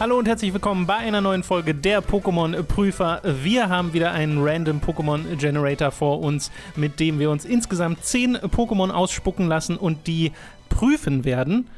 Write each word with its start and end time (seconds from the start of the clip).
Hallo 0.00 0.18
und 0.18 0.26
herzlich 0.26 0.52
willkommen 0.52 0.86
bei 0.86 0.96
einer 0.96 1.20
neuen 1.20 1.44
Folge 1.44 1.72
der 1.72 2.02
Pokémon 2.02 2.60
Prüfer. 2.64 3.22
Wir 3.22 3.68
haben 3.68 3.92
wieder 3.92 4.10
einen 4.10 4.42
Random 4.42 4.80
Pokémon 4.80 5.36
Generator 5.36 5.92
vor 5.92 6.20
uns, 6.20 6.50
mit 6.74 6.98
dem 6.98 7.20
wir 7.20 7.30
uns 7.30 7.44
insgesamt 7.44 8.04
zehn 8.04 8.36
Pokémon 8.36 8.90
ausspucken 8.90 9.46
lassen 9.46 9.76
und 9.76 10.08
die 10.08 10.32
prüfen 10.68 11.24
werden. 11.24 11.68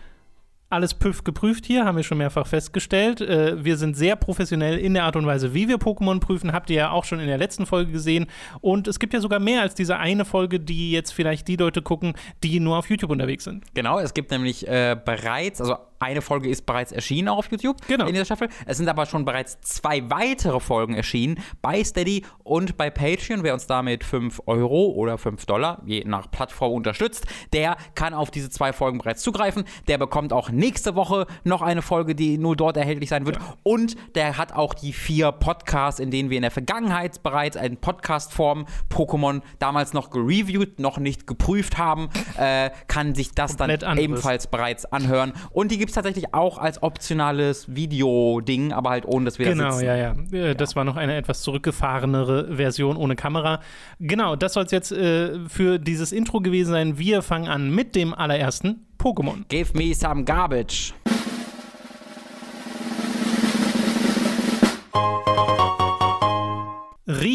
Alles 0.68 0.95
PÜV 0.95 1.23
geprüft 1.23 1.64
hier, 1.66 1.84
haben 1.84 1.96
wir 1.96 2.02
schon 2.02 2.18
mehrfach 2.18 2.46
festgestellt. 2.46 3.21
Äh, 3.21 3.62
wir 3.64 3.77
sind 3.77 3.96
sehr 3.96 4.17
professionell 4.17 4.79
in 4.79 4.95
der 4.95 5.05
Art 5.05 5.14
und 5.14 5.25
Weise, 5.25 5.55
wie 5.55 5.69
wir 5.69 5.77
Pokémon 5.77 6.19
prüfen. 6.19 6.53
Habt 6.53 6.71
ihr 6.71 6.77
ja 6.77 6.91
auch 6.91 7.05
schon 7.05 7.21
in 7.21 7.29
der 7.29 7.39
letzten 7.39 7.67
Folge 7.67 7.93
gesehen. 7.93 8.27
Und 8.62 8.89
es 8.89 8.98
gibt 8.98 9.14
ja 9.14 9.21
sogar 9.21 9.39
mehr 9.39 9.61
als 9.61 9.77
diese 9.77 9.98
eine 9.98 10.25
Folge, 10.25 10.59
die 10.59 10.91
jetzt 10.91 11.12
vielleicht 11.12 11.46
die 11.46 11.55
Leute 11.55 11.83
gucken, 11.83 12.14
die 12.43 12.59
nur 12.59 12.79
auf 12.79 12.91
YouTube 12.91 13.11
unterwegs 13.11 13.45
sind. 13.45 13.62
Genau, 13.75 14.01
es 14.01 14.12
gibt 14.12 14.33
nämlich 14.33 14.67
äh, 14.67 14.96
bereits, 15.05 15.61
also 15.61 15.77
eine 15.98 16.22
Folge 16.22 16.48
ist 16.48 16.66
bereits 16.66 16.92
erschienen 16.92 17.28
auch 17.28 17.38
auf 17.38 17.50
YouTube 17.50 17.77
Genau. 17.86 18.06
in 18.06 18.12
dieser 18.12 18.24
Staffel. 18.24 18.48
Es 18.66 18.77
sind 18.78 18.88
aber 18.88 19.06
schon 19.06 19.24
bereits 19.24 19.60
zwei 19.60 20.09
weitere 20.10 20.60
Folgen 20.60 20.95
erschienen 20.95 21.38
bei 21.62 21.82
Steady 21.84 22.24
und 22.45 22.77
bei 22.77 22.91
Patreon. 22.91 23.42
Wer 23.42 23.54
uns 23.54 23.66
damit 23.66 24.04
5 24.04 24.42
Euro 24.46 24.87
oder 24.90 25.18
5 25.18 25.45
Dollar, 25.46 25.82
je 25.87 26.04
nach 26.04 26.30
Plattform 26.30 26.73
unterstützt, 26.73 27.27
der 27.52 27.77
kann 27.95 28.14
auf 28.14 28.30
diese 28.30 28.51
zwei 28.51 28.73
Folgen 28.73 28.98
bereits 28.98 29.23
zugreifen. 29.23 29.64
Der 29.88 29.98
bekommt 29.98 30.32
auch 30.32 30.51
nächste 30.51 30.95
Woche 30.95 31.27
noch 31.45 31.62
eine 31.62 31.82
Folge, 31.82 32.15
die 32.15 32.38
nur 32.38 32.56
dort 32.56 32.76
erhältlich 32.76 33.09
sein 33.10 33.26
wird. 33.26 33.38
Und 33.62 33.96
der 34.15 34.37
hat 34.38 34.52
auch 34.52 34.74
die 34.74 34.92
vier 34.92 35.32
Podcasts, 35.32 36.01
in 36.01 36.10
denen 36.10 36.30
wir 36.30 36.37
in 36.37 36.42
der 36.42 36.51
Vergangenheit 36.51 37.23
bereits 37.23 37.56
in 37.56 37.76
Podcast-Form 37.76 38.66
Pokémon 38.90 39.42
damals 39.59 39.92
noch 39.92 40.10
gereviewt, 40.10 40.78
noch 40.78 40.98
nicht 40.98 41.26
geprüft 41.26 41.78
haben, 41.78 42.09
äh, 42.38 42.70
kann 42.88 43.15
sich 43.15 43.32
das 43.32 43.56
Komplett 43.56 43.82
dann 43.82 43.90
anderes. 43.90 44.04
ebenfalls 44.04 44.46
bereits 44.46 44.84
anhören. 44.87 45.32
Und 45.51 45.70
die 45.70 45.78
gibt 45.86 45.90
es 45.90 45.95
tatsächlich 45.95 46.34
auch 46.34 46.58
als 46.58 46.82
optionales 46.82 47.72
Video-Ding, 47.72 48.73
aber 48.73 48.90
halt 48.90 49.06
ohne, 49.06 49.24
dass 49.26 49.38
wir 49.38 49.46
da 49.46 49.52
Genau, 49.52 49.70
sitzen. 49.70 49.87
ja, 49.87 49.95
ja. 49.96 50.15
Äh, 50.32 50.56
Das 50.56 50.74
war 50.74 50.82
noch 50.82 50.96
eine 50.96 51.15
etwas 51.15 51.43
zurückgefahrenere 51.43 52.56
Version 52.56 52.96
ohne 52.96 53.15
Kamera. 53.15 53.60
Genau, 54.01 54.34
das 54.34 54.54
soll 54.54 54.65
es 54.65 54.73
jetzt 54.73 54.90
äh, 54.90 55.38
für 55.48 55.78
dieses 55.78 56.10
Intro 56.10 56.40
gewesen 56.40 56.73
sein. 56.73 56.98
Wir 56.98 57.23
fangen 57.23 57.46
an 57.46 57.70
mit 57.70 57.95
dem 57.95 58.15
allerersten 58.15 58.84
Pokémon. 58.98 59.45
Give 59.48 59.78
me 59.78 59.95
some 59.95 60.24
garbage. 60.24 60.93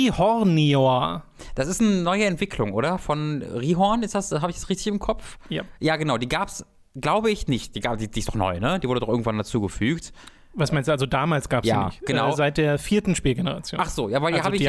Rihornior. 0.02 1.23
Das 1.55 1.67
ist 1.67 1.81
eine 1.81 2.02
neue 2.02 2.25
Entwicklung, 2.25 2.73
oder? 2.73 2.97
Von 2.97 3.41
Rihorn, 3.41 4.03
ist 4.03 4.15
das, 4.15 4.31
habe 4.31 4.49
ich 4.52 4.55
das 4.58 4.69
richtig 4.69 4.88
im 4.88 4.99
Kopf? 4.99 5.38
Ja. 5.49 5.63
Ja, 5.80 5.95
genau, 5.97 6.17
die 6.17 6.30
gab's, 6.30 6.65
glaube 6.95 7.31
ich, 7.31 7.47
nicht. 7.47 7.75
Die, 7.75 7.81
die, 7.81 8.09
die 8.09 8.20
ist 8.20 8.28
doch 8.28 8.36
neu, 8.36 8.59
ne? 8.59 8.80
Die 8.80 8.88
wurde 8.88 9.00
doch 9.00 9.09
irgendwann 9.09 9.38
dazugefügt. 9.38 10.11
Was 10.53 10.71
meinst 10.73 10.88
du? 10.89 10.91
Also 10.91 11.05
damals 11.05 11.47
gab 11.47 11.63
es 11.63 11.69
Ja, 11.69 11.85
nicht. 11.85 12.05
genau. 12.05 12.30
Äh, 12.30 12.35
seit 12.35 12.57
der 12.57 12.77
vierten 12.77 13.16
Spielgeneration. 13.16 13.80
Ach 13.81 13.89
so, 13.89 14.09
ja, 14.09 14.21
weil 14.21 14.31
die 14.33 14.35
Also 14.39 14.45
habe 14.45 14.55
ich, 14.58 14.61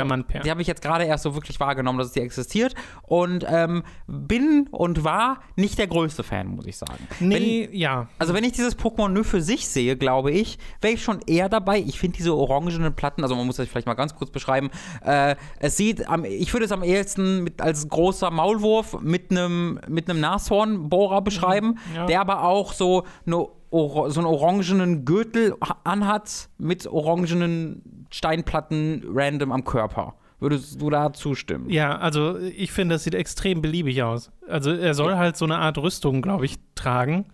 die 0.44 0.50
habe 0.50 0.62
ich 0.62 0.68
jetzt 0.68 0.80
gerade 0.82 1.04
erst 1.04 1.24
so 1.24 1.34
wirklich 1.34 1.58
wahrgenommen, 1.58 1.98
dass 1.98 2.08
es 2.08 2.12
die 2.12 2.20
existiert 2.20 2.74
und 3.02 3.44
ähm, 3.48 3.82
bin 4.06 4.68
und 4.70 5.02
war 5.02 5.40
nicht 5.56 5.78
der 5.78 5.88
größte 5.88 6.22
Fan, 6.22 6.46
muss 6.48 6.66
ich 6.66 6.76
sagen. 6.76 7.08
Nee, 7.18 7.68
ja. 7.72 8.06
Also 8.18 8.32
wenn 8.32 8.44
ich 8.44 8.52
dieses 8.52 8.78
Pokémon 8.78 9.08
nur 9.08 9.24
für 9.24 9.40
sich 9.42 9.66
sehe, 9.68 9.96
glaube 9.96 10.30
ich, 10.30 10.58
wäre 10.80 10.94
ich 10.94 11.02
schon 11.02 11.20
eher 11.26 11.48
dabei. 11.48 11.78
Ich 11.80 11.98
finde 11.98 12.16
diese 12.16 12.34
orangenen 12.34 12.94
Platten, 12.94 13.22
also 13.24 13.34
man 13.34 13.46
muss 13.46 13.56
das 13.56 13.66
vielleicht 13.68 13.86
mal 13.88 13.94
ganz 13.94 14.14
kurz 14.14 14.30
beschreiben. 14.30 14.70
Äh, 15.04 15.34
es 15.58 15.76
sieht, 15.76 16.08
am, 16.08 16.24
ich 16.24 16.52
würde 16.52 16.66
es 16.66 16.72
am 16.72 16.84
ehesten 16.84 17.42
mit, 17.42 17.60
als 17.60 17.88
großer 17.88 18.30
Maulwurf 18.30 19.00
mit 19.00 19.30
einem 19.30 19.80
mit 19.88 20.06
Nashornbohrer 20.06 21.22
beschreiben, 21.22 21.78
Mhm, 21.90 21.96
ja. 21.96 22.06
der 22.06 22.20
aber 22.20 22.44
auch 22.44 22.72
so 22.72 23.04
eine 23.26 23.46
so 23.72 24.20
einen 24.20 24.26
orangenen 24.26 25.04
Gürtel 25.04 25.54
ha- 25.66 25.78
anhat 25.84 26.48
mit 26.58 26.86
orangenen 26.86 28.06
Steinplatten 28.10 29.02
random 29.08 29.50
am 29.52 29.64
Körper. 29.64 30.14
Würdest 30.40 30.80
du 30.80 30.90
da 30.90 31.12
zustimmen? 31.12 31.70
Ja, 31.70 31.96
also 31.98 32.36
ich 32.38 32.72
finde, 32.72 32.96
das 32.96 33.04
sieht 33.04 33.14
extrem 33.14 33.62
beliebig 33.62 34.02
aus. 34.02 34.30
Also 34.48 34.72
er 34.72 34.94
soll 34.94 35.16
halt 35.16 35.36
so 35.36 35.44
eine 35.44 35.56
Art 35.58 35.78
Rüstung, 35.78 36.20
glaube 36.20 36.44
ich, 36.44 36.56
tragen. 36.74 37.26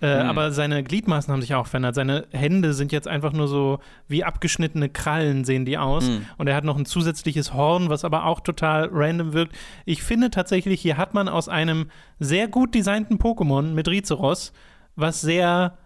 Äh, 0.00 0.20
Hm. 0.22 0.28
Aber 0.28 0.50
seine 0.50 0.82
Gliedmaßen 0.82 1.32
haben 1.32 1.40
sich 1.42 1.54
auch 1.54 1.66
verändert. 1.68 1.94
Seine 1.94 2.26
Hände 2.32 2.72
sind 2.72 2.90
jetzt 2.90 3.06
einfach 3.06 3.32
nur 3.32 3.46
so 3.46 3.78
wie 4.08 4.24
abgeschnittene 4.24 4.88
Krallen, 4.88 5.44
sehen 5.44 5.64
die 5.64 5.78
aus. 5.78 6.08
Hm. 6.08 6.26
Und 6.38 6.48
er 6.48 6.56
hat 6.56 6.64
noch 6.64 6.76
ein 6.76 6.86
zusätzliches 6.86 7.54
Horn, 7.54 7.90
was 7.90 8.04
aber 8.04 8.24
auch 8.24 8.40
total 8.40 8.88
random 8.90 9.34
wirkt. 9.34 9.54
Ich 9.84 10.02
finde 10.02 10.30
tatsächlich, 10.30 10.80
hier 10.80 10.96
hat 10.96 11.14
man 11.14 11.28
aus 11.28 11.48
einem 11.48 11.90
sehr 12.18 12.48
gut 12.48 12.74
designten 12.74 13.18
Pokémon 13.18 13.72
mit 13.74 13.86
Rizeros 13.88 14.52
was 14.96 15.20
sehr 15.20 15.76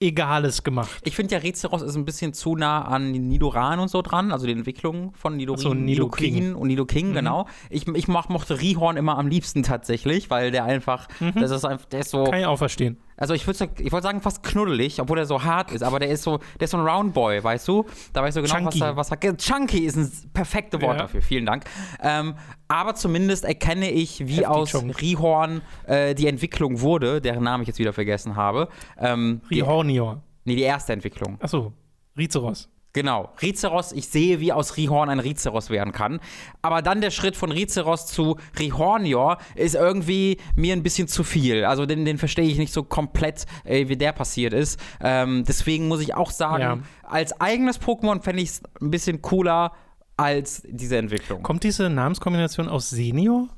Egales 0.00 0.62
gemacht. 0.62 1.00
Ich 1.04 1.16
finde 1.16 1.34
ja, 1.34 1.40
Rizeros 1.40 1.82
ist 1.82 1.96
ein 1.96 2.04
bisschen 2.04 2.32
zu 2.32 2.54
nah 2.54 2.82
an 2.82 3.10
Nidoran 3.10 3.80
und 3.80 3.88
so 3.88 4.02
dran, 4.02 4.32
also 4.32 4.46
die 4.46 4.52
Entwicklung 4.52 5.12
von 5.14 5.36
Nidorin, 5.36 5.60
so. 5.60 5.74
Nidoqueen 5.74 6.54
und 6.54 6.68
Nidoking, 6.68 7.14
genau. 7.14 7.46
Ich, 7.68 7.88
ich 7.88 8.08
mochte 8.08 8.60
Rihorn 8.60 8.96
immer 8.96 9.18
am 9.18 9.26
liebsten 9.26 9.62
tatsächlich, 9.62 10.30
weil 10.30 10.50
der 10.50 10.64
einfach, 10.64 11.08
das 11.34 11.50
ist 11.50 11.64
einfach, 11.64 11.86
der 11.86 12.00
ist 12.00 12.10
so, 12.10 12.24
Kann 12.24 12.40
ich 12.40 12.46
auch 12.46 12.58
verstehen. 12.58 12.98
Also 13.18 13.34
ich 13.34 13.46
würde 13.46 13.68
ich 13.78 13.92
würd 13.92 14.02
sagen 14.02 14.20
fast 14.22 14.42
knuddelig, 14.42 15.00
obwohl 15.00 15.18
er 15.18 15.26
so 15.26 15.42
hart 15.44 15.72
ist, 15.72 15.82
aber 15.82 15.98
der 15.98 16.08
ist 16.08 16.22
so, 16.22 16.38
der 16.58 16.64
ist 16.64 16.70
so 16.70 16.78
ein 16.78 16.86
Roundboy, 16.86 17.44
weißt 17.44 17.68
du? 17.68 17.84
Da 18.12 18.22
weißt 18.22 18.36
du 18.38 18.42
genau, 18.42 18.54
Chunky. 18.54 18.80
was 18.80 18.88
er, 18.88 18.96
was 18.96 19.10
er, 19.10 19.36
Chunky 19.36 19.78
ist 19.84 19.96
ein 19.96 20.10
perfektes 20.32 20.80
Wort 20.80 20.94
Ja. 20.96 21.02
dafür, 21.02 21.20
vielen 21.20 21.44
Dank. 21.44 21.64
Ähm, 22.00 22.34
aber 22.68 22.94
zumindest 22.94 23.44
erkenne 23.44 23.90
ich, 23.90 24.20
wie 24.20 24.32
Heftig 24.36 24.46
aus 24.46 24.70
Chunk. 24.70 25.00
Rihorn 25.02 25.62
äh, 25.86 26.14
die 26.14 26.26
Entwicklung 26.26 26.80
wurde, 26.80 27.20
deren 27.20 27.42
Namen 27.44 27.62
ich 27.62 27.68
jetzt 27.68 27.78
wieder 27.78 27.92
vergessen 27.92 28.36
habe. 28.36 28.68
Ähm, 28.98 29.40
Rihornior. 29.50 30.22
nee, 30.44 30.56
die 30.56 30.62
erste 30.62 30.92
Entwicklung. 30.92 31.36
Achso, 31.40 31.72
Rizeros. 32.16 32.68
Genau, 32.94 33.32
Rizeros, 33.42 33.92
ich 33.92 34.08
sehe, 34.08 34.40
wie 34.40 34.52
aus 34.52 34.76
Rihorn 34.76 35.10
ein 35.10 35.20
Rizeros 35.20 35.68
werden 35.70 35.92
kann. 35.92 36.20
Aber 36.62 36.80
dann 36.82 37.00
der 37.00 37.10
Schritt 37.10 37.36
von 37.36 37.52
Rizeros 37.52 38.06
zu 38.06 38.38
Rihornior 38.58 39.38
ist 39.54 39.74
irgendwie 39.74 40.38
mir 40.56 40.72
ein 40.72 40.82
bisschen 40.82 41.06
zu 41.06 41.22
viel. 41.22 41.64
Also 41.64 41.84
den, 41.86 42.04
den 42.04 42.18
verstehe 42.18 42.46
ich 42.48 42.56
nicht 42.58 42.72
so 42.72 42.82
komplett, 42.82 43.44
äh, 43.64 43.88
wie 43.88 43.96
der 43.96 44.12
passiert 44.12 44.52
ist. 44.54 44.80
Ähm, 45.00 45.44
deswegen 45.46 45.86
muss 45.88 46.00
ich 46.00 46.14
auch 46.14 46.30
sagen, 46.30 46.62
Ja. 46.62 46.78
als 47.02 47.38
eigenes 47.40 47.80
Pokémon 47.80 48.22
fände 48.22 48.42
ich 48.42 48.48
es 48.50 48.62
ein 48.80 48.90
bisschen 48.90 49.20
cooler 49.22 49.72
als 50.16 50.62
diese 50.66 50.96
Entwicklung. 50.96 51.42
Kommt 51.42 51.62
diese 51.64 51.88
Namenskombination 51.90 52.68
aus 52.68 52.90
Senior? 52.90 53.48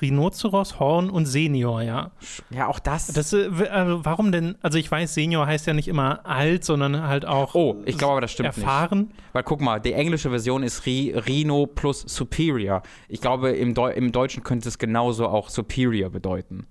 Rhinoceros, 0.00 0.78
Horn 0.78 1.10
und 1.10 1.26
Senior, 1.26 1.82
ja. 1.82 2.10
Ja, 2.50 2.66
auch 2.68 2.78
das. 2.78 3.08
Das, 3.08 3.32
äh, 3.32 3.48
also 3.70 4.04
warum 4.04 4.32
denn? 4.32 4.56
Also 4.62 4.78
ich 4.78 4.90
weiß, 4.90 5.14
Senior 5.14 5.46
heißt 5.46 5.66
ja 5.66 5.72
nicht 5.74 5.88
immer 5.88 6.24
alt, 6.26 6.64
sondern 6.64 7.02
halt 7.06 7.24
auch 7.26 7.54
oh, 7.54 7.76
ich 7.84 7.96
glaube 7.98 8.12
aber, 8.12 8.20
das 8.20 8.32
stimmt 8.32 8.56
nicht. 8.56 8.64
erfahren. 8.64 9.12
Weil 9.32 9.42
guck 9.42 9.60
mal, 9.60 9.80
die 9.80 9.92
englische 9.92 10.30
Version 10.30 10.62
ist 10.62 10.86
Rhino 10.86 11.66
plus 11.66 12.02
Superior. 12.02 12.82
Ich 13.08 13.20
glaube, 13.20 13.50
im, 13.50 13.74
Deu 13.74 13.90
im 13.90 14.12
Deutschen 14.12 14.42
könnte 14.42 14.68
es 14.68 14.78
genauso 14.78 15.28
auch 15.28 15.48
Superior 15.48 16.10
bedeuten. 16.10 16.66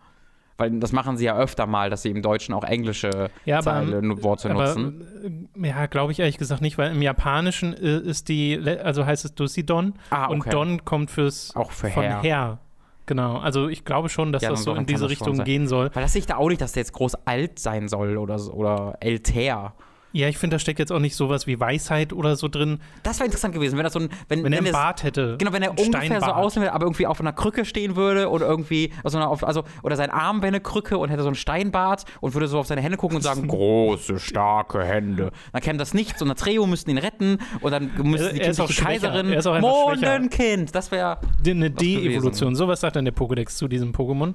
Weil 0.58 0.80
das 0.80 0.94
machen 0.94 1.18
sie 1.18 1.26
ja 1.26 1.38
öfter 1.38 1.68
mal, 1.68 1.90
dass 1.90 2.04
sie 2.04 2.10
im 2.12 2.22
Deutschen 2.22 2.54
auch 2.54 2.64
englische 2.64 3.30
Ja, 3.44 3.58
aber, 3.58 3.64
Zeile, 3.64 4.24
Worte 4.24 4.50
Aber 4.52 4.68
nutzen. 4.74 5.50
ja, 5.58 5.86
glaube 5.88 6.14
ich 6.14 6.20
ehrlich 6.20 6.38
gesagt 6.38 6.62
nicht, 6.62 6.78
weil 6.78 6.92
im 6.94 7.02
Japanischen 7.02 7.74
äh, 7.74 7.98
ist 8.00 8.30
die, 8.30 8.58
also 8.82 9.06
heißt 9.06 9.26
es 9.26 9.36
Dusidon 9.36 9.96
Ah, 10.12 10.28
und 10.28 10.42
okay. 10.42 10.52
Don 10.52 10.86
kommt 10.86 11.12
fürs 11.12 11.54
Auch 11.58 11.72
für 11.72 11.90
von 11.90 12.04
Herr. 12.04 12.22
Herr. 12.22 12.60
Genau, 13.06 13.38
also 13.38 13.68
ich 13.68 13.86
glaube 13.86 14.10
schon, 14.10 14.32
dass 14.32 14.42
Ja, 14.42 14.50
das 14.50 14.64
so 14.64 14.74
in 14.74 14.86
diese 14.86 15.10
Richtung 15.10 15.44
gehen 15.44 15.68
soll. 15.68 15.92
Weil 15.94 16.04
das 16.04 16.14
sehe 16.14 16.20
ich 16.22 16.26
da 16.26 16.38
auch 16.38 16.50
nicht, 16.50 16.62
dass 16.62 16.72
der 16.72 16.82
jetzt 16.82 16.94
groß 16.94 17.16
alt 17.26 17.60
sein 17.60 17.88
soll 17.88 18.18
oder, 18.18 18.40
oder 18.54 18.98
älter. 19.00 19.74
Ja, 20.18 20.30
ich 20.30 20.38
finde, 20.38 20.56
da 20.56 20.60
steckt 20.60 20.80
jetzt 20.80 20.94
auch 20.94 21.00
nicht 21.00 21.14
sowas 21.14 21.46
wie 21.46 21.60
Weisheit 21.60 22.14
oder 22.14 22.38
so 22.38 22.48
drin, 22.48 22.80
Das 23.04 23.20
wäre 23.20 23.26
interessant 23.26 23.54
gewesen, 23.54 23.76
wenn 23.78 23.84
das 23.84 23.92
so 23.92 24.00
ein. 24.00 24.10
Wenn, 24.30 24.46
wenn 24.46 24.54
er 24.54 24.60
einen 24.60 24.72
Bart 24.72 25.04
hätte. 25.04 25.36
Genau, 25.38 25.52
wenn 25.52 25.62
er 25.62 25.72
Ein 25.72 25.78
ungefähr 25.78 26.02
so 26.02 26.08
Steinbart. 26.08 26.36
aussehen 26.38 26.62
würde, 26.64 26.72
aber 26.74 26.86
irgendwie 26.86 27.06
auf 27.06 27.20
einer 27.20 27.34
Krücke 27.34 27.66
stehen 27.66 27.98
würde 27.98 28.30
oder 28.30 28.48
irgendwie, 28.48 28.94
also, 29.04 29.20
auf, 29.20 29.44
also 29.44 29.64
oder 29.84 29.98
sein 29.98 30.12
Arm 30.12 30.38
wäre 30.38 30.48
eine 30.48 30.62
Krücke 30.62 30.98
und 30.98 31.10
hätte 31.10 31.22
so 31.24 31.28
einen 31.28 31.36
Steinbart 31.36 32.06
und 32.22 32.34
würde 32.34 32.48
so 32.48 32.60
auf 32.60 32.68
seine 32.68 32.80
Hände 32.82 32.98
gucken 32.98 33.18
und 33.18 33.24
sagen, 33.24 33.46
große, 33.50 34.18
starke 34.20 34.84
Hände. 34.86 35.32
Dann 35.52 35.62
käme 35.62 35.78
das 35.80 35.94
nichts 35.94 36.22
und 36.22 36.32
Atreo 36.32 36.66
müssten 36.66 36.92
ihn 36.92 36.98
retten 36.98 37.40
und 37.60 37.72
dann 37.72 37.92
müsste 38.02 38.34
die 38.34 38.40
er 38.40 38.54
schwächer. 38.54 38.84
Kaiserin, 38.86 39.34
Er 39.34 39.40
ist 39.40 39.48
auch 39.48 39.56
schwächer. 39.60 39.68
Mondenkind, 39.68 40.74
das 40.74 40.92
wäre, 40.92 41.18
Die- 41.44 41.52
Eine. 41.52 41.72
De-Evolution. 41.72 42.56
Sowas 42.56 42.80
sagt 42.80 42.96
dann 42.96 43.04
der 43.04 43.14
Pokédex 43.14 43.58
zu 43.58 43.68
diesem 43.68 43.92
Pokémon, 43.92 44.34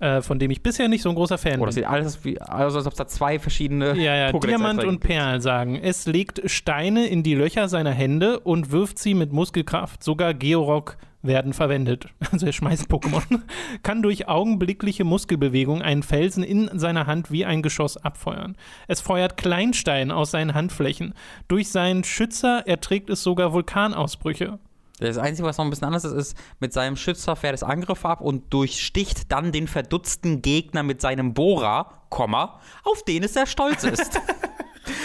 äh, 0.00 0.22
von 0.22 0.38
dem 0.38 0.50
ich 0.50 0.62
bisher 0.62 0.88
nicht 0.88 1.02
so 1.02 1.08
ein 1.10 1.14
großer 1.14 1.38
Fan 1.38 1.60
oh, 1.60 1.66
das 1.66 1.74
bin. 1.74 1.84
sieht 1.84 1.90
alles 1.90 2.24
wie, 2.24 2.40
also 2.40 2.78
als 2.78 2.86
ob 2.86 2.92
es 2.92 2.98
da 2.98 3.06
zwei 3.06 3.38
verschiedene 3.38 3.96
Ja, 3.96 4.16
ja, 4.16 4.32
Diamant 4.32 4.82
und. 4.84 5.00
Perl 5.00 5.40
sagen, 5.40 5.76
es 5.76 6.06
legt 6.06 6.42
Steine 6.50 7.06
in 7.06 7.22
die 7.22 7.34
Löcher 7.34 7.68
seiner 7.68 7.92
Hände 7.92 8.40
und 8.40 8.72
wirft 8.72 8.98
sie 8.98 9.14
mit 9.14 9.32
Muskelkraft. 9.32 10.02
Sogar 10.02 10.34
Georock 10.34 10.96
werden 11.22 11.52
verwendet. 11.52 12.06
Also 12.32 12.46
er 12.46 12.52
schmeißt 12.52 12.88
Pokémon. 12.88 13.40
Kann 13.82 14.02
durch 14.02 14.28
augenblickliche 14.28 15.04
Muskelbewegung 15.04 15.82
einen 15.82 16.02
Felsen 16.02 16.42
in 16.44 16.70
seiner 16.78 17.06
Hand 17.06 17.30
wie 17.30 17.44
ein 17.44 17.60
Geschoss 17.60 17.96
abfeuern. 17.96 18.56
Es 18.86 19.00
feuert 19.00 19.36
Kleinstein 19.36 20.10
aus 20.12 20.30
seinen 20.30 20.54
Handflächen. 20.54 21.14
Durch 21.48 21.70
seinen 21.70 22.04
Schützer 22.04 22.66
erträgt 22.66 23.10
es 23.10 23.22
sogar 23.22 23.52
Vulkanausbrüche. 23.52 24.58
Das 25.00 25.18
Einzige, 25.18 25.48
was 25.48 25.58
noch 25.58 25.64
ein 25.64 25.70
bisschen 25.70 25.86
anders 25.86 26.04
ist, 26.04 26.12
ist, 26.12 26.36
mit 26.60 26.72
seinem 26.72 26.96
Schützer 26.96 27.34
fährt 27.36 27.54
es 27.54 27.62
Angriff 27.62 28.04
ab 28.04 28.20
und 28.20 28.52
durchsticht 28.52 29.32
dann 29.32 29.50
den 29.52 29.66
verdutzten 29.66 30.42
Gegner 30.42 30.82
mit 30.82 31.00
seinem 31.00 31.34
Bohrer, 31.34 31.92
Komma, 32.10 32.60
auf 32.84 33.02
den 33.04 33.22
es 33.24 33.34
sehr 33.34 33.46
stolz 33.46 33.84
ist. 33.84 34.20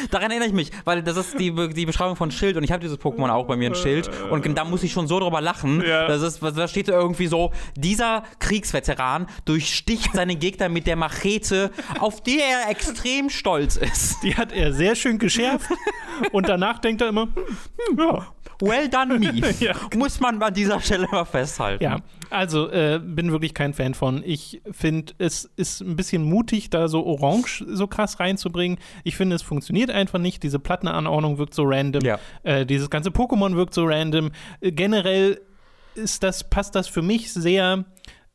Daran 0.09 0.31
erinnere 0.31 0.47
ich 0.47 0.53
mich, 0.53 0.71
weil 0.85 1.03
das 1.03 1.17
ist 1.17 1.39
die, 1.39 1.51
Be- 1.51 1.69
die 1.69 1.85
Beschreibung 1.85 2.15
von 2.15 2.31
Schild 2.31 2.57
und 2.57 2.63
ich 2.63 2.71
habe 2.71 2.81
dieses 2.81 2.97
Pokémon 2.97 3.29
auch 3.29 3.45
bei 3.45 3.55
mir 3.55 3.69
ein 3.69 3.75
Schild 3.75 4.09
und 4.31 4.45
da 4.57 4.63
muss 4.63 4.81
ich 4.83 4.91
schon 4.91 5.07
so 5.07 5.19
drüber 5.19 5.41
lachen. 5.41 5.83
Ja. 5.85 6.07
Das 6.07 6.21
ist, 6.21 6.41
da 6.41 6.67
steht 6.67 6.87
irgendwie 6.87 7.27
so, 7.27 7.51
dieser 7.75 8.23
Kriegsveteran 8.39 9.27
durchsticht 9.45 10.11
seine 10.13 10.35
Gegner 10.35 10.69
mit 10.69 10.87
der 10.87 10.95
Machete, 10.95 11.71
auf 11.99 12.21
die 12.23 12.39
er 12.39 12.69
extrem 12.71 13.29
stolz 13.29 13.75
ist. 13.75 14.23
Die 14.23 14.35
hat 14.35 14.51
er 14.53 14.73
sehr 14.73 14.95
schön 14.95 15.19
geschärft 15.19 15.69
und 16.31 16.47
danach 16.47 16.79
denkt 16.79 17.01
er 17.01 17.09
immer, 17.09 17.23
hm, 17.23 17.97
ja, 17.99 18.27
Well 18.61 18.89
done 18.89 19.19
me. 19.19 19.25
Ja. 19.59 19.73
Muss 19.95 20.19
man 20.19 20.41
an 20.41 20.53
dieser 20.53 20.79
Stelle 20.79 21.07
mal 21.11 21.25
festhalten. 21.25 21.83
Ja, 21.83 21.99
also 22.29 22.69
äh, 22.69 22.99
bin 23.03 23.31
wirklich 23.31 23.53
kein 23.53 23.73
Fan 23.73 23.93
von. 23.93 24.21
Ich 24.25 24.61
finde, 24.71 25.13
es 25.17 25.45
ist 25.55 25.81
ein 25.81 25.95
bisschen 25.95 26.23
mutig, 26.23 26.69
da 26.69 26.87
so 26.87 27.05
Orange 27.05 27.65
so 27.67 27.87
krass 27.87 28.19
reinzubringen. 28.19 28.77
Ich 29.03 29.15
finde, 29.15 29.35
es 29.35 29.41
funktioniert 29.41 29.91
einfach 29.91 30.19
nicht. 30.19 30.43
Diese 30.43 30.59
Plattenanordnung 30.59 31.37
wirkt 31.37 31.53
so 31.53 31.63
random. 31.65 32.03
Ja. 32.03 32.19
Äh, 32.43 32.65
dieses 32.65 32.89
ganze 32.89 33.09
Pokémon 33.09 33.55
wirkt 33.55 33.73
so 33.73 33.85
random. 33.85 34.31
Äh, 34.61 34.71
generell 34.71 35.41
ist 35.95 36.23
das, 36.23 36.49
passt 36.49 36.75
das 36.75 36.87
für 36.87 37.01
mich 37.01 37.31
sehr 37.31 37.85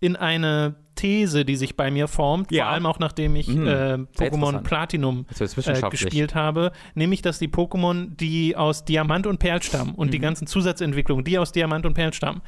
in 0.01 0.17
eine 0.17 0.77
These, 1.01 1.45
die 1.45 1.57
sich 1.57 1.77
bei 1.77 1.91
mir 1.91 2.09
formt, 2.09 2.53
Ja. 2.53 2.65
vor 2.65 2.73
allem 2.73 2.87
auch 2.87 2.99
nachdem 2.99 3.37
ich 3.37 3.49
Mhm. 3.49 3.67
äh, 3.67 3.71
Pokémon. 4.17 4.63
Platinum 4.63 5.27
Jetzt 5.39 5.67
äh, 5.69 5.89
gespielt 5.91 6.35
habe, 6.35 6.73
nämlich 6.95 7.23
dass 7.23 7.39
die 7.39 7.49
Pokémon, 7.49 8.15
die 8.17 8.57
aus 8.57 8.85
Diamant 8.85 9.27
und 9.27 9.39
Perl 9.39 9.63
stammen 9.63 9.95
und 9.95 10.13
die 10.13 10.19
Mhm. 10.19 10.23
ganzen 10.23 10.47
Zusatzentwicklungen, 10.47 11.25
die 11.25 11.39
aus 11.39 11.53
Diamant 11.53 11.87
und 11.87 11.95
Perl 11.95 12.13
stammen, 12.13 12.43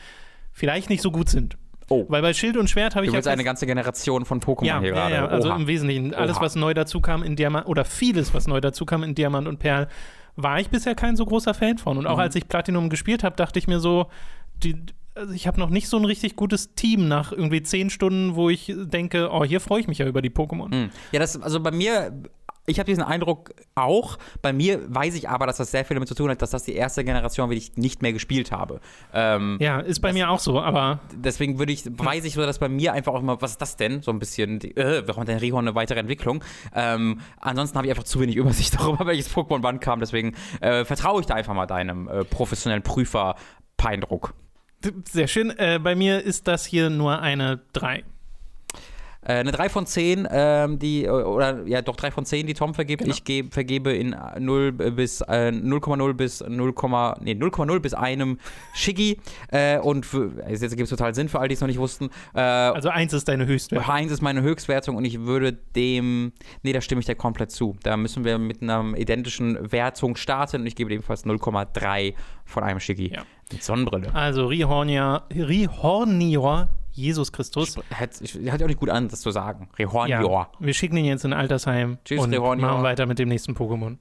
vielleicht 0.52 0.90
nicht 0.90 1.02
so 1.02 1.10
gut 1.10 1.28
sind. 1.28 1.56
Oh. 1.88 2.04
Weil 2.08 2.22
bei 2.22 2.32
Schild 2.32 2.56
und 2.56 2.70
Schwert 2.70 2.94
habe 2.94 3.04
ich 3.04 3.10
Du 3.10 3.16
willst 3.16 3.26
ja 3.26 3.32
eine 3.32 3.44
ganze 3.44 3.66
Generation 3.66 4.24
von 4.24 4.40
Pokémon 4.40 4.64
ja, 4.66 4.78
hier 4.80 4.88
ja, 4.90 4.94
gerade. 4.94 5.14
ja, 5.14 5.26
also 5.26 5.48
Oha. 5.48 5.56
im 5.56 5.66
Wesentlichen 5.66 6.14
alles, 6.14 6.36
Oha. 6.36 6.44
was 6.44 6.56
neu 6.56 6.72
dazu 6.74 7.00
kam 7.00 7.22
in 7.22 7.36
Diamant 7.36 7.66
oder 7.66 7.84
vieles, 7.84 8.32
was 8.34 8.46
neu 8.46 8.60
dazu 8.60 8.86
kam 8.86 9.02
in 9.02 9.14
Diamant 9.14 9.48
und 9.48 9.58
Perl, 9.58 9.88
war 10.36 10.58
ich 10.60 10.68
bisher 10.70 10.94
kein 10.94 11.16
so 11.16 11.26
großer 11.26 11.52
Fan 11.54 11.76
von. 11.78 11.98
Und 11.98 12.06
auch 12.06 12.14
Mhm. 12.16 12.20
als 12.22 12.34
ich 12.36 12.48
Platinum 12.48 12.88
gespielt 12.88 13.22
habe, 13.24 13.36
dachte 13.36 13.58
ich 13.58 13.66
mir 13.66 13.80
so, 13.80 14.06
die, 14.62 14.76
also 15.14 15.32
ich 15.34 15.46
habe 15.46 15.60
noch 15.60 15.70
nicht 15.70 15.88
so 15.88 15.96
ein 15.96 16.04
richtig 16.04 16.36
gutes 16.36 16.74
Team 16.74 17.08
nach 17.08 17.32
irgendwie 17.32 17.62
zehn 17.62 17.90
Stunden, 17.90 18.34
wo 18.34 18.48
ich 18.50 18.72
denke, 18.76 19.30
oh, 19.30 19.44
hier 19.44 19.60
freue 19.60 19.80
ich 19.80 19.88
mich 19.88 19.98
ja 19.98 20.06
über 20.06 20.22
die 20.22 20.30
Pokémon. 20.30 20.70
Hm. 20.70 20.90
Ja, 21.12 21.20
das, 21.20 21.40
also 21.40 21.60
bei 21.60 21.70
mir, 21.70 22.12
ich 22.66 22.78
habe 22.78 22.86
diesen 22.86 23.02
Eindruck 23.02 23.52
auch. 23.74 24.18
Bei 24.40 24.52
mir 24.52 24.80
weiß 24.94 25.14
ich 25.14 25.28
aber, 25.28 25.46
dass 25.46 25.56
das 25.56 25.70
sehr 25.70 25.84
viel 25.84 25.94
damit 25.94 26.08
zu 26.08 26.14
tun 26.14 26.30
hat, 26.30 26.40
dass 26.40 26.50
das 26.50 26.62
die 26.62 26.74
erste 26.74 27.04
Generation, 27.04 27.50
die 27.50 27.56
ich 27.56 27.76
nicht 27.76 28.02
mehr 28.02 28.12
gespielt 28.12 28.52
habe. 28.52 28.80
Ähm, 29.12 29.58
Ja, 29.60 29.80
ist 29.80 30.00
bei 30.00 30.12
mir 30.12 30.30
auch 30.30 30.38
so, 30.38 30.60
aber 30.60 31.00
Deswegen 31.12 31.58
würde 31.58 31.72
ich, 31.72 31.84
weiß 31.86 32.24
ich 32.24 32.34
so, 32.34 32.42
dass 32.42 32.58
bei 32.58 32.68
mir 32.68 32.92
einfach 32.92 33.12
auch 33.12 33.20
immer, 33.20 33.42
was 33.42 33.52
ist 33.52 33.60
das 33.62 33.76
denn? 33.76 34.00
So 34.02 34.12
ein 34.12 34.18
bisschen, 34.18 34.60
äh, 34.76 35.02
warum 35.06 35.22
hat 35.22 35.28
denn 35.28 35.38
Rihorn 35.38 35.66
eine 35.66 35.74
weitere 35.74 35.98
Entwicklung? 35.98 36.42
Ähm, 36.74 37.20
ansonsten 37.40 37.76
habe 37.76 37.86
ich 37.86 37.90
einfach 37.90 38.04
zu 38.04 38.20
wenig 38.20 38.36
Übersicht 38.42 38.78
darüber, 38.78 39.06
welches 39.06 39.34
Pokémon 39.34 39.62
wann 39.62 39.80
kam. 39.80 40.00
Deswegen 40.00 40.34
äh, 40.60 40.84
vertraue 40.84 41.20
ich 41.20 41.26
da 41.26 41.34
einfach 41.34 41.54
mal 41.54 41.66
deinem 41.66 42.08
äh, 42.08 42.24
professionellen 42.24 42.82
Prüfer-Peindruck. 42.82 44.34
Sehr 45.10 45.28
schön. 45.28 45.50
Äh, 45.50 45.78
bei 45.82 45.94
mir 45.94 46.22
ist 46.22 46.48
das 46.48 46.64
hier 46.64 46.90
nur 46.90 47.20
eine 47.20 47.60
3. 47.72 48.04
Äh, 49.24 49.34
eine 49.34 49.52
3 49.52 49.68
von 49.68 49.86
10, 49.86 50.26
ähm, 50.30 50.78
die, 50.78 51.04
äh, 51.04 51.10
oder 51.10 51.64
ja, 51.66 51.80
doch 51.80 51.94
3 51.94 52.10
von 52.10 52.24
10, 52.24 52.46
die 52.46 52.54
Tom 52.54 52.74
vergibt. 52.74 53.02
Genau. 53.02 53.14
Ich 53.14 53.22
geb, 53.24 53.54
vergebe 53.54 53.92
in 53.92 54.16
0 54.38 54.72
bis 54.72 55.20
äh, 55.20 55.52
0,0 55.52 56.12
bis 56.14 56.40
0, 56.40 56.74
nee, 57.20 57.32
0,0 57.32 57.78
bis 57.80 57.94
einem 57.94 58.38
Shiggy. 58.74 59.18
Äh, 59.48 59.78
und 59.78 60.04
für, 60.04 60.32
jetzt 60.48 60.62
gibt 60.70 60.82
es 60.82 60.90
total 60.90 61.14
Sinn 61.14 61.28
für 61.28 61.38
all 61.38 61.48
die 61.48 61.54
es 61.54 61.60
noch 61.60 61.68
nicht 61.68 61.78
wussten. 61.78 62.10
Äh, 62.34 62.40
Also 62.40 62.88
1 62.88 63.12
ist 63.12 63.28
deine 63.28 63.46
Höchstwert. 63.46 63.86
Heinz 63.86 64.10
ist 64.10 64.22
meine 64.22 64.42
Höchstwertung 64.42 64.96
und 64.96 65.04
ich 65.04 65.20
würde 65.20 65.52
dem, 65.52 66.32
nee, 66.62 66.72
da 66.72 66.80
stimme 66.80 67.00
ich 67.00 67.06
dir 67.06 67.14
komplett 67.14 67.52
zu. 67.52 67.76
Da 67.84 67.96
müssen 67.96 68.24
wir 68.24 68.38
mit 68.38 68.60
einer 68.62 68.96
identischen 68.96 69.70
Wertung 69.70 70.16
starten 70.16 70.62
und 70.62 70.66
ich 70.66 70.74
gebe 70.74 70.92
ebenfalls 70.92 71.24
0,3 71.24 72.14
von 72.44 72.62
einem 72.64 72.80
Shiggy. 72.80 73.12
Ja. 73.14 73.22
Mit 73.52 73.62
Sonnenbrille. 73.62 74.12
Also 74.14 74.46
Rihornia, 74.46 75.24
Rihornior, 75.32 76.68
Jesus 76.92 77.32
Christus. 77.32 77.76
Hört 77.76 78.20
hört 78.20 78.60
ja 78.60 78.66
auch 78.66 78.68
nicht 78.68 78.80
gut 78.80 78.90
an, 78.90 79.08
das 79.08 79.20
zu 79.20 79.30
sagen. 79.30 79.68
Rehornior. 79.78 80.48
Ja, 80.52 80.58
wir 80.58 80.74
schicken 80.74 80.96
ihn 80.96 81.06
jetzt 81.06 81.24
in 81.24 81.32
Altersheim 81.32 81.98
Tschüss, 82.04 82.20
und 82.20 82.32
Rehornior. 82.32 82.70
machen 82.70 82.82
weiter 82.82 83.06
mit 83.06 83.18
dem 83.18 83.28
nächsten 83.28 83.52
Pokémon. 83.52 83.96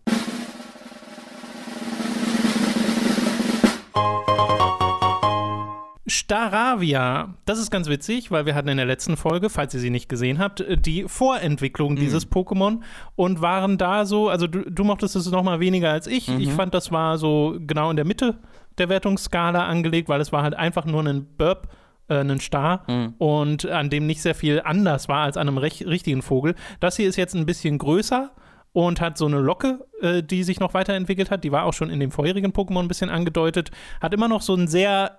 Staravia, 6.07 7.35
das 7.45 7.59
ist 7.59 7.71
ganz 7.71 7.87
witzig, 7.87 8.31
weil 8.31 8.45
wir 8.45 8.55
hatten 8.55 8.67
in 8.67 8.77
der 8.77 8.85
letzten 8.85 9.15
Folge, 9.15 9.49
falls 9.49 9.73
ihr 9.73 9.79
sie 9.79 9.89
nicht 9.89 10.09
gesehen 10.09 10.39
habt, 10.39 10.63
die 10.85 11.05
Vorentwicklung 11.07 11.95
dieses 11.95 12.29
Pokémon 12.29 12.81
und 13.15 13.41
waren 13.41 13.77
da 13.77 14.05
so, 14.05 14.27
also 14.27 14.47
du, 14.47 14.69
du 14.69 14.83
mochtest 14.83 15.15
es 15.15 15.29
noch 15.31 15.43
mal 15.43 15.59
weniger 15.59 15.91
als 15.91 16.07
ich. 16.07 16.27
Ich 16.27 16.51
fand, 16.51 16.73
das 16.73 16.91
war 16.91 17.17
so 17.17 17.55
genau 17.59 17.89
in 17.89 17.95
der 17.95 18.05
Mitte 18.05 18.39
der 18.77 18.89
Wertungsskala 18.89 19.65
angelegt, 19.65 20.09
weil 20.09 20.19
es 20.21 20.31
war 20.31 20.43
halt 20.43 20.55
einfach 20.55 20.85
nur 20.85 21.05
ein 21.05 21.25
Burp, 21.37 21.69
äh, 22.11 22.19
ein 22.19 22.39
Star 22.39 22.83
und 23.17 23.65
an 23.65 23.89
dem 23.89 24.05
nicht 24.05 24.21
sehr 24.21 24.35
viel 24.35 24.61
anders 24.63 25.07
war 25.07 25.23
als 25.23 25.37
an 25.37 25.47
einem 25.47 25.57
richtigen 25.57 26.21
Vogel. 26.21 26.55
Das 26.79 26.97
hier 26.97 27.07
ist 27.07 27.15
jetzt 27.15 27.35
ein 27.35 27.45
bisschen 27.45 27.77
größer 27.77 28.31
und 28.73 29.01
hat 29.01 29.17
so 29.17 29.25
eine 29.25 29.39
Locke, 29.39 29.85
äh, 30.01 30.23
die 30.23 30.43
sich 30.43 30.59
noch 30.59 30.73
weiterentwickelt 30.73 31.31
hat. 31.31 31.43
Die 31.43 31.51
war 31.51 31.65
auch 31.65 31.73
schon 31.73 31.89
in 31.89 31.99
dem 31.99 32.11
vorherigen 32.11 32.51
Pokémon 32.51 32.79
ein 32.79 32.87
bisschen 32.87 33.09
angedeutet. 33.09 33.71
Hat 34.01 34.13
immer 34.13 34.27
noch 34.27 34.41
so 34.41 34.53
einen 34.53 34.67
sehr 34.67 35.17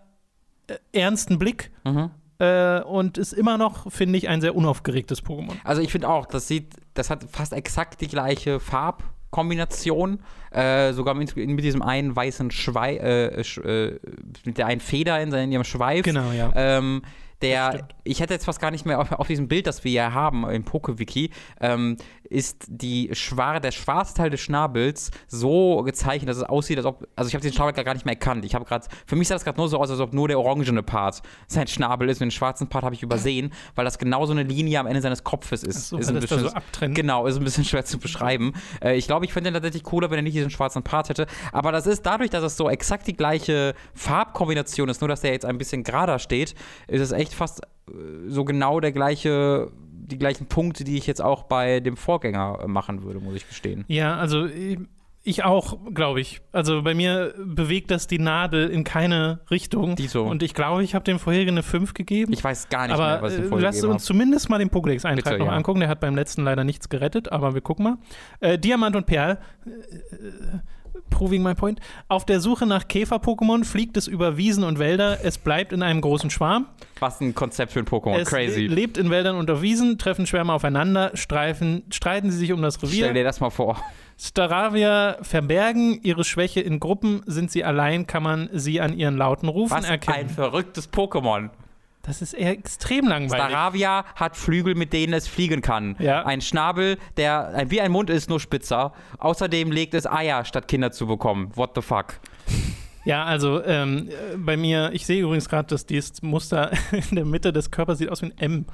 äh, 0.68 0.76
ernsten 0.92 1.38
Blick 1.38 1.70
äh, 2.38 2.80
und 2.80 3.18
ist 3.18 3.32
immer 3.32 3.58
noch, 3.58 3.92
finde 3.92 4.18
ich, 4.18 4.28
ein 4.28 4.40
sehr 4.40 4.56
unaufgeregtes 4.56 5.22
Pokémon. 5.22 5.54
Also 5.64 5.82
ich 5.82 5.92
finde 5.92 6.08
auch, 6.08 6.26
das 6.26 6.48
sieht, 6.48 6.74
das 6.94 7.10
hat 7.10 7.24
fast 7.30 7.52
exakt 7.52 8.00
die 8.00 8.08
gleiche 8.08 8.58
Farbkombination. 8.58 10.20
Äh, 10.54 10.92
sogar 10.92 11.14
mit, 11.14 11.34
mit 11.36 11.64
diesem 11.64 11.82
einen 11.82 12.14
weißen 12.14 12.50
Schweif, 12.50 13.00
äh, 13.02 13.42
sch, 13.44 13.58
äh, 13.58 13.98
mit 14.44 14.58
der 14.58 14.66
einen 14.66 14.80
Feder 14.80 15.20
in, 15.22 15.30
seinem- 15.30 15.44
in 15.44 15.52
ihrem 15.52 15.64
Schweif. 15.64 16.02
Genau, 16.04 16.30
ja. 16.32 16.50
Ähm, 16.54 17.02
der, 17.42 17.88
ich 18.04 18.20
hätte 18.20 18.34
jetzt 18.34 18.44
fast 18.44 18.60
gar 18.60 18.70
nicht 18.70 18.86
mehr 18.86 19.00
auf, 19.00 19.12
auf 19.12 19.26
diesem 19.26 19.48
Bild, 19.48 19.66
das 19.66 19.84
wir 19.84 19.90
hier 19.90 20.14
haben 20.14 20.48
im 20.48 20.64
PokeWiki, 20.64 21.30
ähm, 21.60 21.96
ist 22.32 22.64
die 22.68 23.10
schwar 23.12 23.60
der 23.60 23.72
schwarze 23.72 24.14
Teil 24.14 24.30
des 24.30 24.40
Schnabels 24.40 25.10
so 25.28 25.82
gezeichnet, 25.82 26.30
dass 26.30 26.38
es 26.38 26.44
aussieht, 26.44 26.78
als 26.78 26.86
ob, 26.86 27.06
also 27.14 27.28
ich 27.28 27.34
habe 27.34 27.42
den 27.42 27.52
Schnabel 27.52 27.72
gar 27.84 27.94
nicht 27.94 28.06
mehr 28.06 28.14
erkannt. 28.14 28.44
Ich 28.44 28.54
habe 28.54 28.64
gerade, 28.64 28.86
für 29.06 29.16
mich 29.16 29.28
sah 29.28 29.34
das 29.34 29.44
gerade 29.44 29.58
nur 29.58 29.68
so 29.68 29.78
aus, 29.78 29.90
als 29.90 30.00
ob 30.00 30.14
nur 30.14 30.28
der 30.28 30.38
orangene 30.38 30.82
Part 30.82 31.22
sein 31.46 31.66
Schnabel 31.66 32.08
ist 32.08 32.20
und 32.20 32.26
den 32.26 32.30
schwarzen 32.30 32.68
Part 32.68 32.84
habe 32.84 32.94
ich 32.94 33.02
übersehen, 33.02 33.52
weil 33.74 33.84
das 33.84 33.98
genau 33.98 34.24
so 34.26 34.32
eine 34.32 34.44
Linie 34.44 34.80
am 34.80 34.86
Ende 34.86 35.02
seines 35.02 35.24
Kopfes 35.24 35.62
ist. 35.62 35.76
Ach 35.76 35.82
so, 35.82 35.98
ist 35.98 36.08
ein 36.08 36.20
bisschen, 36.20 36.40
so 36.40 36.48
abtrennt. 36.48 36.94
Genau, 36.94 37.26
ist 37.26 37.36
ein 37.36 37.44
bisschen 37.44 37.64
schwer 37.66 37.84
zu 37.84 37.98
beschreiben. 37.98 38.54
Äh, 38.82 38.96
ich 38.96 39.06
glaube, 39.06 39.26
ich 39.26 39.32
fände 39.32 39.50
den 39.50 39.54
tatsächlich 39.54 39.82
cooler, 39.82 40.10
wenn 40.10 40.18
er 40.18 40.22
nicht 40.22 40.36
diesen 40.36 40.50
schwarzen 40.50 40.82
Part 40.82 41.08
hätte. 41.08 41.26
Aber 41.52 41.72
das 41.72 41.86
ist 41.86 42.06
dadurch, 42.06 42.30
dass 42.30 42.42
es 42.44 42.56
so 42.56 42.70
exakt 42.70 43.06
die 43.06 43.16
gleiche 43.16 43.74
Farbkombination 43.94 44.88
ist, 44.88 45.00
nur 45.00 45.08
dass 45.08 45.20
der 45.20 45.32
jetzt 45.32 45.44
ein 45.44 45.58
bisschen 45.58 45.82
gerader 45.82 46.18
steht, 46.18 46.54
ist 46.88 47.00
es 47.00 47.12
echt 47.12 47.31
fast 47.34 47.62
äh, 47.88 47.92
so 48.28 48.44
genau 48.44 48.80
der 48.80 48.92
gleiche, 48.92 49.70
die 49.92 50.18
gleichen 50.18 50.46
Punkte, 50.46 50.84
die 50.84 50.96
ich 50.96 51.06
jetzt 51.06 51.22
auch 51.22 51.44
bei 51.44 51.80
dem 51.80 51.96
Vorgänger 51.96 52.60
äh, 52.62 52.66
machen 52.68 53.02
würde, 53.02 53.20
muss 53.20 53.34
ich 53.34 53.48
gestehen. 53.48 53.84
Ja, 53.88 54.16
also 54.16 54.46
ich- 54.46 54.78
ich 55.24 55.44
auch, 55.44 55.78
glaube 55.94 56.20
ich. 56.20 56.40
Also 56.50 56.82
bei 56.82 56.94
mir 56.94 57.32
bewegt 57.38 57.92
das 57.92 58.08
die 58.08 58.18
Nadel 58.18 58.68
in 58.70 58.82
keine 58.82 59.38
Richtung. 59.52 59.94
Die 59.94 60.08
so. 60.08 60.24
Und 60.24 60.42
ich 60.42 60.52
glaube, 60.52 60.82
ich 60.82 60.96
habe 60.96 61.04
dem 61.04 61.20
vorherigen 61.20 61.52
eine 61.52 61.62
5 61.62 61.94
gegeben. 61.94 62.32
Ich 62.32 62.42
weiß 62.42 62.68
gar 62.70 62.88
nicht 62.88 62.94
aber 62.94 63.06
mehr, 63.06 63.22
was 63.22 63.34
ich 63.34 63.38
äh, 63.38 63.42
vorher 63.44 63.70
gegeben 63.70 63.86
uns 63.92 64.02
habe. 64.02 64.06
zumindest 64.06 64.50
mal 64.50 64.58
den 64.58 64.68
Pokédex-Eintrag 64.68 65.38
noch 65.38 65.46
ja. 65.46 65.52
angucken. 65.52 65.78
Der 65.78 65.88
hat 65.88 66.00
beim 66.00 66.16
letzten 66.16 66.42
leider 66.42 66.64
nichts 66.64 66.88
gerettet, 66.88 67.30
aber 67.30 67.54
wir 67.54 67.60
gucken 67.60 67.84
mal. 67.84 67.98
Äh, 68.40 68.58
Diamant 68.58 68.96
und 68.96 69.06
Perl. 69.06 69.38
Äh, 69.64 69.70
Proving 71.12 71.42
my 71.42 71.54
point. 71.54 71.78
Auf 72.08 72.24
der 72.26 72.40
Suche 72.40 72.66
nach 72.66 72.88
Käfer-Pokémon 72.88 73.64
fliegt 73.64 73.96
es 73.96 74.06
über 74.08 74.36
Wiesen 74.36 74.64
und 74.64 74.78
Wälder. 74.78 75.18
Es 75.24 75.38
bleibt 75.38 75.72
in 75.72 75.82
einem 75.82 76.00
großen 76.00 76.30
Schwarm. 76.30 76.66
Was 76.98 77.20
ein 77.20 77.34
Konzept 77.34 77.72
für 77.72 77.78
ein 77.80 77.86
Pokémon. 77.86 78.16
es 78.18 78.28
Crazy. 78.28 78.66
lebt 78.66 78.96
in 78.98 79.10
Wäldern 79.10 79.36
und 79.36 79.50
auf 79.50 79.62
Wiesen, 79.62 79.98
treffen 79.98 80.26
Schwärme 80.26 80.52
aufeinander, 80.52 81.10
streifen, 81.14 81.82
streiten 81.90 82.30
sie 82.30 82.38
sich 82.38 82.52
um 82.52 82.62
das 82.62 82.82
Revier. 82.82 83.04
Stell 83.04 83.14
dir 83.14 83.24
das 83.24 83.40
mal 83.40 83.50
vor. 83.50 83.80
Staravia 84.18 85.16
verbergen 85.22 85.98
ihre 86.02 86.24
Schwäche 86.24 86.60
in 86.60 86.80
Gruppen. 86.80 87.22
Sind 87.26 87.50
sie 87.50 87.64
allein, 87.64 88.06
kann 88.06 88.22
man 88.22 88.48
sie 88.52 88.80
an 88.80 88.96
ihren 88.96 89.16
lauten 89.16 89.48
Rufen 89.48 89.76
Was 89.76 89.84
ein 89.84 89.90
erkennen. 89.90 90.28
verrücktes 90.30 90.92
Pokémon. 90.92 91.50
Das 92.02 92.20
ist 92.20 92.34
eher 92.34 92.50
extrem 92.50 93.06
langweilig. 93.06 93.46
Staravia 93.46 94.04
hat 94.16 94.36
Flügel, 94.36 94.74
mit 94.74 94.92
denen 94.92 95.12
es 95.12 95.28
fliegen 95.28 95.62
kann. 95.62 95.96
Ja. 96.00 96.24
Ein 96.24 96.40
Schnabel, 96.40 96.98
der 97.16 97.64
wie 97.68 97.80
ein 97.80 97.92
Mund 97.92 98.10
ist, 98.10 98.28
nur 98.28 98.40
spitzer. 98.40 98.92
Außerdem 99.18 99.70
legt 99.70 99.94
es 99.94 100.06
Eier, 100.06 100.44
statt 100.44 100.66
Kinder 100.66 100.90
zu 100.90 101.06
bekommen. 101.06 101.52
What 101.54 101.72
the 101.76 101.82
fuck? 101.82 102.14
Ja, 103.04 103.24
also 103.24 103.62
ähm, 103.64 104.08
äh, 104.08 104.36
bei 104.36 104.56
mir, 104.56 104.90
ich 104.92 105.06
sehe 105.06 105.22
übrigens 105.22 105.48
gerade, 105.48 105.68
dass 105.68 105.86
dieses 105.86 106.22
Muster 106.22 106.70
in 107.10 107.16
der 107.16 107.24
Mitte 107.24 107.52
des 107.52 107.70
Körpers 107.70 107.98
sieht 107.98 108.08
aus 108.08 108.22
wie 108.22 108.26
ein 108.26 108.38
M. 108.38 108.66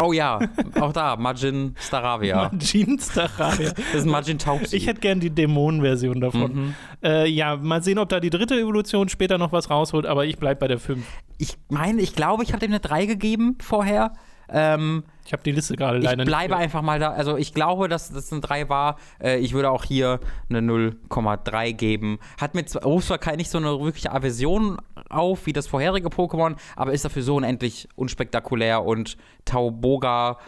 Oh 0.00 0.12
ja, 0.12 0.40
auch 0.80 0.92
da, 0.92 1.16
Majin 1.16 1.74
Staravia. 1.78 2.50
Jeans 2.58 3.12
Staravia. 3.12 3.72
Das 3.72 4.02
ist 4.02 4.06
Majin 4.06 4.38
Taubsi. 4.38 4.76
Ich 4.76 4.86
hätte 4.86 5.00
gern 5.00 5.20
die 5.20 5.30
Dämonenversion 5.30 6.20
davon. 6.20 6.54
Mhm. 6.54 6.74
Äh, 7.02 7.28
ja, 7.28 7.56
mal 7.56 7.82
sehen, 7.82 7.98
ob 7.98 8.08
da 8.08 8.18
die 8.20 8.30
dritte 8.30 8.58
Evolution 8.58 9.08
später 9.08 9.38
noch 9.38 9.52
was 9.52 9.70
rausholt, 9.70 10.06
aber 10.06 10.26
ich 10.26 10.38
bleib 10.38 10.58
bei 10.58 10.68
der 10.68 10.78
5. 10.78 11.04
ich 11.38 11.56
meine, 11.68 12.02
ich 12.02 12.14
glaube, 12.14 12.42
ich 12.42 12.52
habe 12.52 12.60
dem 12.60 12.72
eine 12.72 12.80
3 12.80 13.06
gegeben 13.06 13.56
vorher. 13.60 14.12
Ähm, 14.52 15.04
Ich 15.26 15.32
habe 15.32 15.42
die 15.42 15.52
Liste 15.52 15.76
gerade 15.76 15.98
leider 15.98 16.22
ich 16.22 16.28
bleibe 16.28 16.54
nicht. 16.54 16.62
einfach 16.64 16.82
mal 16.82 16.98
da. 16.98 17.10
Also 17.12 17.36
ich 17.36 17.54
glaube, 17.54 17.88
dass 17.88 18.10
das 18.12 18.32
eine 18.32 18.40
3 18.40 18.68
war. 18.68 18.96
Äh, 19.22 19.38
ich 19.38 19.52
würde 19.52 19.70
auch 19.70 19.84
hier 19.84 20.18
eine 20.48 20.60
0,3 20.60 21.72
geben. 21.72 22.18
Hat 22.40 22.54
zwar, 22.68 22.82
ruft 22.84 23.06
zwar 23.06 23.18
kein- 23.18 23.36
nicht 23.36 23.50
so 23.50 23.58
eine 23.58 23.78
wirkliche 23.80 24.12
Aversion 24.12 24.78
auf 25.08 25.46
wie 25.46 25.52
das 25.52 25.66
vorherige 25.66 26.08
Pokémon, 26.08 26.56
aber 26.76 26.92
ist 26.92 27.04
dafür 27.04 27.22
so 27.22 27.36
unendlich 27.36 27.88
unspektakulär 27.96 28.84
und 28.84 29.16
Tauboga 29.44 30.38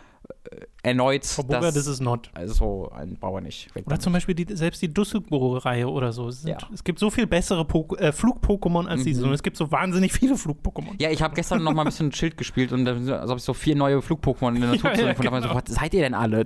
erneut. 0.82 1.24
Frau 1.24 1.42
Burger, 1.42 1.72
das 1.72 1.86
ist 1.86 2.00
not. 2.00 2.30
also 2.34 2.90
ein 2.94 3.16
Bauer 3.16 3.40
nicht. 3.40 3.68
Oder 3.86 3.98
zum 4.00 4.12
Beispiel 4.12 4.34
die, 4.34 4.46
selbst 4.54 4.82
die 4.82 4.92
Dusselbohre-Reihe 4.92 5.88
oder 5.88 6.12
so. 6.12 6.28
Es, 6.28 6.42
sind, 6.42 6.50
Ja. 6.50 6.58
es 6.72 6.82
gibt 6.84 6.98
so 6.98 7.10
viel 7.10 7.26
bessere 7.26 7.66
äh, 7.98 8.12
Flug-Pokémon 8.12 8.86
als 8.86 9.04
diese. 9.04 9.24
Und 9.24 9.32
es 9.32 9.42
gibt 9.42 9.56
so 9.56 9.70
wahnsinnig 9.70 10.12
viele 10.12 10.36
Flug-Pokémon. 10.36 10.94
Ja, 10.98 11.10
ich 11.10 11.22
habe 11.22 11.34
gestern 11.34 11.62
noch 11.62 11.72
mal 11.72 11.82
ein 11.82 11.86
bisschen 11.86 12.12
Schild 12.12 12.36
gespielt 12.36 12.72
und 12.72 12.84
da 12.84 12.92
also 12.92 13.12
habe 13.14 13.36
ich 13.36 13.42
so 13.44 13.54
vier 13.54 13.76
neue 13.76 14.02
Flug-Pokémon 14.02 14.54
in 14.54 14.60
der 14.62 14.70
Natur 14.70 14.90
Ja, 14.94 15.00
ja, 15.06 15.10
ich 15.10 15.16
so, 15.16 15.22
genau. 15.22 15.54
was 15.54 15.62
seid 15.66 15.94
ihr 15.94 16.02
denn 16.02 16.14
alle? 16.14 16.44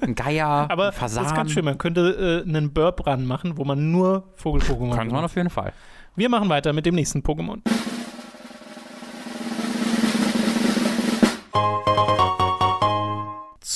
Ein 0.00 0.14
Geier, 0.14 0.46
Aber 0.46 0.84
ein 0.84 0.90
das 0.90 0.96
Fasan. 0.96 1.26
ist 1.26 1.34
ganz 1.34 1.50
schön. 1.52 1.64
Man 1.64 1.78
könnte 1.78 2.44
äh, 2.46 2.48
einen 2.48 2.72
Burp-Run 2.72 3.26
machen, 3.26 3.56
wo 3.56 3.64
man 3.64 3.90
nur 3.90 4.28
Vogel-Pokémon 4.36 4.90
Könnte 4.94 5.12
man 5.14 5.16
hat. 5.22 5.24
auf 5.24 5.36
jeden 5.36 5.50
Fall. 5.50 5.72
Wir 6.16 6.28
machen 6.28 6.48
weiter 6.48 6.72
mit 6.72 6.86
dem 6.86 6.94
nächsten 6.94 7.20
Pokémon. 7.20 7.60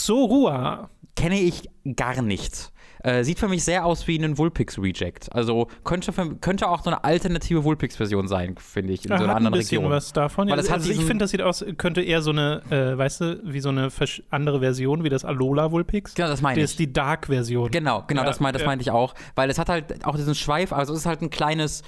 Zorua. 0.04 0.90
Kenne 1.16 1.40
ich 1.40 1.68
gar 1.96 2.20
nicht. 2.22 2.72
Äh, 3.04 3.22
sieht 3.22 3.38
für 3.38 3.48
mich 3.48 3.62
sehr 3.64 3.84
aus 3.84 4.08
wie 4.08 4.16
ein 4.18 4.38
Vulpix 4.38 4.78
Reject. 4.78 5.32
Also 5.34 5.68
könnte, 5.84 6.10
für, 6.12 6.36
könnte 6.36 6.68
auch 6.68 6.82
so 6.82 6.88
eine 6.90 7.04
alternative 7.04 7.62
Vulpix-Version 7.62 8.26
sein, 8.28 8.54
finde 8.58 8.94
ich, 8.94 9.04
in 9.04 9.10
Da 9.10 9.18
so 9.18 9.24
einer 9.24 9.34
hat 9.34 9.40
ein 9.42 9.46
anderen 9.46 9.58
bisschen 9.60 9.78
Region. 9.78 9.92
was 9.92 10.12
davon. 10.14 10.48
Weil 10.48 10.56
das 10.56 10.70
hat 10.70 10.78
also 10.80 10.90
ich 10.90 11.02
finde, 11.04 11.24
das 11.24 11.30
sieht 11.30 11.42
aus, 11.42 11.62
könnte 11.76 12.00
eher 12.00 12.22
so 12.22 12.30
eine, 12.30 12.62
äh, 12.70 12.96
weißt 12.96 13.20
du, 13.20 13.40
wie 13.44 13.60
so 13.60 13.68
eine 13.68 13.90
andere 14.30 14.60
Version, 14.60 15.04
wie 15.04 15.10
das 15.10 15.24
Alola 15.24 15.70
Vulpix. 15.70 16.14
Genau, 16.14 16.28
das 16.28 16.40
meine 16.40 16.58
Das 16.60 16.70
ich. 16.70 16.74
ist 16.74 16.78
die 16.80 16.92
Dark-Version. 16.92 17.70
Genau, 17.70 18.04
genau, 18.06 18.22
Ja, 18.22 18.26
das, 18.26 18.40
mein, 18.40 18.54
das 18.54 18.62
ja. 18.62 18.66
meinte 18.68 18.82
ich 18.82 18.90
auch. 18.90 19.14
Weil 19.34 19.50
es 19.50 19.58
hat 19.58 19.68
halt 19.68 20.04
auch 20.06 20.16
diesen 20.16 20.34
Schweif, 20.34 20.72
also 20.72 20.94
es 20.94 21.00
ist 21.00 21.06
halt 21.06 21.20
ein 21.20 21.28
kleines 21.30 21.82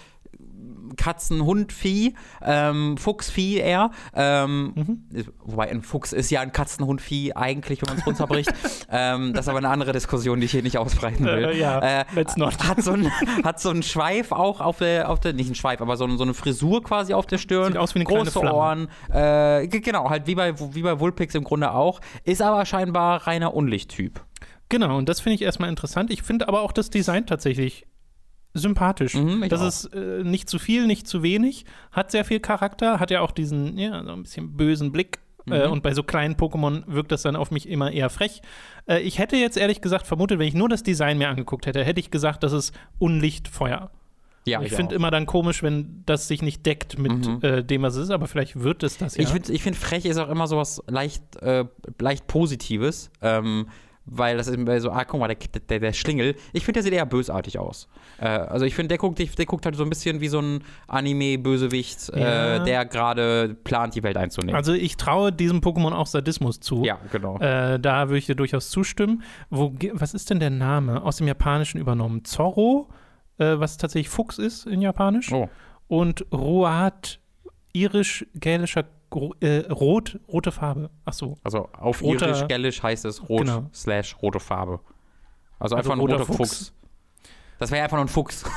Katzen-Hund-Vieh, 0.97 2.15
ähm, 2.43 2.97
Fuchsvieh 2.97 3.57
eher. 3.59 3.91
Ähm, 4.15 4.73
Mhm. 4.75 5.05
Wobei 5.45 5.71
ein 5.71 5.83
Fuchs 5.83 6.13
ist 6.13 6.31
ja 6.31 6.41
ein 6.41 6.53
Katzen-Hund-Vieh 6.53 7.35
eigentlich, 7.35 7.83
wenn 7.83 7.89
man 7.89 7.99
es 7.99 8.07
runterbricht. 8.07 8.53
ähm, 8.91 9.33
das 9.33 9.47
ist 9.47 9.49
aber 9.49 9.59
eine 9.59 9.69
andere 9.69 9.93
Diskussion, 9.93 10.41
die 10.41 10.47
ich 10.47 10.53
hier 10.53 10.63
nicht 10.63 10.79
ausbreiten 10.79 11.25
will. 11.25 11.45
Äh, 11.45 11.59
ja, 11.59 12.05
let's 12.15 12.37
not. 12.37 12.57
Hat 12.67 12.83
so, 12.83 12.93
ein, 12.93 13.11
hat 13.45 13.61
so 13.61 13.71
einen 13.71 13.83
Schweif 13.83 14.33
auch 14.33 14.61
auf 14.61 14.79
der, 14.79 15.11
auf 15.11 15.21
der 15.21 15.33
nicht 15.33 15.51
ein 15.51 15.55
Schweif, 15.55 15.81
aber 15.81 15.97
so, 15.97 16.09
so 16.17 16.25
eine 16.25 16.35
Frisur 16.35 16.83
quasi 16.83 17.15
auf 17.15 17.27
der 17.27 17.39
Stirn. 17.39 17.73
Sieht 17.73 17.77
aus 17.77 17.95
wie 17.95 18.01
eine 18.01 18.05
Große. 18.05 18.41
Ohren. 18.41 18.89
Äh, 19.13 19.67
genau, 19.69 20.11
halt 20.11 20.27
wie 20.27 20.35
bei, 20.35 20.59
wie 20.75 20.83
bei 20.83 21.01
Vulpix 21.01 21.35
im 21.35 21.45
Grunde 21.45 21.73
auch. 21.73 22.01
Ist 22.25 22.43
aber 22.43 22.65
scheinbar 22.67 23.27
reiner 23.27 23.55
Unlichttyp. 23.55 24.21
Genau, 24.69 24.97
und 24.97 25.09
das 25.09 25.21
finde 25.21 25.37
ich 25.37 25.43
erstmal 25.43 25.69
interessant. 25.71 26.11
Ich 26.11 26.23
finde 26.23 26.49
aber 26.49 26.63
auch 26.63 26.73
das 26.73 26.91
Design 26.91 27.27
tatsächlich 27.27 27.87
sympathisch. 28.57 29.15
Mhm, 29.15 29.49
das 29.49 29.61
auch. 29.61 29.67
ist 29.69 29.85
äh, 29.95 30.23
nicht 30.25 30.49
zu 30.49 30.59
viel, 30.59 30.87
nicht 30.87 31.07
zu 31.07 31.23
wenig, 31.23 31.65
hat 31.93 32.11
sehr 32.11 32.25
viel 32.25 32.41
Charakter, 32.41 32.99
hat 33.01 33.11
ja 33.11 33.21
auch 33.21 33.31
diesen, 33.33 33.79
ja, 33.79 34.03
so 34.05 34.11
ein 34.13 34.23
bisschen 34.23 34.57
bösen 34.57 34.93
Blick. 34.93 35.19
Äh, 35.49 35.67
Mhm. 35.67 35.75
und 35.75 35.83
bei 35.85 35.95
so 35.95 36.03
kleinen 36.03 36.35
Pokémon 36.35 36.83
wirkt 36.89 37.13
das 37.13 37.23
dann 37.23 37.37
auf 37.37 37.53
mich 37.53 37.69
immer 37.69 37.93
eher 37.93 38.11
frech. 38.11 38.43
Äh, 38.89 38.99
ich 39.03 39.21
hätte 39.21 39.37
jetzt 39.37 39.57
ehrlich 39.57 39.81
gesagt 39.81 40.05
vermutet, 40.05 40.41
wenn 40.41 40.49
ich 40.49 40.55
nur 40.55 40.69
das 40.69 40.83
Design 40.83 41.19
mir 41.19 41.29
angeguckt 41.29 41.67
hätte, 41.67 41.85
hätte 41.85 42.01
ich 42.01 42.11
gesagt, 42.11 42.43
das 42.43 42.53
ist 42.53 42.75
Unlichtfeuer. 42.99 43.91
Ja, 44.45 44.61
ich 44.63 44.73
finde 44.73 44.95
immer 44.95 45.11
dann 45.11 45.27
komisch, 45.27 45.63
wenn 45.65 46.03
das 46.07 46.29
sich 46.29 46.41
nicht 46.43 46.67
deckt 46.67 46.99
mit 46.99 47.27
Mhm. 47.27 47.39
äh, 47.43 47.63
dem, 47.65 47.83
was 47.83 47.97
es 47.97 48.05
ist, 48.05 48.11
aber 48.11 48.27
vielleicht 48.29 48.61
wird 48.61 48.83
es 48.85 48.97
das 48.99 49.17
ja. 49.17 49.23
Ich 49.25 49.29
finde, 49.31 49.53
ich 49.53 49.63
find, 49.63 49.77
frech 49.77 50.05
ist 50.05 50.19
auch 50.19 50.29
immer 50.29 50.47
sowas 50.47 50.83
leicht, 50.87 51.23
äh, 51.43 51.65
leicht 52.01 52.27
Positives. 52.29 53.11
Ähm, 53.23 53.69
weil 54.07 54.37
das 54.37 54.47
ist 54.47 54.55
immer 54.55 54.81
so, 54.81 54.91
ah, 54.91 55.05
guck 55.05 55.19
mal, 55.21 55.29
der, 55.29 55.37
der, 55.69 55.81
der 55.81 55.93
Schlingel. 55.93 56.37
Ich 56.53 56.65
finde, 56.65 56.79
der 56.79 56.83
sieht 56.85 56.93
eher 56.93 57.05
bösartig 57.07 57.59
aus. 57.59 57.89
Äh, 58.19 58.27
also 58.29 58.65
ich 58.65 58.75
finde, 58.75 58.89
der 58.89 58.99
guckt, 58.99 59.19
der 59.19 59.47
guckt 59.47 59.65
halt 59.67 59.75
so 59.77 59.83
ein 59.83 59.89
bisschen 59.89 60.21
wie 60.21 60.29
so 60.29 60.41
ein 60.41 60.63
Anime-Bösewicht, 60.87 62.11
Ja. 62.15 62.57
äh, 62.57 62.65
der 62.65 62.85
gerade 62.85 63.57
plant, 63.65 63.95
die 63.95 64.03
Welt 64.03 64.17
einzunehmen. 64.17 64.55
also 64.57 64.73
ich 64.73 64.97
traue 64.97 65.33
diesem 65.33 65.61
Pokémon 65.61 65.93
auch 65.93 66.07
Sadismus 66.07 66.61
zu. 66.61 66.85
ja, 66.85 66.99
genau. 67.11 67.39
Äh, 67.39 67.79
da 67.81 68.09
würde 68.09 68.19
ich 68.19 68.27
dir 68.27 68.35
durchaus 68.37 68.71
zustimmen. 68.71 69.23
Wo, 69.51 69.73
was 69.93 70.15
ist 70.15 70.31
denn 70.31 70.41
der 70.41 70.51
Name? 70.51 71.03
Aus 71.03 71.17
dem 71.17 71.27
Japanischen 71.27 71.79
übernommen. 71.81 72.25
Zorro, 72.25 72.89
äh, 73.39 73.59
was 73.59 73.77
tatsächlich 73.77 74.09
Fuchs 74.09 74.39
ist 74.39 74.67
in 74.67 74.81
Japanisch. 74.83 75.33
oh. 75.33 75.49
Und 75.89 76.27
Roat, 76.33 77.21
irisch-gälischer 77.73 78.85
äh, 79.41 79.59
Rot, 79.71 80.19
rote 80.29 80.53
Farbe. 80.53 80.91
Ach 81.05 81.13
so. 81.13 81.37
Also 81.45 81.69
auf 81.79 82.03
Roter- 82.03 82.29
irisch, 82.29 82.47
gälisch 82.49 82.83
heißt 82.83 83.05
es 83.05 83.29
rot 83.29 83.41
Genau. 83.47 83.71
slash 83.75 84.17
rote 84.23 84.41
Farbe. 84.41 84.81
Also 85.59 85.75
Also 85.75 85.77
einfach 85.77 85.93
ein 85.93 86.01
roter 86.01 86.15
roter 86.19 86.27
Fuchs. 86.27 86.39
Fuchs. 86.39 86.73
Das 87.59 87.71
wäre 87.71 87.83
einfach 87.85 87.97
nur 87.97 88.05
ein 88.05 88.09
Fuchs. 88.09 88.45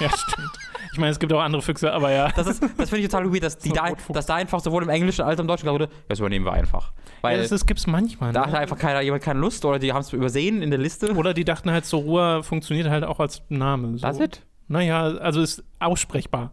Ja, 0.00 0.08
stimmt. 0.08 0.50
Ich 0.94 0.98
meine, 0.98 1.12
es 1.12 1.18
gibt 1.18 1.32
auch 1.32 1.40
andere 1.40 1.62
Füchse, 1.62 1.92
aber 1.92 2.10
ja. 2.10 2.28
Das, 2.32 2.46
ist- 2.46 2.62
das 2.62 2.90
finde 2.90 2.98
ich 3.04 3.08
total 3.08 3.32
weird, 3.32 3.42
dass, 3.44 3.56
die 3.56 3.68
So 3.68 3.74
da, 3.74 3.92
dass 4.08 4.26
da 4.26 4.34
einfach 4.34 4.60
sowohl 4.60 4.82
im 4.82 4.88
Englischen 4.88 5.22
als 5.22 5.38
auch 5.38 5.42
im 5.42 5.46
Deutschen 5.48 5.64
gesagt 5.66 5.74
wurde, 5.80 5.88
das 6.08 6.18
übernehmen 6.18 6.44
wir 6.44 6.52
einfach. 6.52 6.92
Weil 7.20 7.40
ja 7.40 7.46
das 7.46 7.64
gibt 7.66 7.78
es 7.80 7.86
manchmal. 7.86 8.32
da 8.32 8.40
Ne? 8.40 8.46
hatte 8.46 8.58
einfach 8.58 8.78
keiner, 8.78 9.00
jemand 9.00 9.22
keine 9.22 9.38
Lust 9.40 9.64
oder 9.64 9.78
die 9.78 9.92
haben 9.92 10.00
es 10.00 10.12
übersehen 10.12 10.60
in 10.60 10.70
der 10.70 10.78
Liste. 10.80 11.14
Oder 11.14 11.34
die 11.34 11.44
dachten 11.44 11.70
halt, 11.70 11.84
Zorua 11.86 12.42
funktioniert 12.42 12.88
halt 12.88 13.04
auch 13.04 13.20
als 13.20 13.42
Name. 13.48 13.96
So. 13.98 14.02
Das 14.06 14.18
it? 14.18 14.42
Naja, 14.68 15.02
also 15.02 15.40
ist 15.40 15.62
aussprechbar. 15.78 16.52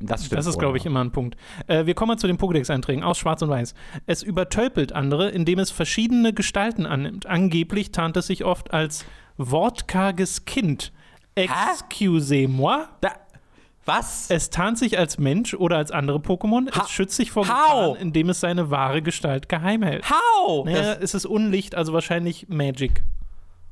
Das. 0.00 0.28
Das 0.28 0.46
ist, 0.46 0.58
glaube 0.58 0.76
ich, 0.78 0.86
immer 0.86 1.02
ein 1.02 1.10
Punkt. 1.12 1.36
Äh, 1.66 1.86
wir 1.86 1.94
kommen 1.94 2.08
mal 2.10 2.16
zu 2.18 2.26
den 2.26 2.38
Pokédex-Einträgen 2.38 3.02
aus 3.02 3.18
Schwarz 3.18 3.42
und 3.42 3.48
Weiß. 3.48 3.74
Es 4.06 4.22
übertölpelt 4.22 4.92
andere, 4.92 5.30
indem 5.30 5.58
es 5.58 5.70
verschiedene 5.70 6.32
Gestalten 6.32 6.86
annimmt. 6.86 7.26
Angeblich 7.26 7.90
tarnt 7.92 8.16
es 8.16 8.26
sich 8.28 8.44
oft 8.44 8.72
als 8.72 9.04
wortkarges 9.36 10.44
Kind. 10.44 10.92
Excusez-moi. 11.34 12.84
Was? 13.86 14.30
Es 14.30 14.48
tarnt 14.48 14.78
sich 14.78 14.98
als 14.98 15.18
Mensch 15.18 15.52
oder 15.52 15.76
als 15.76 15.90
andere 15.90 16.18
Pokémon. 16.18 16.70
Ha- 16.74 16.82
es 16.84 16.90
schützt 16.90 17.16
sich 17.16 17.30
vor? 17.30 17.42
Gefahren, 17.42 17.96
indem 17.96 18.30
es 18.30 18.40
seine 18.40 18.70
wahre 18.70 19.02
Gestalt 19.02 19.48
geheim 19.48 19.82
hält. 19.82 20.04
How? 20.08 20.64
Naja, 20.64 20.94
es 21.00 21.12
ist 21.12 21.26
Unlicht, 21.26 21.74
also 21.74 21.92
wahrscheinlich 21.92 22.48
Magic. 22.48 23.02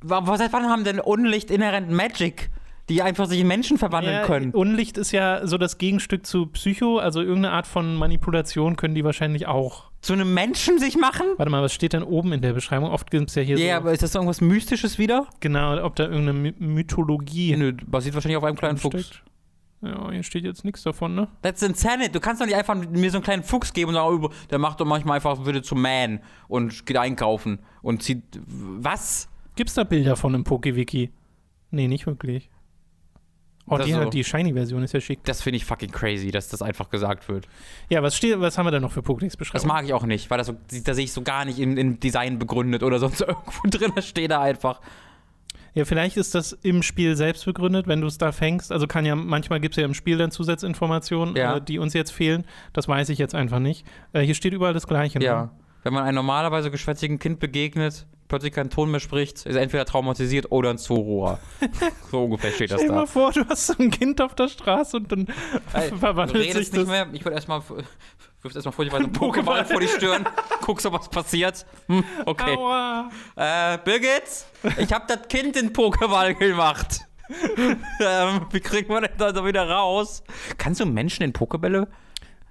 Seit 0.04 0.52
wann 0.52 0.68
haben 0.68 0.84
denn 0.84 1.00
Unlicht 1.00 1.50
inhärent 1.50 1.90
Magic, 1.90 2.50
die 2.92 3.02
einfach 3.02 3.26
sich 3.26 3.40
in 3.40 3.46
Menschen 3.46 3.78
verwandeln 3.78 4.16
Ja, 4.16 4.22
können? 4.26 4.50
Unlicht 4.52 4.98
ist 4.98 5.12
ja 5.12 5.46
so 5.46 5.58
das 5.58 5.78
Gegenstück 5.78 6.26
zu 6.26 6.46
Psycho, 6.46 6.98
also 6.98 7.20
irgendeine 7.20 7.52
Art 7.52 7.66
von 7.66 7.94
Manipulation 7.96 8.76
können 8.76 8.94
die 8.94 9.04
wahrscheinlich 9.04 9.46
auch. 9.46 9.90
Zu 10.00 10.12
einem 10.14 10.34
Menschen 10.34 10.78
sich 10.78 10.96
machen? 10.96 11.26
Warte 11.36 11.50
mal, 11.50 11.62
was 11.62 11.72
steht 11.72 11.92
denn 11.92 12.02
oben 12.02 12.32
in 12.32 12.40
der 12.42 12.52
Beschreibung? 12.52 12.90
Oft 12.90 13.10
gibt 13.10 13.28
es 13.28 13.34
ja 13.36 13.42
hier 13.42 13.58
Ja, 13.58 13.74
so, 13.76 13.80
aber 13.82 13.92
ist 13.92 14.02
das 14.02 14.14
irgendwas 14.14 14.40
Mystisches 14.40 14.98
wieder? 14.98 15.26
genau, 15.40 15.82
ob 15.84 15.96
da 15.96 16.04
irgendeine 16.04 16.32
My 16.34 16.54
Mythologie 16.58 17.56
Nö, 17.56 17.72
basiert 17.86 18.14
wahrscheinlich 18.14 18.36
auf 18.36 18.44
einem 18.44 18.56
kleinen 18.56 18.78
Fuchs. 18.78 19.06
steckt. 19.06 19.22
Ja, 19.84 20.10
hier 20.12 20.22
steht 20.22 20.44
jetzt 20.44 20.64
nichts 20.64 20.82
davon, 20.84 21.14
ne? 21.16 21.26
That's 21.42 21.60
insanity. 21.62 22.12
Du 22.12 22.20
kannst 22.20 22.40
doch 22.40 22.46
nicht 22.46 22.54
einfach 22.54 22.74
mir 22.76 23.10
so 23.10 23.16
einen 23.16 23.24
kleinen 23.24 23.42
Fuchs 23.42 23.72
geben 23.72 23.88
und 23.88 23.94
sagen, 23.96 24.24
oh, 24.24 24.28
der 24.50 24.58
macht 24.58 24.80
doch 24.80 24.86
manchmal 24.86 25.16
einfach, 25.16 25.44
würde 25.44 25.60
zum 25.62 25.82
Man 25.82 26.20
und 26.46 26.86
geht 26.86 26.96
einkaufen 26.96 27.58
und 27.82 28.02
zieht. 28.02 28.22
Was? 28.46 29.28
Gibt's 29.56 29.74
da 29.74 29.82
Bilder 29.82 30.14
von 30.14 30.34
einem 30.34 30.44
Pokewiki? 30.44 31.10
Nee, 31.72 31.88
nicht 31.88 32.06
wirklich. 32.06 32.48
Oh, 33.66 33.76
Das 33.78 33.86
die, 33.86 33.92
so. 33.92 34.04
die 34.10 34.24
Shiny-Version 34.24 34.82
ist 34.82 34.92
ja 34.92 35.00
schick. 35.00 35.20
Das 35.24 35.40
finde 35.40 35.56
ich 35.58 35.64
fucking 35.64 35.92
crazy, 35.92 36.30
dass 36.32 36.48
das 36.48 36.62
einfach 36.62 36.90
gesagt 36.90 37.28
wird. 37.28 37.46
Ja, 37.88 38.02
was 38.02 38.16
steht, 38.16 38.38
was 38.40 38.58
haben 38.58 38.66
wir 38.66 38.70
da 38.72 38.80
noch 38.80 38.90
für 38.90 39.02
Das 39.02 39.08
Pokédex-Beschreibungen? 39.10 39.68
mag 39.68 39.84
ich 39.84 39.92
auch 39.94 40.04
nicht, 40.04 40.30
weil 40.30 40.38
das 40.38 40.48
so, 40.48 40.56
da 40.84 40.94
sehe 40.94 41.04
ich 41.04 41.12
so 41.12 41.22
gar 41.22 41.44
nicht 41.44 41.58
in, 41.60 41.76
in 41.76 42.00
Design 42.00 42.38
begründet 42.38 42.82
oder 42.82 42.98
sonst 42.98 43.20
irgendwo 43.26 43.68
drin. 43.68 43.92
Das 43.94 44.06
steht 44.06 44.30
da 44.32 44.40
einfach. 44.40 44.80
Ja, 45.74 45.84
vielleicht 45.86 46.18
ist 46.18 46.34
das 46.34 46.52
im 46.52 46.82
Spiel 46.82 47.16
selbst 47.16 47.46
begründet, 47.46 47.86
wenn 47.86 48.00
du 48.02 48.06
es 48.06 48.18
da 48.18 48.30
fängst. 48.32 48.70
Also 48.72 48.86
kann 48.86 49.06
ja, 49.06 49.14
manchmal 49.14 49.58
gibt 49.60 49.74
es 49.74 49.80
ja 49.80 49.86
im 49.86 49.94
Spiel 49.94 50.18
dann 50.18 50.30
Zusatzinformationen, 50.30 51.34
Ja. 51.36 51.56
äh, 51.56 51.60
die 51.62 51.78
uns 51.78 51.94
jetzt 51.94 52.10
fehlen. 52.10 52.44
Das 52.72 52.88
weiß 52.88 53.08
ich 53.08 53.18
jetzt 53.18 53.34
einfach 53.34 53.58
nicht. 53.58 53.86
Äh, 54.12 54.20
hier 54.20 54.34
steht 54.34 54.52
überall 54.52 54.74
das 54.74 54.86
Gleiche. 54.86 55.18
ne? 55.18 55.24
Ja. 55.24 55.50
Wenn 55.82 55.94
man 55.94 56.04
einem 56.04 56.16
normalerweise 56.16 56.70
geschwätzigen 56.70 57.18
Kind 57.18 57.40
begegnet, 57.40 58.06
plötzlich 58.28 58.52
keinen 58.52 58.70
Ton 58.70 58.90
mehr 58.90 59.00
spricht, 59.00 59.46
ist 59.46 59.54
er 59.54 59.62
entweder 59.62 59.84
traumatisiert 59.84 60.50
oder 60.50 60.70
ein 60.70 60.78
Zoroa. 60.78 61.38
so 62.10 62.24
ungefähr 62.24 62.52
steht 62.52 62.70
das 62.70 62.80
Stell 62.80 62.88
dir 62.88 62.94
da. 62.94 63.00
mal 63.00 63.06
vor, 63.06 63.32
du 63.32 63.46
hast 63.48 63.66
so 63.66 63.74
ein 63.78 63.90
Kind 63.90 64.20
auf 64.20 64.34
der 64.34 64.48
Straße 64.48 64.96
und 64.96 65.12
dann 65.12 65.26
Ey, 65.72 65.90
du 65.90 65.98
verwandelt 65.98 66.44
sich 66.44 66.54
redest 66.54 66.72
das. 66.72 66.78
nicht 66.80 66.88
mehr. 66.88 67.08
Ich 67.12 67.24
würde 67.24 67.34
erstmal 67.34 67.62
wirfst 68.42 68.56
erstmal 68.56 68.72
vor 68.72 68.84
dir 68.84 68.94
einen 68.94 69.12
Pokéball 69.12 69.64
vor 69.64 69.80
die 69.80 69.88
Stirn, 69.88 70.26
guckst, 70.60 70.84
ob 70.86 70.94
was 70.94 71.08
passiert. 71.08 71.64
Hm, 71.86 72.04
okay. 72.26 72.56
Aua. 72.56 73.10
Äh, 73.36 73.78
Birgit, 73.84 74.46
ich 74.78 74.92
habe 74.92 75.04
das 75.08 75.28
Kind 75.28 75.56
in 75.56 75.72
Pokéball 75.72 76.34
gemacht. 76.34 77.00
ähm, 78.00 78.46
wie 78.50 78.60
kriegen 78.60 78.88
wir 78.92 79.00
denn 79.02 79.10
da 79.16 79.44
wieder 79.44 79.68
raus? 79.68 80.22
Kannst 80.58 80.80
du 80.80 80.86
Menschen 80.86 81.22
in 81.22 81.32
Pokebälle? 81.32 81.88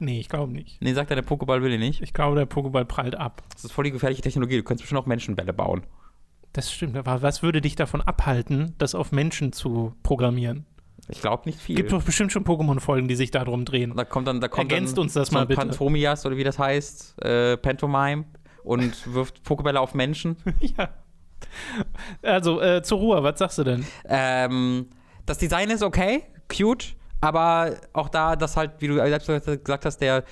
Nee, 0.01 0.19
ich 0.19 0.29
glaube 0.29 0.51
nicht. 0.51 0.81
Nee, 0.81 0.93
sagt 0.93 1.11
er, 1.11 1.15
der 1.15 1.23
Pokéball 1.23 1.61
will 1.61 1.73
ich 1.73 1.79
nicht. 1.79 2.01
Ich 2.01 2.11
glaube, 2.11 2.35
der 2.35 2.49
Pokéball 2.49 2.85
prallt 2.85 3.15
ab. 3.15 3.43
Das 3.53 3.65
ist 3.65 3.71
voll 3.71 3.83
die 3.83 3.91
gefährliche 3.91 4.23
Technologie. 4.23 4.57
Du 4.57 4.63
kannst 4.63 4.81
bestimmt 4.81 4.99
auch 4.99 5.05
Menschenbälle 5.05 5.53
bauen. 5.53 5.83
Das 6.53 6.73
stimmt. 6.73 6.97
Aber 6.97 7.21
was 7.21 7.43
würde 7.43 7.61
dich 7.61 7.75
davon 7.75 8.01
abhalten, 8.01 8.73
das 8.79 8.95
auf 8.95 9.11
Menschen 9.11 9.53
zu 9.53 9.93
programmieren? 10.01 10.65
Ich 11.07 11.21
glaube 11.21 11.43
nicht 11.45 11.59
viel. 11.59 11.75
Gibt 11.75 11.91
doch 11.91 12.01
bestimmt 12.01 12.31
schon 12.31 12.43
Pokémon-Folgen, 12.43 13.07
die 13.07 13.15
sich 13.15 13.29
darum 13.29 13.63
drehen. 13.63 13.93
da 13.95 14.03
kommt 14.03 14.27
dann, 14.27 14.41
da 14.41 14.47
kommt 14.47 14.71
Ergänzt 14.71 14.97
dann 14.97 15.03
uns 15.03 15.13
das 15.13 15.27
so 15.27 15.35
mal 15.35 15.45
bitte. 15.45 15.61
Pantomias 15.61 16.25
oder 16.25 16.35
wie 16.35 16.43
das 16.43 16.57
heißt, 16.57 17.23
äh, 17.23 17.57
Pantomime 17.57 18.25
und 18.63 18.91
wirft 19.13 19.43
Pokébälle 19.45 19.77
auf 19.77 19.93
Menschen. 19.93 20.35
ja. 20.59 20.89
Also, 22.23 22.59
äh, 22.59 22.81
zur 22.81 22.97
Ruhe, 22.97 23.21
was 23.21 23.37
sagst 23.37 23.59
du 23.59 23.63
denn? 23.63 23.85
Ähm, 24.05 24.87
das 25.27 25.37
Design 25.37 25.69
ist 25.69 25.83
okay, 25.83 26.23
cute, 26.49 26.95
aber 27.21 27.75
auch 27.93 28.09
da, 28.09 28.35
dass 28.35 28.57
halt, 28.57 28.71
wie 28.79 28.87
du 28.87 28.95
selbst 28.95 29.27
gesagt 29.63 29.85
hast, 29.85 29.97
der 29.97 30.23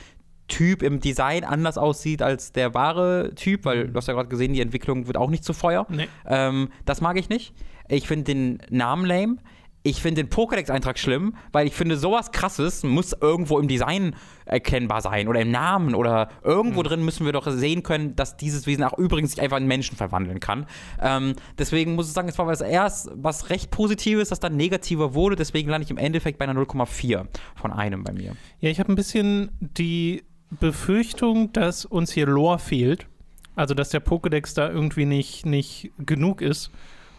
Typ 0.48 0.82
im 0.82 1.00
Design 1.00 1.44
anders 1.44 1.78
aussieht 1.78 2.22
als 2.24 2.52
der 2.52 2.74
wahre 2.74 3.34
Typ, 3.36 3.66
weil 3.66 3.88
du 3.88 3.96
hast 3.96 4.08
ja 4.08 4.16
gerade 4.16 4.30
gesehen, 4.30 4.54
die 4.54 4.62
Entwicklung 4.62 5.06
wird 5.06 5.16
auch 5.16 5.30
nicht 5.30 5.44
zu 5.44 5.54
Feuer. 5.54 5.86
Nee. 5.90 6.08
Ähm, 6.26 6.70
das 6.86 7.02
mag 7.02 7.18
ich 7.18 7.30
nicht. 7.30 7.54
Ich 7.88 8.08
finde 8.08 8.26
den 8.26 8.58
Namen 8.70 9.06
lame. 9.06 9.38
Ich 9.82 10.02
finde 10.02 10.24
den 10.24 10.30
Pokédex-Eintrag 10.30 11.00
schlimm, 11.00 11.36
weil 11.54 11.66
ich 11.66 11.74
finde, 11.74 11.96
sowas 11.96 12.32
krasses 12.32 12.84
muss 12.84 13.14
irgendwo 13.14 13.60
im 13.60 13.68
Design 13.70 14.16
erkennbar 14.46 15.02
sein 15.02 15.28
oder 15.28 15.40
im 15.40 15.52
Namen 15.52 15.96
oder 15.96 16.30
irgendwo 16.44 16.84
drin 16.84 17.06
müssen 17.06 17.26
wir 17.26 17.32
doch 17.32 17.50
sehen 17.50 17.84
können, 17.84 18.16
dass 18.16 18.36
dieses 18.36 18.68
Wesen 18.68 18.84
auch 18.84 18.98
übrigens 18.98 19.32
sich 19.32 19.42
einfach 19.42 19.58
in 19.58 19.68
Menschen 19.68 19.96
verwandeln 19.96 20.42
kann. 20.42 20.66
Ähm, 21.02 21.34
deswegen 21.58 21.96
muss 21.96 22.08
ich 22.08 22.14
sagen, 22.14 22.28
es 22.28 22.38
war 22.38 22.48
was 22.48 22.62
erst 22.62 23.10
was 23.14 23.50
recht 23.50 23.72
Positives, 23.72 24.30
das 24.30 24.42
dann 24.42 24.58
negativer 24.58 25.14
wurde. 25.14 25.38
Deswegen 25.38 25.70
lande 25.70 25.86
ich 25.86 25.92
im 25.92 25.98
Endeffekt 25.98 26.40
bei 26.40 26.48
einer 26.48 26.60
0,4 26.60 27.26
von 27.56 27.72
einem 27.72 28.04
bei 28.04 28.12
mir. 28.12 28.36
Ja, 28.60 28.70
ich 28.70 28.80
habe 28.80 28.92
ein 28.92 28.96
bisschen 28.96 29.52
die 29.60 30.24
Befürchtung, 30.50 31.54
dass 31.54 31.86
uns 31.86 32.12
hier 32.12 32.26
Lore 32.26 32.60
fehlt. 32.60 33.08
Also, 33.56 33.74
dass 33.74 33.90
der 33.90 34.04
Pokédex 34.04 34.56
da 34.56 34.70
irgendwie 34.70 35.06
nicht, 35.06 35.46
nicht 35.46 35.92
genug 35.98 36.42
ist. 36.42 36.72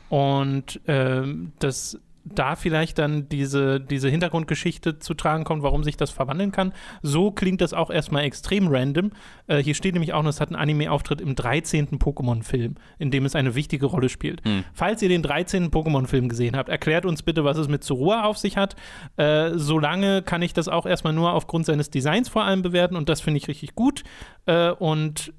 Und 0.09 0.81
ähm, 0.89 1.53
dass 1.59 1.99
da 2.25 2.57
vielleicht 2.57 2.99
dann 2.99 3.29
diese, 3.29 3.81
diese 3.81 4.09
Hintergrundgeschichte 4.09 4.99
zu 4.99 5.15
tragen 5.15 5.45
kommt, 5.45 5.63
warum 5.63 5.85
sich 5.85 5.97
das 5.97 6.11
verwandeln 6.11 6.53
kann. 6.53 6.73
So 7.03 7.31
klingt 7.31 7.61
das 7.61 7.73
auch 7.73 7.91
erstmal 7.91 8.25
extrem 8.25 8.69
random. 8.69 9.13
Äh, 9.47 9.59
hier 9.59 9.75
steht 9.75 9.95
nämlich 9.95 10.13
auch 10.13 10.23
noch, 10.23 10.31
es 10.31 10.41
hat 10.41 10.49
einen 10.49 10.57
Anime-Auftritt 10.57 11.21
im 11.21 11.35
13. 11.35 11.99
Pokémon-Film, 11.99 12.75
in 12.99 13.11
dem 13.11 13.25
es 13.25 13.35
eine 13.35 13.55
wichtige 13.55 13.87
Rolle 13.87 14.09
spielt. 14.09 14.45
Hm. 14.45 14.65
Falls 14.73 15.03
ihr 15.03 15.09
den 15.09 15.23
13. 15.23 15.71
Pokémon-Film 15.71 16.29
gesehen 16.29 16.57
habt, 16.57 16.69
erklärt 16.69 17.07
uns 17.07 17.23
bitte, 17.23 17.45
was 17.45 17.57
es 17.57 17.69
mit 17.69 17.85
Zorua 17.85 18.25
auf 18.25 18.37
sich 18.39 18.57
hat. 18.57 18.77
Äh, 19.17 19.53
solange 19.55 20.23
kann 20.23 20.43
ich 20.43 20.53
das 20.53 20.69
auch 20.69 20.87
erstmal 20.87 21.13
nur 21.13 21.33
aufgrund 21.33 21.67
seines 21.67 21.91
Designs 21.91 22.29
vor 22.29 22.45
allem 22.45 22.63
bewerten 22.63 22.97
und 22.97 23.09
das 23.09 23.21
finde 23.21 23.39
ich 23.39 23.49
richtig 23.49 23.75
gut. 23.75 24.05
Äh, 24.47 24.71
und 24.71 25.33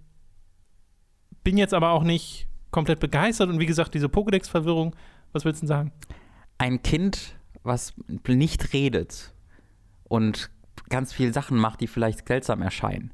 bin 1.43 1.57
jetzt 1.57 1.73
aber 1.73 1.91
auch 1.91 2.03
nicht 2.03 2.47
komplett 2.71 2.99
begeistert 2.99 3.49
und 3.49 3.59
wie 3.59 3.65
gesagt, 3.65 3.93
diese 3.93 4.07
Pokédex-Verwirrung, 4.07 4.95
was 5.33 5.45
willst 5.45 5.61
du 5.61 5.65
denn 5.65 5.67
sagen? 5.67 5.91
Ein 6.61 6.83
Kind, 6.83 7.35
was 7.63 7.93
nicht 8.27 8.73
redet 8.73 9.33
und 10.03 10.51
ganz 10.89 11.11
viele 11.11 11.33
Sachen 11.33 11.57
macht, 11.57 11.81
die 11.81 11.87
vielleicht 11.87 12.27
seltsam 12.27 12.61
erscheinen. 12.61 13.11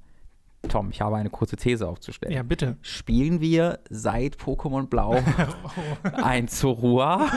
Tom, 0.68 0.90
ich 0.90 1.00
habe 1.00 1.16
eine 1.16 1.30
kurze 1.30 1.56
These 1.56 1.88
aufzustellen. 1.88 2.34
Ja, 2.34 2.44
bitte. 2.44 2.76
Spielen 2.82 3.40
wir 3.40 3.80
seit 3.90 4.36
Pokémon 4.36 4.88
Blau 4.88 5.24
ein 6.22 6.50
Zorua? 6.50 7.28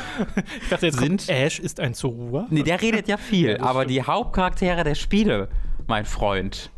Ich 0.63 0.69
dachte, 0.71 0.87
jetzt 0.87 0.99
Sind- 0.99 1.27
kommt, 1.27 1.29
Ash 1.29 1.61
ist 1.61 1.79
ein 1.79 1.95
Zorua. 1.95 2.47
Nee, 2.51 2.65
der 2.65 2.81
redet 2.83 3.07
ja 3.07 3.17
viel, 3.17 3.51
Ja, 3.53 3.61
aber 3.61 3.83
stimmt. 3.83 3.91
die 3.91 4.03
Hauptcharaktere 4.03 4.83
der 4.83 4.97
Spiele, 4.97 5.49
mein 5.87 6.07
Freund, 6.07 6.71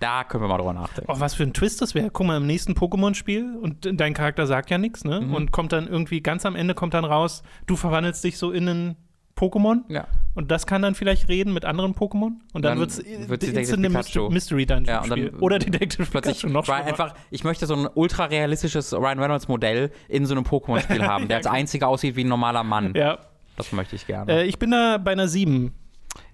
da 0.00 0.24
können 0.24 0.42
wir 0.42 0.48
mal 0.48 0.58
drüber 0.58 0.72
nachdenken. 0.72 1.10
Oh, 1.12 1.20
was 1.20 1.34
für 1.34 1.44
ein 1.44 1.52
Twist 1.52 1.80
das 1.80 1.94
wäre. 1.94 2.10
Guck 2.10 2.26
mal, 2.26 2.36
im 2.36 2.46
nächsten 2.46 2.72
Pokémon-Spiel 2.72 3.56
und 3.60 3.88
dein 4.00 4.14
Charakter 4.14 4.46
sagt 4.46 4.70
ja 4.70 4.78
nichts, 4.78 5.04
ne? 5.04 5.20
Mhm. 5.20 5.34
Und 5.34 5.52
kommt 5.52 5.72
dann 5.72 5.86
irgendwie 5.86 6.20
ganz 6.22 6.44
am 6.46 6.56
Ende 6.56 6.74
kommt 6.74 6.94
dann 6.94 7.04
raus, 7.04 7.42
du 7.66 7.76
verwandelst 7.76 8.24
dich 8.24 8.36
so 8.38 8.50
in 8.50 8.68
einen 8.68 8.96
Pokémon 9.36 9.82
Ja. 9.88 10.06
und 10.34 10.50
das 10.50 10.66
kann 10.66 10.82
dann 10.82 10.94
vielleicht 10.94 11.28
reden 11.30 11.54
mit 11.54 11.64
anderen 11.64 11.94
Pokémon 11.94 12.32
und 12.52 12.62
dann, 12.62 12.78
Dann 12.78 12.88
äh, 12.88 13.26
Detective 13.26 13.58
instant 13.60 13.82
Pikachu. 13.86 14.20
Myst- 14.26 14.30
Mystery 14.32 14.66
Dungeon 14.66 14.86
Ja, 14.86 15.04
Spiel. 15.04 15.30
Oder 15.40 15.58
Detective 15.58 16.06
Plötzlich 16.10 16.38
Pikachu 16.40 16.52
noch 16.52 16.68
Ryan 16.68 16.82
einfach, 16.82 17.14
ich 17.30 17.42
möchte 17.44 17.64
so 17.66 17.74
ein 17.74 17.88
ultra 17.94 18.24
realistisches 18.26 18.92
Ryan 18.92 19.18
Reynolds 19.18 19.48
Modell 19.48 19.92
in 20.08 20.26
so 20.26 20.34
einem 20.34 20.44
Pokémon-Spiel 20.44 21.02
haben, 21.06 21.28
der 21.28 21.38
als 21.38 21.46
einziger 21.46 21.88
aussieht 21.88 22.16
wie 22.16 22.24
ein 22.24 22.28
normaler 22.28 22.64
Mann. 22.64 22.92
Ja, 22.94 23.18
Das 23.56 23.72
möchte 23.72 23.96
ich 23.96 24.06
gerne. 24.06 24.30
äh, 24.30 24.44
ich 24.44 24.58
bin 24.58 24.72
da 24.72 24.98
bei 24.98 25.12
einer 25.12 25.28
7. 25.28 25.72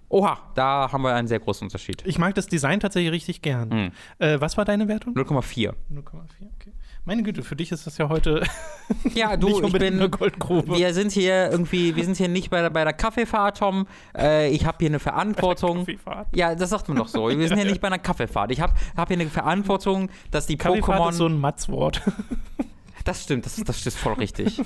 Oha, 0.08 0.38
da 0.54 0.90
haben 0.92 1.02
wir 1.02 1.14
einen 1.14 1.28
sehr 1.28 1.40
großen 1.40 1.66
Unterschied. 1.66 2.02
Ich 2.06 2.18
mag 2.18 2.34
das 2.34 2.46
Design 2.46 2.80
tatsächlich 2.80 3.12
richtig 3.12 3.42
gern. 3.42 3.68
Mhm. 3.68 3.92
Äh, 4.18 4.40
was 4.40 4.56
war 4.56 4.64
deine 4.64 4.86
Wertung? 4.88 5.14
0,4. 5.14 5.70
0,4, 5.70 5.72
okay. 6.54 6.72
Meine 7.04 7.22
Güte, 7.22 7.44
für 7.44 7.54
dich 7.54 7.70
ist 7.70 7.86
das 7.86 7.98
ja 7.98 8.08
heute 8.08 8.42
Ja, 9.14 9.36
du, 9.36 9.46
nicht 9.48 9.62
ich 9.62 9.72
bin. 9.72 9.94
eine 9.94 10.10
Goldgrube. 10.10 10.76
Wir 10.76 10.92
sind 10.92 11.12
hier 11.12 11.50
irgendwie, 11.52 11.94
wir 11.94 12.04
sind 12.04 12.16
hier 12.16 12.28
nicht 12.28 12.50
bei 12.50 12.60
der, 12.60 12.70
bei 12.70 12.82
der 12.82 12.92
Kaffeefahrt, 12.92 13.58
Tom. 13.58 13.86
Äh, 14.16 14.50
ich 14.50 14.66
habe 14.66 14.78
hier 14.80 14.88
eine 14.88 14.98
Verantwortung. 14.98 15.78
Kaffeefahrt. 15.86 16.28
Ja, 16.34 16.54
das 16.56 16.70
sagt 16.70 16.88
man 16.88 16.98
doch 16.98 17.06
so. 17.08 17.28
Wir 17.28 17.46
sind 17.48 17.58
hier 17.58 17.66
nicht 17.66 17.80
bei 17.80 17.86
einer 17.86 18.00
Kaffeefahrt. 18.00 18.50
Ich 18.50 18.60
habe 18.60 18.74
hab 18.96 19.06
hier 19.08 19.18
eine 19.20 19.30
Verantwortung, 19.30 20.10
dass 20.32 20.46
die 20.46 20.56
Kaffeefahrt 20.56 21.00
Pokémon. 21.00 21.10
ist 21.10 21.16
so 21.16 21.26
ein 21.26 21.38
Matzwort. 21.38 22.02
das 23.04 23.22
stimmt, 23.22 23.46
das, 23.46 23.54
das 23.56 23.86
ist 23.86 23.96
voll 23.98 24.14
richtig. 24.14 24.60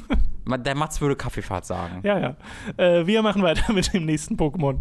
Der 0.46 0.74
Mats 0.74 1.00
würde 1.03 1.16
Kaffeefahrt 1.16 1.66
sagen. 1.66 2.00
ja, 2.05 2.18
ja. 2.18 2.37
Äh, 2.79 3.07
wir 3.07 3.20
machen 3.22 3.42
weiter 3.42 3.70
mit 3.74 3.92
dem 3.92 4.07
nächsten 4.07 4.37
Pokémon. 4.37 4.79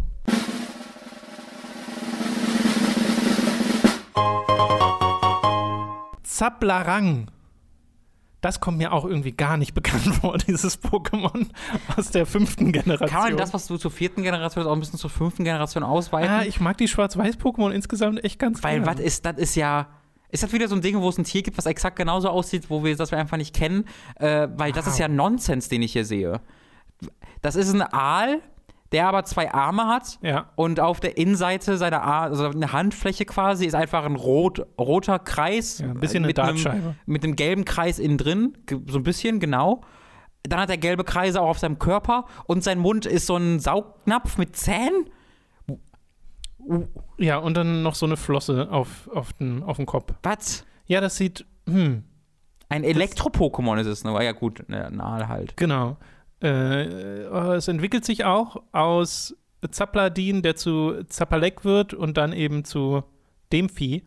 Zaplarang. 6.22 7.30
Das 8.40 8.60
kommt 8.60 8.78
mir 8.78 8.92
auch 8.92 9.04
irgendwie 9.04 9.32
gar 9.32 9.56
nicht 9.56 9.74
bekannt 9.80 10.14
vor, 10.16 10.38
dieses 10.38 10.82
Pokémon 10.82 11.48
aus 11.96 12.10
der 12.10 12.24
fünften 12.24 12.72
Generation. 12.72 13.08
Kann 13.10 13.28
man 13.30 13.36
das, 13.36 13.52
was 13.52 13.66
du 13.66 13.76
zur 13.76 13.90
vierten 13.90 14.22
Generation 14.22 14.66
auch 14.66 14.72
ein 14.72 14.80
bisschen 14.80 14.98
zur 14.98 15.10
fünften 15.10 15.44
Generation 15.44 15.82
ausweiten? 15.82 16.30
Ah, 16.30 16.42
ich 16.44 16.60
mag 16.60 16.78
die 16.78 16.88
Schwarz-Weiß-Pokémon 16.88 17.70
insgesamt 17.70 18.24
echt 18.24 18.38
ganz 18.38 18.62
Weil, 18.62 18.80
gern. 18.80 18.86
was 18.86 19.00
ist, 19.00 19.26
das 19.26 19.36
ist 19.36 19.54
ja. 19.56 19.88
Ist 20.32 20.44
das 20.44 20.52
wieder 20.52 20.68
so 20.68 20.76
ein 20.76 20.80
Ding, 20.80 21.00
wo 21.00 21.08
es 21.08 21.18
ein 21.18 21.24
Tier 21.24 21.42
gibt, 21.42 21.58
was 21.58 21.66
exakt 21.66 21.96
genauso 21.96 22.28
aussieht, 22.28 22.70
wo 22.70 22.84
wir 22.84 22.96
das 22.96 23.10
wir 23.10 23.18
einfach 23.18 23.36
nicht 23.36 23.54
kennen? 23.54 23.84
Äh, 24.14 24.46
weil 24.56 24.70
das 24.70 24.86
ist 24.86 24.98
ja 24.98 25.08
Nonsens, 25.08 25.68
den 25.68 25.82
ich 25.82 25.92
hier 25.92 26.04
sehe. 26.04 26.40
Das 27.42 27.56
ist 27.56 27.72
ein 27.74 27.82
Aal, 27.82 28.40
der 28.92 29.06
aber 29.08 29.24
zwei 29.24 29.52
Arme 29.52 29.86
hat 29.86 30.18
Ja. 30.22 30.50
und 30.56 30.80
auf 30.80 30.98
der 31.00 31.16
Innenseite 31.16 31.76
seiner 31.78 32.02
Ar 32.02 32.22
also 32.22 32.48
eine 32.48 32.72
Handfläche 32.72 33.24
quasi, 33.24 33.66
ist 33.66 33.74
einfach 33.74 34.04
ein 34.04 34.16
rot, 34.16 34.66
roter 34.78 35.18
Kreis. 35.18 35.78
Ja, 35.78 35.88
ein 35.88 36.00
bisschen 36.00 36.24
äh, 36.24 36.28
eine 36.34 36.52
mit 36.54 36.66
einem, 36.66 36.94
mit 37.06 37.24
einem 37.24 37.36
gelben 37.36 37.64
Kreis 37.64 37.98
innen 37.98 38.18
drin, 38.18 38.58
so 38.88 38.98
ein 38.98 39.04
bisschen, 39.04 39.38
genau. 39.40 39.82
Dann 40.42 40.58
hat 40.58 40.70
er 40.70 40.78
gelbe 40.78 41.04
Kreise 41.04 41.40
auch 41.42 41.48
auf 41.50 41.58
seinem 41.58 41.78
Körper 41.78 42.24
und 42.46 42.64
sein 42.64 42.78
Mund 42.78 43.04
ist 43.06 43.26
so 43.26 43.36
ein 43.36 43.60
Saugnapf 43.60 44.38
mit 44.38 44.56
Zähnen. 44.56 45.04
Ja, 47.18 47.38
und 47.38 47.56
dann 47.56 47.82
noch 47.82 47.94
so 47.94 48.06
eine 48.06 48.16
Flosse 48.16 48.68
auf, 48.70 49.08
auf, 49.14 49.32
den, 49.34 49.62
auf 49.62 49.76
dem 49.76 49.86
Kopf. 49.86 50.12
Was? 50.22 50.64
Ja, 50.86 51.00
das 51.00 51.16
sieht, 51.16 51.46
hm, 51.66 52.04
Ein 52.68 52.84
Elektro-Pokémon 52.84 53.78
ist 53.80 53.86
es, 53.86 54.04
ne? 54.04 54.12
Ja, 54.24 54.32
gut, 54.32 54.68
ne, 54.68 54.86
ein 54.86 55.00
Aal 55.00 55.28
halt. 55.28 55.56
genau. 55.56 55.96
Äh, 56.42 57.24
es 57.54 57.68
entwickelt 57.68 58.04
sich 58.04 58.24
auch 58.24 58.62
aus 58.72 59.36
Zapladin, 59.70 60.42
der 60.42 60.56
zu 60.56 61.04
Zapalek 61.04 61.64
wird 61.64 61.92
und 61.94 62.16
dann 62.16 62.32
eben 62.32 62.64
zu 62.64 63.02
dem 63.52 63.68
Vieh. 63.68 64.04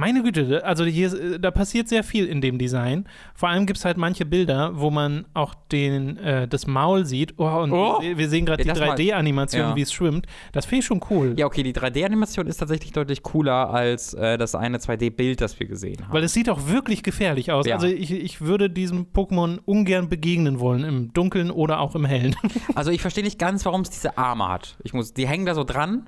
Meine 0.00 0.22
Güte, 0.22 0.64
also 0.64 0.84
hier, 0.86 1.12
äh, 1.12 1.38
da 1.38 1.50
passiert 1.50 1.88
sehr 1.88 2.02
viel 2.02 2.24
in 2.24 2.40
dem 2.40 2.56
Design. 2.56 3.06
Vor 3.34 3.50
allem 3.50 3.66
gibt 3.66 3.78
es 3.78 3.84
halt 3.84 3.98
manche 3.98 4.24
Bilder, 4.24 4.72
wo 4.80 4.90
man 4.90 5.26
auch 5.34 5.54
den, 5.70 6.16
äh, 6.16 6.48
das 6.48 6.66
Maul 6.66 7.04
sieht. 7.04 7.34
Oh, 7.38 7.44
und 7.44 7.70
Oh! 7.72 8.00
wir, 8.00 8.16
wir 8.16 8.28
sehen 8.30 8.46
gerade 8.46 8.62
Ja, 8.64 8.72
die 8.72 8.80
das 8.80 8.88
mal- 8.88 8.96
3D-Animation, 8.96 9.60
Ja. 9.60 9.76
wie 9.76 9.82
es 9.82 9.92
schwimmt. 9.92 10.26
Das 10.52 10.64
finde 10.64 10.80
ich 10.80 10.86
schon 10.86 11.02
cool. 11.10 11.34
Ja, 11.36 11.44
okay, 11.44 11.62
die 11.62 11.74
3D-Animation 11.74 12.46
ist 12.46 12.56
tatsächlich 12.56 12.92
deutlich 12.92 13.22
cooler 13.22 13.68
als 13.74 14.14
äh, 14.14 14.38
das 14.38 14.54
eine 14.54 14.78
2D-Bild, 14.78 15.42
das 15.42 15.60
wir 15.60 15.66
gesehen 15.68 16.02
haben. 16.02 16.12
Weil 16.14 16.24
es 16.24 16.32
sieht 16.32 16.48
auch 16.48 16.68
wirklich 16.68 17.02
gefährlich 17.02 17.52
aus. 17.52 17.66
Ja. 17.66 17.74
Also 17.74 17.86
ich, 17.86 18.10
ich 18.10 18.40
würde 18.40 18.70
diesem 18.70 19.08
Pokémon 19.12 19.58
ungern 19.66 20.08
begegnen 20.08 20.60
wollen, 20.60 20.82
im 20.84 21.12
Dunkeln 21.12 21.50
oder 21.50 21.78
auch 21.80 21.94
im 21.94 22.06
Hellen. 22.06 22.34
Also 22.74 22.90
ich 22.90 23.02
verstehe 23.02 23.22
nicht 23.24 23.38
ganz, 23.38 23.66
warum 23.66 23.82
es 23.82 23.90
diese 23.90 24.16
Arme 24.16 24.48
hat. 24.48 24.78
Ich 24.82 24.94
muss, 24.94 25.12
die 25.12 25.28
hängen 25.28 25.44
da 25.44 25.54
so 25.54 25.64
dran, 25.64 26.06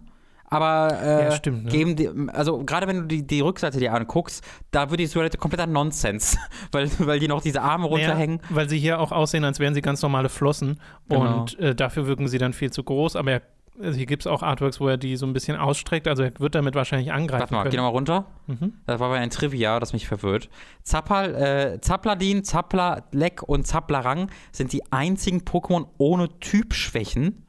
aber 0.53 0.99
äh, 1.03 1.25
Ja, 1.25 1.33
stimmt, 1.33 1.65
ne? 1.65 1.71
geben 1.71 1.97
die, 1.97 2.09
also 2.29 2.63
gerade 2.65 2.87
wenn 2.87 2.97
du 2.97 3.03
die, 3.07 3.27
die 3.27 3.41
Rückseite 3.41 3.79
dir 3.79 3.93
anguckst, 3.95 4.45
da 4.71 4.91
wird 4.91 5.01
die 5.01 5.07
Silhouette 5.07 5.39
kompletter 5.39 5.67
Nonsens, 5.67 6.37
weil, 6.73 6.91
weil 6.99 7.19
die 7.19 7.29
noch 7.29 7.43
diese 7.43 7.63
Arme 7.63 7.87
runterhängen. 7.87 8.37
Naja, 8.43 8.57
weil 8.57 8.69
sie 8.69 8.79
hier 8.79 9.01
auch 9.01 9.13
aussehen, 9.13 9.45
als 9.45 9.59
wären 9.59 9.75
sie 9.75 9.83
ganz 9.83 10.03
normale 10.03 10.29
Flossen. 10.29 10.81
Genau. 11.09 11.41
Und 11.41 11.59
äh, 11.59 11.75
dafür 11.75 12.07
wirken 12.07 12.29
sie 12.29 12.39
dann 12.39 12.53
viel 12.53 12.71
zu 12.71 12.85
groß. 12.85 13.17
Aber 13.17 13.33
er, 13.33 13.43
also 13.81 13.97
hier 13.97 14.07
gibt 14.07 14.23
es 14.23 14.27
auch 14.27 14.43
Artworks, 14.43 14.81
wo 14.81 14.89
er 14.89 14.97
die 14.99 15.17
so 15.17 15.27
ein 15.27 15.33
bisschen 15.33 15.57
ausstreckt. 15.57 16.07
Also 16.07 16.25
er 16.25 16.33
wird 16.39 16.55
damit 16.55 16.75
wahrscheinlich 16.75 17.13
angreifen 17.13 17.41
Warte 17.41 17.55
mal, 17.55 17.63
geh 17.65 17.71
können. 17.71 17.77
nochmal 17.79 17.93
runter. 17.93 18.27
Mhm. 18.47 18.75
Das 18.87 19.01
war 19.01 19.09
bei 19.09 19.19
ein 19.19 19.31
Trivia, 19.31 19.81
das 19.81 19.93
mich 19.93 20.07
verwirrt. 20.07 20.49
Zappal, 20.83 21.35
äh, 21.35 21.81
Zapladin, 21.81 22.45
Zaplalek 22.45 23.43
und 23.43 23.67
Zaplarang 23.67 24.31
sind 24.53 24.73
die 24.73 24.83
einzigen 24.93 25.41
Pokémon 25.41 25.87
ohne 25.99 26.29
Typschwächen. 26.41 27.47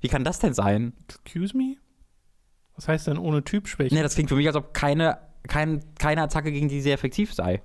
Wie 0.00 0.08
kann 0.08 0.24
das 0.24 0.38
denn 0.38 0.54
sein? 0.54 0.92
Excuse 1.08 1.56
me? 1.56 1.76
Was 2.76 2.88
heißt 2.88 3.08
denn 3.08 3.18
ohne 3.18 3.44
Typschwäche? 3.44 3.94
Ne, 3.94 4.02
das 4.02 4.14
klingt 4.14 4.30
für 4.30 4.36
mich, 4.36 4.46
als 4.46 4.56
ob 4.56 4.72
keine, 4.72 5.18
kein, 5.46 5.82
keine 5.98 6.22
Attacke 6.22 6.52
gegen 6.52 6.68
die 6.68 6.80
sehr 6.80 6.94
effektiv 6.94 7.34
sei. 7.34 7.62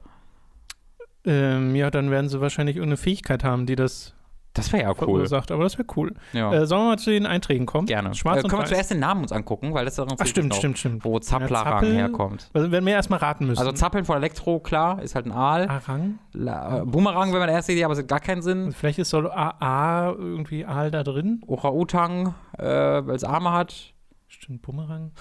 Ähm, 1.23 1.75
ja, 1.75 1.89
dann 1.89 2.11
werden 2.11 2.29
sie 2.29 2.41
wahrscheinlich 2.41 2.75
irgendeine 2.75 2.97
Fähigkeit 2.97 3.43
haben, 3.43 3.65
die 3.65 3.75
das 3.75 4.14
Das 4.55 4.71
wäre 4.73 4.83
ja 4.83 4.89
cool. 4.89 4.95
verursacht, 4.95 5.51
aber 5.51 5.63
das 5.63 5.77
wäre 5.77 5.87
cool. 5.95 6.13
Ja. 6.33 6.51
Äh, 6.51 6.65
sollen 6.65 6.81
wir 6.83 6.89
mal 6.91 6.97
zu 6.97 7.11
den 7.11 7.25
Einträgen 7.25 7.65
kommen? 7.65 7.85
Gerne. 7.85 8.15
Schwarz 8.15 8.39
äh, 8.39 8.43
und 8.43 8.49
können 8.49 8.61
wir 8.63 8.67
zuerst 8.67 8.89
den 8.89 8.99
Namen 8.99 9.21
uns 9.21 9.31
angucken, 9.31 9.73
weil 9.73 9.85
das 9.85 9.97
ist 9.97 10.07
Ach, 10.19 10.25
stimmt, 10.25 10.55
stimmt, 10.55 10.77
stimmt. 10.79 11.05
Wo 11.05 11.19
Zapplerang 11.19 11.79
Zappel- 11.81 11.93
herkommt. 11.93 12.49
Also, 12.53 12.71
wenn 12.71 12.85
wir 12.85 12.93
erstmal 12.93 13.19
raten 13.19 13.45
müssen. 13.47 13.59
Also 13.59 13.71
Zappeln 13.73 14.05
von 14.05 14.15
Elektro, 14.17 14.59
klar, 14.59 15.01
ist 15.03 15.13
halt 15.13 15.25
ein 15.27 15.31
Aal. 15.31 15.67
Arang? 15.67 16.19
La, 16.33 16.79
äh, 16.81 16.85
Boomerang 16.85 17.29
wäre 17.31 17.41
meine 17.41 17.51
erste 17.51 17.73
Idee, 17.73 17.83
aber 17.83 17.93
es 17.93 17.99
hat 17.99 18.07
gar 18.07 18.19
keinen 18.21 18.41
Sinn. 18.41 18.65
Also 18.65 18.77
vielleicht 18.79 18.97
ist 18.99 19.09
so 19.09 19.29
AA 19.29 20.11
irgendwie 20.17 20.65
Aal 20.65 20.89
da 20.89 21.03
drin. 21.03 21.41
Orang-Utang, 21.45 22.33
äh, 22.57 22.63
weil 22.65 23.15
es 23.15 23.23
Arme 23.23 23.51
hat. 23.51 23.93
Stimmt, 24.27 24.61
Bumerang? 24.61 25.11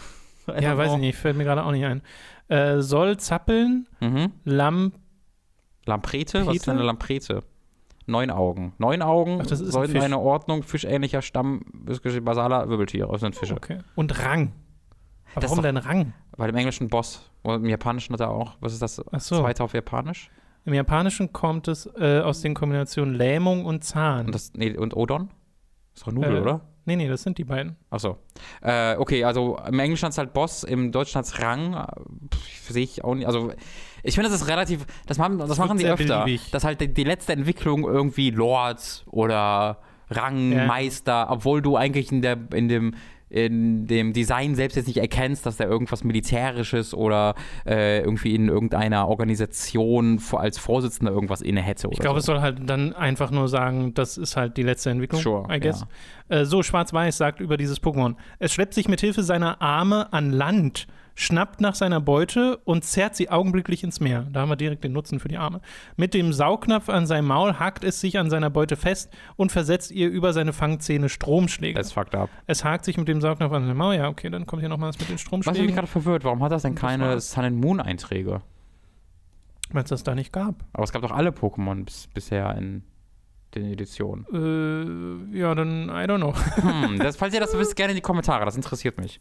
I 0.48 0.62
Ja, 0.62 0.76
weiß 0.78 0.92
ich 0.92 0.98
nicht, 0.98 1.18
fällt 1.18 1.36
mir 1.36 1.44
gerade 1.44 1.64
auch 1.64 1.72
nicht 1.72 1.84
ein. 1.84 2.02
Äh, 2.48 2.80
soll 2.82 3.16
zappeln, 3.16 3.88
Mhm. 4.00 4.32
Lamp. 4.44 4.94
Lamprete? 5.86 6.46
Was 6.46 6.56
ist 6.56 6.66
denn 6.66 6.76
eine 6.76 6.84
Lamprete? 6.84 7.42
Neun 8.06 8.30
Augen. 8.30 8.74
Neun 8.78 9.02
Augen 9.02 9.38
Ach, 9.40 9.46
das 9.46 9.60
ist 9.60 9.68
ein 9.68 9.72
sollten 9.72 9.92
Fisch. 9.92 10.02
eine 10.02 10.18
Ordnung 10.18 10.62
fischähnlicher 10.62 11.22
Stamm 11.22 11.62
basaler 12.22 12.68
Wirbeltiere. 12.68 13.10
Das 13.10 13.20
sind 13.20 13.34
Fische. 13.34 13.54
Okay. 13.54 13.78
Und 13.94 14.22
Rang. 14.24 14.52
Das 15.34 15.44
warum 15.44 15.58
ist 15.58 15.64
denn 15.64 15.76
Rang? 15.78 16.12
Weil 16.36 16.50
im 16.50 16.56
Englischen 16.56 16.88
Boss. 16.88 17.30
Und 17.42 17.64
im 17.64 17.68
Japanischen 17.68 18.12
hat 18.12 18.20
er 18.20 18.30
auch. 18.30 18.56
Was 18.60 18.72
ist 18.72 18.82
das? 18.82 19.02
Ach 19.10 19.20
so. 19.20 19.40
Zweite 19.40 19.64
auf 19.64 19.72
Japanisch? 19.72 20.30
Im 20.66 20.74
Japanischen 20.74 21.32
kommt 21.32 21.68
es 21.68 21.86
äh, 21.98 22.20
aus 22.20 22.40
den 22.40 22.54
Kombinationen 22.54 23.14
Lähmung 23.14 23.64
und 23.64 23.84
Zahn. 23.84 24.26
Und, 24.26 24.34
das, 24.34 24.52
nee, 24.54 24.76
und 24.76 24.96
Odon? 24.96 25.30
Ist 25.94 26.06
doch 26.06 26.12
Nudel, 26.12 26.36
Äh, 26.36 26.40
oder? 26.40 26.60
nee, 26.86 26.96
nee, 26.96 27.08
das 27.08 27.22
sind 27.22 27.36
die 27.38 27.44
beiden. 27.44 27.76
Achso. 27.90 28.18
Äh, 28.62 28.96
okay, 28.96 29.24
also 29.24 29.58
im 29.66 29.78
Englischen 29.78 30.08
ist 30.08 30.18
halt 30.18 30.32
Boss, 30.32 30.64
im 30.64 30.90
Deutschen 30.92 31.18
hat 31.18 31.42
Rang. 31.42 31.74
Äh, 31.74 31.86
pff, 32.34 32.70
Sehe 32.70 32.82
ich 32.84 33.04
auch 33.04 33.14
nicht. 33.14 33.26
Also, 33.26 33.52
ich 34.04 34.14
finde, 34.14 34.30
das 34.30 34.42
ist 34.42 34.48
relativ. 34.48 34.86
Das 35.06 35.18
machen, 35.18 35.38
das 35.38 35.48
wird 35.48 35.58
machen 35.58 35.78
sie 35.78 35.86
öfter. 35.86 36.24
beliebig. 36.24 36.50
Dass 36.50 36.62
halt 36.64 36.80
die, 36.80 36.92
die 36.92 37.04
letzte 37.04 37.32
Entwicklung 37.32 37.84
irgendwie 37.84 38.30
Lord 38.30 39.04
oder 39.10 39.78
Rang, 40.10 40.52
Ja. 40.52 41.30
Obwohl 41.30 41.62
du 41.62 41.76
eigentlich 41.76 42.12
in, 42.12 42.22
der, 42.22 42.38
in 42.52 42.68
dem 42.68 42.94
in 43.30 43.88
dem 43.88 44.12
Design 44.12 44.54
selbst 44.54 44.76
jetzt 44.76 44.86
nicht 44.86 44.98
erkennst, 44.98 45.44
dass 45.44 45.56
der 45.56 45.66
irgendwas 45.66 46.04
Militärisches 46.04 46.94
oder 46.94 47.34
äh, 47.66 47.98
irgendwie 47.98 48.32
in 48.32 48.48
irgendeiner 48.48 49.08
Organisation 49.08 50.22
als 50.32 50.58
Vorsitzender 50.58 51.10
irgendwas 51.10 51.40
inne 51.40 51.60
hätte. 51.60 51.88
Ich 51.90 51.98
glaube, 51.98 52.20
es 52.20 52.26
so. 52.26 52.32
soll 52.32 52.42
halt 52.42 52.58
dann 52.70 52.92
einfach 52.92 53.32
nur 53.32 53.48
sagen, 53.48 53.92
das 53.94 54.18
ist 54.18 54.36
halt 54.36 54.56
die 54.56 54.62
letzte 54.62 54.90
Entwicklung, 54.90 55.20
Sure, 55.20 55.52
I 55.52 55.58
guess. 55.58 55.84
Äh, 56.28 56.44
so, 56.44 56.62
Schwarz-Weiß 56.62 57.16
sagt 57.16 57.40
über 57.40 57.56
dieses 57.56 57.82
Pokémon. 57.82 58.14
Es 58.38 58.52
schleppt 58.52 58.74
sich 58.74 58.86
mit 58.86 59.00
Hilfe 59.00 59.24
seiner 59.24 59.60
Arme 59.60 60.12
an 60.12 60.30
Land, 60.30 60.86
schnappt 61.14 61.60
nach 61.60 61.74
seiner 61.74 62.00
Beute 62.00 62.56
und 62.64 62.84
zerrt 62.84 63.14
sie 63.16 63.30
augenblicklich 63.30 63.84
ins 63.84 64.00
Meer. 64.00 64.26
Da 64.32 64.40
haben 64.40 64.48
wir 64.48 64.56
direkt 64.56 64.82
den 64.84 64.92
Nutzen 64.92 65.20
für 65.20 65.28
die 65.28 65.36
Arme. 65.36 65.60
Mit 65.96 66.12
dem 66.14 66.32
Saugnapf 66.32 66.88
an 66.88 67.06
seinem 67.06 67.26
Maul 67.26 67.54
hakt 67.54 67.84
es 67.84 68.00
sich 68.00 68.18
an 68.18 68.30
seiner 68.30 68.50
Beute 68.50 68.76
fest 68.76 69.10
und 69.36 69.52
versetzt 69.52 69.90
ihr 69.92 70.08
über 70.08 70.32
seine 70.32 70.52
Fangzähne 70.52 71.08
Stromschläge. 71.08 71.78
Das 71.78 71.88
ist 71.88 71.92
fucked 71.92 72.14
up. 72.14 72.30
es 72.46 72.64
hakt 72.64 72.84
sich 72.84 72.96
mit 72.96 73.08
dem 73.08 73.20
Saugnapf 73.20 73.52
an 73.52 73.66
seinem 73.66 73.76
Maul. 73.76 73.94
Ja, 73.94 74.08
okay, 74.08 74.28
dann 74.30 74.46
kommt 74.46 74.60
hier 74.60 74.68
noch 74.68 74.78
mal 74.78 74.88
was 74.88 74.98
mit 74.98 75.08
den 75.08 75.14
Was 75.14 75.20
mich 75.20 75.20
Stromschlägen. 75.22 75.74
gerade 75.74 75.86
verwirrt, 75.86 76.24
warum 76.24 76.42
hat 76.42 76.52
das 76.52 76.62
denn 76.62 76.74
Das 76.74 76.80
keine. 76.80 77.20
Sun 77.20 77.44
and 77.44 77.60
Moon 77.60 77.80
Einträge? 77.80 78.40
Weil 79.70 79.82
es 79.84 79.90
das 79.90 80.02
da 80.02 80.14
nicht 80.14 80.32
gab. 80.32 80.64
Aber 80.72 80.84
es 80.84 80.92
gab 80.92 81.02
doch 81.02 81.10
alle 81.12 81.30
Pokémon 81.30 81.84
bis, 81.84 82.08
bisher 82.12 82.54
in 82.56 82.82
den 83.54 83.66
Editionen. 83.66 84.26
Äh, 85.32 85.38
ja, 85.38 85.54
dann, 85.54 85.88
I 85.88 86.06
don't 86.08 86.16
know. 86.18 86.34
Hm, 86.56 86.98
das, 86.98 87.16
falls 87.16 87.32
ihr 87.34 87.40
das 87.40 87.56
wisst, 87.56 87.76
gerne 87.76 87.92
in 87.92 87.96
die 87.96 88.02
Kommentare, 88.02 88.44
das 88.44 88.56
interessiert 88.56 88.98
mich. 89.00 89.20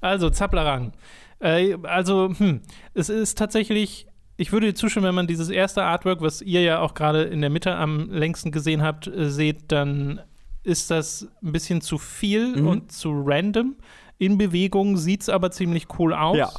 Also, 0.00 0.30
Zapplerang. 0.30 0.92
Äh, 1.38 1.76
also, 1.82 2.30
hm, 2.36 2.60
es 2.94 3.08
ist 3.08 3.36
tatsächlich, 3.38 4.06
ich 4.36 4.52
würde 4.52 4.66
dir 4.68 4.74
zustimmen, 4.74 5.06
wenn 5.06 5.14
man 5.14 5.26
dieses 5.26 5.48
erste 5.50 5.82
Artwork, 5.84 6.20
was 6.20 6.42
ihr 6.42 6.62
ja 6.62 6.80
auch 6.80 6.94
gerade 6.94 7.22
in 7.24 7.40
der 7.40 7.50
Mitte 7.50 7.74
am 7.74 8.10
längsten 8.10 8.52
gesehen 8.52 8.82
habt, 8.82 9.06
äh, 9.06 9.30
seht, 9.30 9.72
dann 9.72 10.20
ist 10.62 10.90
das 10.90 11.28
ein 11.42 11.52
bisschen 11.52 11.80
zu 11.80 11.98
viel 11.98 12.56
Mhm. 12.56 12.66
und 12.66 12.92
zu 12.92 13.10
random. 13.24 13.76
In 14.18 14.38
Bewegung 14.38 14.96
sieht 14.96 15.22
es 15.22 15.28
aber 15.28 15.50
ziemlich 15.50 15.86
cool 15.98 16.12
aus. 16.14 16.36
Ja. 16.38 16.50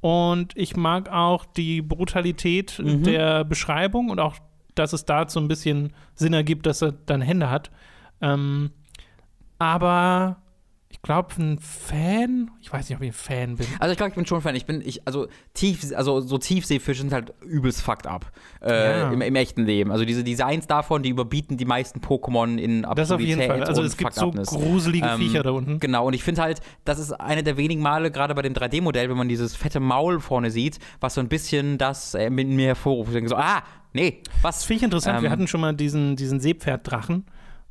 Und 0.00 0.56
ich 0.56 0.76
mag 0.76 1.10
auch 1.10 1.44
die 1.44 1.82
Brutalität 1.82 2.78
Mhm. 2.78 3.02
der 3.02 3.44
Beschreibung 3.44 4.10
und 4.10 4.20
auch, 4.20 4.36
dass 4.76 4.92
es 4.92 5.04
da 5.06 5.28
so 5.28 5.40
ein 5.40 5.48
bisschen 5.48 5.92
Sinn 6.14 6.34
ergibt, 6.34 6.66
dass 6.66 6.82
er 6.82 6.92
dann 6.92 7.20
Hände 7.20 7.50
hat. 7.50 7.70
Ähm, 8.20 8.70
aber 9.58 10.36
ich 10.90 11.02
glaube, 11.02 11.34
ein 11.38 11.58
Fan, 11.58 12.50
ich 12.62 12.72
weiß 12.72 12.88
nicht, 12.88 12.96
ob 12.96 13.02
ich 13.02 13.10
ein 13.10 13.12
Fan 13.12 13.56
bin. 13.56 13.66
Also 13.78 13.92
ich 13.92 13.98
glaube, 13.98 14.08
ich 14.08 14.14
bin 14.14 14.24
schon 14.24 14.40
Fan. 14.40 14.54
Ich 14.56 14.64
bin, 14.64 14.80
ich, 14.80 15.06
also 15.06 15.28
tief, 15.52 15.84
also 15.94 16.20
so 16.20 16.38
Tiefseefische 16.38 17.02
sind 17.02 17.12
halt 17.12 17.34
übelst 17.42 17.82
fucked 17.82 18.06
up 18.06 18.32
äh, 18.62 19.00
Ja. 19.00 19.12
im, 19.12 19.20
im 19.20 19.36
echten 19.36 19.64
Leben. 19.64 19.92
Also 19.92 20.06
diese 20.06 20.24
Designs 20.24 20.66
davon, 20.66 21.02
die 21.02 21.10
überbieten 21.10 21.58
die 21.58 21.66
meisten 21.66 22.00
Pokémon 22.00 22.56
in 22.56 22.86
Absurdität 22.86 22.96
Das 22.98 23.10
auf 23.12 23.20
jeden 23.20 23.42
Fall. 23.42 23.62
Also 23.64 23.82
es 23.82 23.96
gibt 23.98 24.14
so 24.14 24.30
gruselige 24.30 25.06
Ähm, 25.06 25.18
Viecher 25.18 25.42
da 25.42 25.50
unten. 25.50 25.78
Genau, 25.78 26.06
und 26.06 26.14
ich 26.14 26.24
finde 26.24 26.40
halt, 26.40 26.60
das 26.86 26.98
ist 26.98 27.12
eine 27.12 27.42
der 27.42 27.58
wenigen 27.58 27.82
Male, 27.82 28.10
gerade 28.10 28.34
bei 28.34 28.42
dem 28.42 28.54
3D-Modell, 28.54 29.10
wenn 29.10 29.16
man 29.18 29.28
dieses 29.28 29.54
fette 29.54 29.80
Maul 29.80 30.20
vorne 30.20 30.50
sieht, 30.50 30.78
was 31.00 31.14
so 31.14 31.20
ein 31.20 31.28
bisschen 31.28 31.76
das 31.76 32.14
äh, 32.14 32.30
mit 32.30 32.48
mir 32.48 32.68
hervorruft. 32.68 33.10
Ich 33.10 33.14
denke 33.14 33.28
so, 33.28 33.36
ah, 33.36 33.62
nee, 33.92 34.22
was? 34.40 34.56
Das 34.58 34.64
finde 34.64 34.78
ich 34.78 34.82
interessant. 34.84 35.20
Wir 35.20 35.26
ähm, 35.26 35.32
hatten 35.32 35.46
schon 35.48 35.60
mal 35.60 35.74
diesen, 35.74 36.16
diesen 36.16 36.40
Seepferddrachen, 36.40 37.26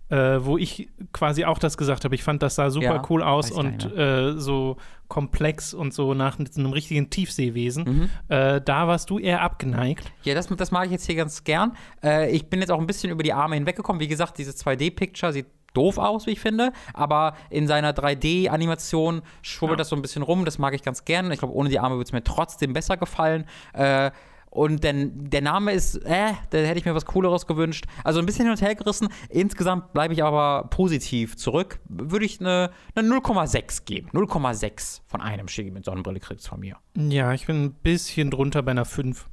äh, 0.09 0.37
wo 0.45 0.57
ich 0.57 0.89
quasi 1.13 1.45
auch 1.45 1.59
das 1.59 1.77
gesagt 1.77 2.05
habe. 2.05 2.15
Ich 2.15 2.23
fand, 2.23 2.41
das 2.43 2.55
sah 2.55 2.69
super 2.69 2.85
Ja, 2.85 3.03
cool 3.09 3.23
aus 3.23 3.51
und 3.51 3.85
äh, 3.97 4.33
so 4.37 4.77
komplex 5.07 5.73
und 5.73 5.93
so 5.93 6.13
nach 6.13 6.37
einem 6.39 6.71
richtigen 6.73 7.09
Tiefseewesen. 7.09 7.83
Mhm. 7.83 8.09
Äh, 8.35 8.61
da 8.61 8.87
warst 8.87 9.09
du 9.09 9.19
eher 9.19 9.41
abgeneigt. 9.41 10.11
Ja, 10.23 10.33
das, 10.33 10.47
das 10.47 10.71
mag 10.71 10.85
ich 10.85 10.91
jetzt 10.91 11.05
hier 11.05 11.15
ganz 11.15 11.43
gern. 11.43 11.73
Äh, 12.03 12.31
ich 12.31 12.49
bin 12.49 12.59
jetzt 12.59 12.71
auch 12.71 12.79
ein 12.79 12.87
bisschen 12.87 13.09
über 13.11 13.23
die 13.23 13.33
Arme 13.33 13.55
hinweggekommen. 13.55 13.99
Wie 13.99 14.07
gesagt, 14.07 14.37
dieses 14.37 14.63
2D-Picture 14.65 15.31
sieht 15.33 15.47
doof 15.73 15.97
aus, 15.97 16.25
wie 16.25 16.31
ich 16.31 16.39
finde, 16.39 16.71
aber 16.93 17.35
in 17.49 17.67
seiner 17.67 17.93
3D-Animation 17.93 19.21
schwubbelt 19.41 19.77
Ja. 19.77 19.81
das 19.81 19.89
so 19.89 19.95
ein 19.95 20.01
bisschen 20.01 20.23
rum. 20.23 20.45
Das 20.45 20.57
mag 20.57 20.73
ich 20.73 20.83
ganz 20.83 21.05
gern. 21.05 21.31
Ich 21.31 21.39
glaube, 21.39 21.53
ohne 21.53 21.69
die 21.69 21.79
Arme 21.79 21.95
würde 21.95 22.05
es 22.05 22.13
mir 22.13 22.23
trotzdem 22.23 22.73
besser 22.73 22.97
gefallen. 22.97 23.45
Äh, 23.73 24.11
und 24.57 24.83
denn 24.83 25.29
der 25.29 25.41
Name 25.41 25.71
ist, 25.71 25.97
äh, 25.97 26.33
da 26.49 26.57
hätte 26.57 26.79
ich 26.79 26.85
mir 26.85 26.95
was 26.95 27.05
Cooleres 27.05 27.45
gewünscht. 27.45 27.85
Also 28.03 28.19
ein 28.19 28.25
bisschen 28.25 28.45
hin 28.45 28.51
und 28.51 28.61
her 28.61 28.73
gerissen. 28.73 29.07
Insgesamt 29.29 29.93
bleibe 29.93 30.15
ich 30.15 30.23
aber 30.23 30.67
positiv 30.71 31.37
zurück. 31.37 31.79
Würde 31.87 32.25
ich 32.25 32.39
eine, 32.39 32.71
eine 32.95 33.07
0,6 33.07 33.85
geben. 33.85 34.09
0,6 34.13 35.01
von 35.05 35.21
einem 35.21 35.47
Shiggy 35.47 35.69
mit 35.69 35.85
Sonnenbrille 35.85 36.19
kriegst 36.19 36.47
von 36.47 36.59
mir. 36.59 36.77
Ja, 36.95 37.33
ich 37.33 37.45
bin 37.45 37.65
ein 37.65 37.73
bisschen 37.73 38.31
drunter 38.31 38.63
bei 38.63 38.71
einer 38.71 38.85
5. 38.85 39.29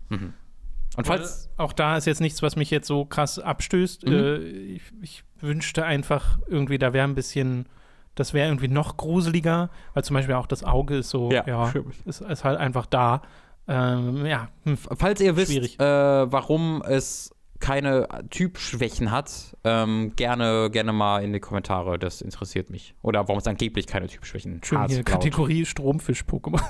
Und 0.98 1.06
falls. 1.06 1.48
Auch 1.56 1.72
da 1.72 1.96
ist 1.96 2.04
jetzt 2.04 2.20
nichts, 2.20 2.42
was 2.42 2.54
mich 2.56 2.70
jetzt 2.70 2.86
so 2.86 3.06
krass 3.06 3.38
abstößt. 3.38 4.06
Mhm. 4.06 4.12
Äh, 4.12 4.36
ich, 4.36 4.82
ich 5.00 5.24
wünschte 5.40 5.86
einfach 5.86 6.38
irgendwie, 6.46 6.76
da 6.76 6.92
wäre 6.92 7.08
ein 7.08 7.14
bisschen, 7.14 7.66
das 8.14 8.34
wäre 8.34 8.48
irgendwie 8.48 8.68
noch 8.68 8.98
gruseliger, 8.98 9.70
weil 9.94 10.04
zum 10.04 10.14
Beispiel 10.14 10.34
auch 10.34 10.46
das 10.46 10.64
Auge 10.64 10.98
ist 10.98 11.08
so, 11.08 11.30
ja, 11.30 11.70
stimmt. 11.70 11.94
ist, 12.04 12.20
ist 12.20 12.44
halt 12.44 12.58
einfach 12.58 12.84
da. 12.84 13.22
Ähm, 13.66 14.26
ja, 14.26 14.48
hm. 14.64 14.76
Falls 14.76 15.20
ihr 15.20 15.36
wisst, 15.36 15.80
äh, 15.80 16.32
warum 16.32 16.82
es 16.86 17.30
keine 17.60 18.06
Typschwächen 18.28 19.10
hat, 19.10 19.56
ähm, 19.64 20.12
gerne, 20.16 20.68
gerne 20.70 20.92
mal 20.92 21.22
in 21.24 21.32
die 21.32 21.40
Kommentare. 21.40 21.98
Das 21.98 22.20
interessiert 22.20 22.68
mich. 22.68 22.94
Oder 23.00 23.26
warum 23.26 23.38
es 23.38 23.46
angeblich 23.46 23.86
keine 23.86 24.06
Typschwächen 24.06 24.60
schön 24.62 24.78
hat. 24.78 24.90
hier. 24.90 25.02
Kategorie 25.02 25.64
Stromfisch-Pokémon. 25.64 26.60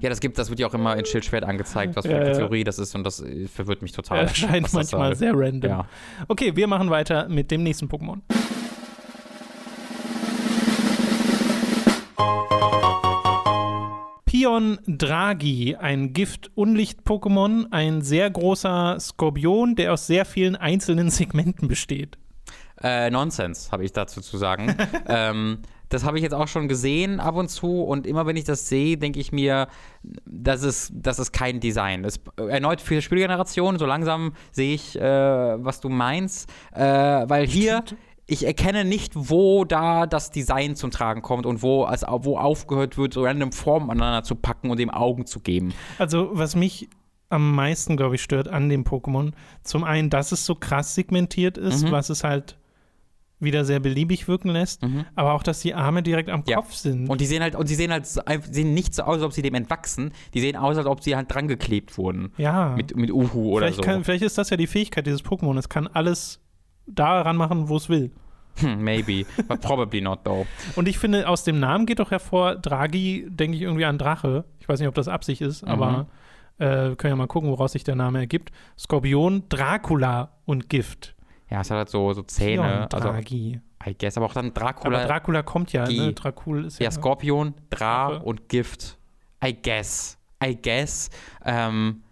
Ja, 0.00 0.10
das 0.10 0.20
gibt, 0.20 0.36
das 0.36 0.50
wird 0.50 0.60
ja 0.60 0.66
auch 0.66 0.74
immer 0.74 0.94
in 0.96 1.06
Schildschwert 1.06 1.44
angezeigt, 1.44 1.96
was 1.96 2.04
für 2.04 2.12
Ja, 2.12 2.18
eine 2.18 2.26
ja. 2.26 2.32
Kategorie 2.32 2.64
das 2.64 2.78
ist 2.78 2.94
und 2.94 3.04
das 3.04 3.22
äh, 3.22 3.46
verwirrt 3.46 3.80
mich 3.80 3.92
total. 3.92 4.24
Was 4.26 4.40
das 4.40 4.50
manchmal 4.50 4.84
soll. 4.84 5.16
sehr 5.16 5.32
random. 5.34 5.70
Ja. 5.70 5.86
Okay, 6.28 6.54
wir 6.54 6.66
machen 6.66 6.90
weiter 6.90 7.28
mit 7.30 7.50
dem 7.50 7.62
nächsten 7.62 7.86
Pokémon. 7.86 8.20
Pion 14.42 14.80
Draghi, 14.88 15.76
ein 15.76 16.12
Gift-Unlicht-Pokémon, 16.14 17.66
ein 17.70 18.02
sehr 18.02 18.28
großer 18.28 18.98
Skorpion, 18.98 19.76
der 19.76 19.92
aus 19.92 20.08
sehr 20.08 20.24
vielen 20.24 20.56
einzelnen 20.56 21.10
Segmenten 21.10 21.68
besteht. 21.68 22.18
Äh, 22.82 23.10
Nonsens, 23.10 23.70
habe 23.70 23.84
ich 23.84 23.92
dazu 23.92 24.20
zu 24.20 24.38
sagen. 24.38 24.74
ähm, 25.06 25.58
das 25.90 26.02
habe 26.02 26.16
ich 26.16 26.24
jetzt 26.24 26.32
auch 26.32 26.48
schon 26.48 26.66
gesehen 26.66 27.20
ab 27.20 27.36
und 27.36 27.50
zu 27.50 27.84
und 27.84 28.04
immer 28.04 28.26
wenn 28.26 28.34
ich 28.34 28.42
das 28.42 28.68
sehe, 28.68 28.96
denke 28.96 29.20
ich 29.20 29.30
mir, 29.30 29.68
das 30.02 30.64
ist, 30.64 30.90
das 30.92 31.20
ist 31.20 31.30
kein 31.32 31.60
Design. 31.60 32.02
Das 32.02 32.16
ist 32.16 32.22
erneut 32.36 32.80
für 32.80 32.96
die 32.96 33.02
Spielgeneration, 33.02 33.78
so 33.78 33.86
langsam 33.86 34.32
sehe 34.50 34.74
ich, 34.74 34.98
äh, 34.98 35.02
was 35.02 35.80
du 35.80 35.88
meinst, 35.88 36.50
äh, 36.74 36.82
weil 36.82 37.46
hier 37.46 37.82
Stimmt. 37.86 38.00
Ich 38.26 38.46
erkenne 38.46 38.84
nicht, 38.84 39.12
wo 39.14 39.64
da 39.64 40.06
das 40.06 40.30
Design 40.30 40.76
zum 40.76 40.90
Tragen 40.90 41.22
kommt 41.22 41.44
und 41.44 41.62
wo, 41.62 41.84
also, 41.84 42.06
wo 42.22 42.38
aufgehört 42.38 42.96
wird, 42.96 43.14
so 43.14 43.24
random 43.24 43.52
Formen 43.52 43.90
aneinander 43.90 44.22
zu 44.22 44.34
packen 44.36 44.70
und 44.70 44.78
dem 44.78 44.90
Augen 44.90 45.26
zu 45.26 45.40
geben. 45.40 45.74
Also, 45.98 46.30
was 46.32 46.54
mich 46.56 46.88
am 47.28 47.54
meisten, 47.54 47.96
glaube 47.96 48.14
ich, 48.16 48.22
stört 48.22 48.48
an 48.48 48.68
dem 48.68 48.84
Pokémon, 48.84 49.32
zum 49.62 49.84
einen, 49.84 50.10
dass 50.10 50.32
es 50.32 50.44
so 50.46 50.54
krass 50.54 50.94
segmentiert 50.94 51.56
ist, 51.58 51.84
Mhm. 51.84 51.90
was 51.90 52.10
es 52.10 52.24
halt 52.24 52.58
wieder 53.40 53.64
sehr 53.64 53.80
beliebig 53.80 54.28
wirken 54.28 54.50
lässt, 54.50 54.82
aber 55.16 55.32
auch, 55.32 55.42
dass 55.42 55.58
die 55.60 55.74
Arme 55.74 56.04
direkt 56.04 56.28
am 56.30 56.44
Ja. 56.46 56.56
Kopf 56.58 56.74
sind. 56.74 57.08
Und 57.08 57.20
die 57.20 57.26
sehen 57.26 57.42
halt, 57.42 57.56
und 57.56 57.68
die 57.68 57.74
sehen 57.74 57.90
halt 57.90 58.06
sehen 58.06 58.72
nicht 58.72 58.94
so 58.94 59.02
aus, 59.02 59.14
als 59.16 59.22
ob 59.24 59.32
sie 59.32 59.42
dem 59.42 59.54
entwachsen. 59.54 60.12
Die 60.32 60.40
sehen 60.40 60.54
aus, 60.54 60.76
als 60.76 60.86
ob 60.86 61.02
sie 61.02 61.16
halt 61.16 61.34
dran 61.34 61.48
geklebt 61.48 61.98
wurden. 61.98 62.32
ja. 62.36 62.74
Mit, 62.76 62.94
mit 62.96 63.10
Uhu 63.10 63.50
oder 63.50 63.66
vielleicht, 63.66 63.76
so. 63.78 63.82
kann, 63.82 64.04
vielleicht 64.04 64.22
ist 64.22 64.38
das 64.38 64.50
ja 64.50 64.56
die 64.56 64.68
Fähigkeit 64.68 65.06
dieses 65.08 65.24
Pokémon. 65.24 65.58
Es 65.58 65.68
kann 65.68 65.88
alles 65.88 66.38
da 66.86 67.22
ranmachen, 67.22 67.68
wo 67.68 67.76
es 67.76 67.88
will. 67.88 68.10
Hm, 68.56 68.82
maybe, 68.82 69.24
but 69.48 69.60
probably 69.62 70.00
not 70.00 70.24
though. 70.24 70.46
Und 70.76 70.86
ich 70.88 70.98
finde, 70.98 71.28
aus 71.28 71.42
dem 71.44 71.58
Namen 71.58 71.86
geht 71.86 71.98
doch 72.00 72.10
hervor, 72.10 72.56
Draghi, 72.56 73.26
denke 73.30 73.56
ich 73.56 73.62
irgendwie 73.62 73.84
an 73.86 73.96
Drache. 73.98 74.44
Ich 74.60 74.68
weiß 74.68 74.78
nicht, 74.78 74.88
ob 74.88 74.94
das 74.94 75.08
Absicht 75.08 75.40
ist, 75.40 75.62
Mhm. 75.62 75.68
aber 75.68 76.06
äh, 76.58 76.94
können 76.96 77.12
ja 77.12 77.16
mal 77.16 77.26
gucken, 77.28 77.50
woraus 77.50 77.72
sich 77.72 77.82
der 77.84 77.94
Name 77.94 78.18
ergibt. 78.20 78.50
Skorpion, 78.78 79.44
Dracula 79.48 80.32
und 80.44 80.68
Gift. 80.68 81.14
Ja, 81.50 81.60
es 81.62 81.70
hat 81.70 81.78
halt 81.78 81.88
so, 81.88 82.12
so 82.12 82.22
Zähne. 82.22 82.88
Also, 82.92 83.08
Draghi. 83.08 83.60
I 83.86 83.94
guess, 83.98 84.16
aber 84.16 84.26
auch 84.26 84.32
dann 84.34 84.52
Dracula. 84.54 84.98
aber 84.98 85.06
Dracula 85.08 85.42
kommt 85.42 85.72
ja, 85.72 85.84
G. 85.84 85.98
ne? 85.98 86.12
Dracul 86.12 86.66
ist 86.66 86.78
ja. 86.78 86.84
ja, 86.84 86.90
Skorpion, 86.92 87.54
Dra 87.70 88.10
Drache. 88.10 88.22
und 88.24 88.48
Gift. 88.48 88.96
I 89.44 89.56
guess. 89.60 90.18
I 90.44 90.56
guess. 90.60 91.10
Ähm, 91.44 92.02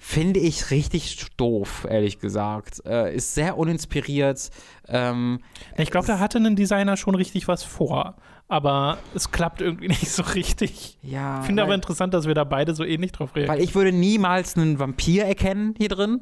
Finde 0.00 0.38
ich 0.40 0.70
richtig 0.70 1.26
doof, 1.36 1.86
ehrlich 1.90 2.20
gesagt. 2.20 2.80
Äh, 2.86 3.14
ist 3.16 3.34
sehr 3.34 3.58
uninspiriert. 3.58 4.50
Ähm, 4.86 5.40
Ich 5.76 5.90
glaube, 5.90 6.06
da 6.06 6.18
hatte 6.20 6.38
ein 6.38 6.54
Designer 6.56 6.96
schon 6.96 7.14
richtig 7.16 7.48
was 7.48 7.64
vor. 7.64 8.14
Aber 8.46 8.98
es 9.14 9.30
klappt 9.30 9.60
irgendwie 9.60 9.88
nicht 9.88 10.08
so 10.08 10.22
richtig. 10.22 10.98
ja. 11.02 11.40
Ich 11.40 11.46
finde 11.46 11.62
aber 11.64 11.74
interessant, 11.74 12.14
dass 12.14 12.26
wir 12.26 12.34
da 12.34 12.44
beide 12.44 12.74
so 12.74 12.84
ähnlich 12.84 13.12
drauf 13.12 13.34
reagieren. 13.36 13.56
weil 13.58 13.62
ich 13.62 13.74
würde 13.74 13.92
niemals 13.92 14.56
einen 14.56 14.78
Vampir 14.78 15.24
erkennen 15.26 15.74
hier 15.76 15.88
drin. 15.88 16.20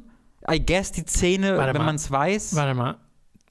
I 0.49 0.59
guess 0.63 0.91
die 0.91 1.05
Zähne, 1.05 1.57
Warte 1.57 1.73
wenn 1.77 1.85
man 1.85 1.95
es 1.95 2.09
weiß. 2.11 2.55
Warte 2.55 2.73
mal. 2.73 2.97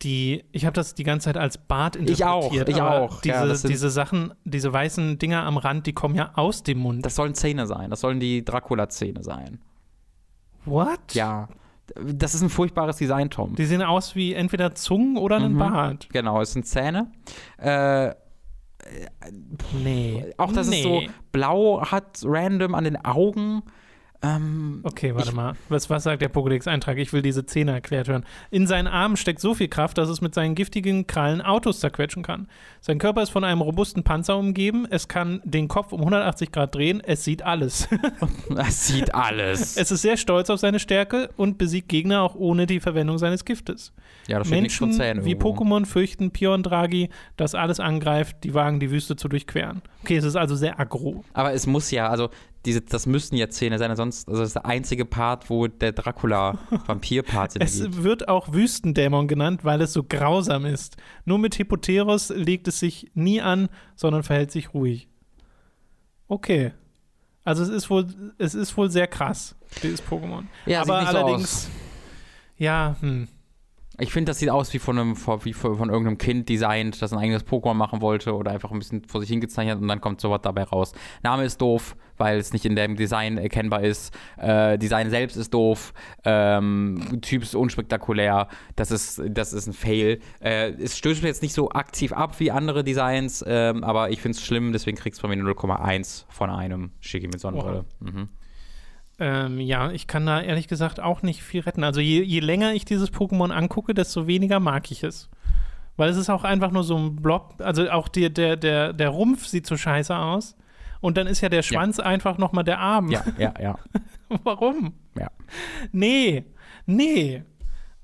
Die, 0.02 0.44
ich 0.52 0.66
habe 0.66 0.74
das 0.74 0.94
die 0.94 1.04
ganze 1.04 1.24
Zeit 1.24 1.38
als 1.38 1.56
Bart 1.56 1.96
interpretiert. 1.96 2.28
auch, 2.28 2.52
ich 2.52 2.82
auch. 2.82 3.20
Diese, 3.22 3.34
Ja, 3.34 3.54
sind- 3.54 3.70
diese 3.72 3.88
Sachen, 3.88 4.34
diese 4.44 4.70
weißen 4.72 5.18
Dinger 5.18 5.44
am 5.44 5.56
Rand, 5.56 5.86
die 5.86 5.94
kommen 5.94 6.14
ja 6.14 6.32
aus 6.34 6.62
dem 6.62 6.78
Mund. 6.78 7.06
Das 7.06 7.14
sollen 7.14 7.34
Zähne 7.34 7.66
sein. 7.66 7.88
Das 7.88 8.00
sollen 8.00 8.20
die 8.20 8.44
Dracula-Zähne 8.44 9.22
sein. 9.22 9.60
What? 10.66 11.14
Ja. 11.14 11.48
Das 12.04 12.34
ist 12.34 12.42
ein 12.42 12.50
furchtbares 12.50 12.96
Design, 12.96 13.30
Tom. 13.30 13.54
Die 13.54 13.64
sehen 13.64 13.80
aus 13.82 14.16
wie 14.16 14.34
entweder 14.34 14.74
Zungen 14.74 15.16
oder 15.16 15.36
ein 15.36 15.52
Mhm. 15.54 15.58
Bart. 15.58 16.08
Genau, 16.12 16.40
es 16.40 16.52
sind 16.52 16.66
Zähne. 16.66 17.10
Äh, 17.58 18.10
Nee. 19.82 20.24
auch, 20.36 20.52
dass 20.52 20.68
nee. 20.68 20.78
es 20.78 20.82
so 20.84 21.02
blau 21.32 21.82
hat, 21.90 22.20
random 22.24 22.74
an 22.74 22.84
den 22.84 23.04
Augen. 23.04 23.62
Ähm, 24.22 24.80
Okay, 24.82 25.14
warte 25.14 25.30
Ich- 25.30 25.34
mal. 25.34 25.54
Was, 25.68 25.90
was 25.90 26.04
sagt 26.04 26.22
der 26.22 26.32
Pokédex-Eintrag? 26.32 26.96
Ich 26.98 27.12
will 27.12 27.22
diese 27.22 27.44
Zähne 27.46 27.72
erklärt 27.72 28.08
hören. 28.08 28.24
In 28.50 28.66
seinen 28.66 28.86
Armen 28.86 29.16
steckt 29.16 29.40
so 29.40 29.54
viel 29.54 29.68
Kraft, 29.68 29.98
dass 29.98 30.08
es 30.08 30.20
mit 30.20 30.34
seinen 30.34 30.54
giftigen 30.54 31.06
Krallen 31.06 31.42
Autos 31.42 31.80
zerquetschen 31.80 32.22
kann. 32.22 32.48
Sein 32.80 32.98
Körper 32.98 33.22
ist 33.22 33.30
von 33.30 33.44
einem 33.44 33.60
robusten 33.60 34.02
Panzer 34.04 34.36
umgeben. 34.38 34.86
Es 34.88 35.08
kann 35.08 35.40
den 35.44 35.68
Kopf 35.68 35.92
um 35.92 36.00
180 36.00 36.50
Grad 36.52 36.74
drehen. 36.74 37.00
Es 37.04 37.24
sieht 37.24 37.42
alles. 37.42 37.88
das 38.48 38.86
sieht 38.86 39.14
alles. 39.14 39.76
es 39.76 39.90
ist 39.90 40.02
sehr 40.02 40.16
stolz 40.16 40.50
auf 40.50 40.60
seine 40.60 40.78
Stärke 40.78 41.30
und 41.36 41.58
besiegt 41.58 41.88
Gegner 41.88 42.22
auch 42.22 42.34
ohne 42.34 42.66
die 42.66 42.80
Verwendung 42.80 43.18
seines 43.18 43.44
Giftes. 43.44 43.92
ja, 44.28 44.38
da 44.38 44.44
steht 44.44 44.62
nichts 44.62 44.78
von 44.78 44.88
Menschen 44.88 45.00
Zähnen 45.02 45.24
wie. 45.24 45.34
Pokémon 45.34 45.84
fürchten 45.84 46.30
Pion 46.30 46.62
Draghi, 46.62 47.10
das 47.36 47.54
alles 47.54 47.80
angreift, 47.80 48.36
die 48.44 48.54
wagen 48.54 48.80
die 48.80 48.90
Wüste 48.90 49.16
zu 49.16 49.28
durchqueren. 49.28 49.82
Okay, 50.02 50.16
es 50.16 50.24
ist 50.24 50.36
also 50.36 50.54
sehr 50.54 50.78
aggro. 50.80 51.24
Aber 51.32 51.52
es 51.52 51.66
muss 51.66 51.90
ja, 51.90 52.08
also 52.08 52.30
diese, 52.66 52.80
das 52.82 53.06
müssten 53.06 53.36
ja 53.36 53.48
Zähne 53.48 53.78
sein, 53.78 53.94
sonst 53.96 54.28
also 54.28 54.40
das 54.40 54.50
ist 54.50 54.54
der 54.56 54.66
einzige 54.66 55.04
Part, 55.04 55.48
wo 55.48 55.68
der 55.68 55.92
Dracula-Vampir-Part 55.92 57.52
Sinn 57.52 57.62
Es 57.62 58.02
wird 58.02 58.28
auch 58.28 58.52
Wüstendämon 58.52 59.28
genannt, 59.28 59.64
weil 59.64 59.80
es 59.80 59.92
so 59.92 60.02
grausam 60.02 60.66
ist. 60.66 60.96
Nur 61.24 61.38
mit 61.38 61.54
Hippoteros 61.54 62.30
legt 62.30 62.68
es 62.68 62.80
sich 62.80 63.10
nie 63.14 63.40
an, 63.40 63.68
sondern 63.94 64.22
verhält 64.22 64.50
sich 64.50 64.74
ruhig. 64.74 65.08
Okay. 66.28 66.72
Also 67.44 67.62
es 67.62 67.68
ist 67.68 67.88
wohl, 67.88 68.06
es 68.38 68.54
ist 68.54 68.76
wohl 68.76 68.90
sehr 68.90 69.06
krass, 69.06 69.54
dieses 69.82 70.02
Pokémon. 70.02 70.44
Ja, 70.66 70.82
Aber 70.82 70.98
sieht 70.98 71.08
nicht 71.08 71.16
allerdings, 71.16 71.62
so 71.62 71.68
aus. 71.68 71.74
ja, 72.58 72.96
hm. 73.00 73.28
Ich 73.98 74.12
finde, 74.12 74.30
das 74.30 74.38
sieht 74.38 74.50
aus 74.50 74.72
wie 74.74 74.78
von, 74.78 74.98
einem, 74.98 75.16
wie 75.16 75.52
von, 75.52 75.88
irgendeinem 75.88 76.18
Kind 76.18 76.48
designt, 76.48 77.00
das 77.00 77.12
ein 77.12 77.18
eigenes 77.18 77.46
Pokémon 77.46 77.74
machen 77.74 78.02
wollte 78.02 78.34
oder 78.34 78.50
einfach 78.50 78.70
ein 78.70 78.78
bisschen 78.78 79.04
vor 79.04 79.20
sich 79.20 79.30
hingezeichnet 79.30 79.80
und 79.80 79.88
dann 79.88 80.00
kommt 80.00 80.20
sowas 80.20 80.40
dabei 80.42 80.64
raus. 80.64 80.92
Name 81.22 81.44
ist 81.44 81.60
doof, 81.60 81.96
weil 82.18 82.38
es 82.38 82.52
nicht 82.52 82.64
in 82.66 82.76
dem 82.76 82.96
Design 82.96 83.38
erkennbar 83.38 83.82
ist. 83.82 84.14
Äh, 84.36 84.78
Design 84.78 85.08
selbst 85.10 85.36
ist 85.36 85.54
doof. 85.54 85.94
Ähm, 86.24 87.20
typ 87.22 87.42
ist 87.42 87.54
unspektakulär. 87.54 88.48
Das 88.74 88.90
ist, 88.90 89.22
das 89.28 89.52
ist 89.52 89.66
ein 89.66 89.72
Fail. 89.72 90.20
Äh, 90.40 90.72
es 90.72 90.98
stößt 90.98 91.22
mir 91.22 91.28
jetzt 91.28 91.42
nicht 91.42 91.54
so 91.54 91.70
aktiv 91.70 92.12
ab 92.12 92.38
wie 92.38 92.50
andere 92.50 92.84
Designs, 92.84 93.44
ähm, 93.46 93.82
aber 93.82 94.10
ich 94.10 94.20
finde 94.20 94.36
es 94.36 94.44
schlimm, 94.44 94.72
deswegen 94.72 94.96
kriegst 94.96 95.20
du 95.20 95.22
von 95.22 95.30
mir 95.30 95.42
0,1 95.42 96.24
von 96.28 96.50
einem 96.50 96.90
Schicki 97.00 97.28
mit 97.28 97.40
Sonnenbrille. 97.40 97.84
Mhm. 98.00 98.28
Ähm, 99.18 99.60
ja, 99.60 99.90
ich 99.92 100.06
kann 100.06 100.26
da 100.26 100.40
ehrlich 100.42 100.68
gesagt 100.68 101.00
auch 101.00 101.22
nicht 101.22 101.42
viel 101.42 101.62
retten. 101.62 101.84
Also 101.84 102.00
je, 102.00 102.22
je 102.22 102.40
länger 102.40 102.74
ich 102.74 102.84
dieses 102.84 103.12
Pokémon 103.12 103.50
angucke, 103.50 103.94
desto 103.94 104.26
weniger 104.26 104.60
mag 104.60 104.90
ich 104.90 105.02
es. 105.02 105.30
Weil 105.96 106.10
es 106.10 106.18
ist 106.18 106.28
auch 106.28 106.44
einfach 106.44 106.70
nur 106.70 106.84
so 106.84 106.96
ein 106.98 107.16
Blob, 107.16 107.54
also 107.58 107.88
auch 107.90 108.08
die, 108.08 108.30
der, 108.32 108.56
der, 108.56 108.92
der 108.92 109.08
Rumpf 109.08 109.46
sieht 109.46 109.66
so 109.66 109.76
scheiße 109.78 110.14
aus. 110.14 110.54
Und 111.00 111.16
dann 111.16 111.26
ist 111.26 111.40
ja 111.40 111.48
der 111.48 111.62
Schwanz 111.62 111.98
einfach 112.00 112.36
nochmal 112.36 112.64
der 112.64 112.78
Arm. 112.78 113.10
Ja, 113.10 113.24
ja, 113.38 113.54
ja. 113.60 113.78
Warum? 114.44 114.92
ja. 115.18 115.30
Nee, 115.92 116.44
nee. 116.84 117.42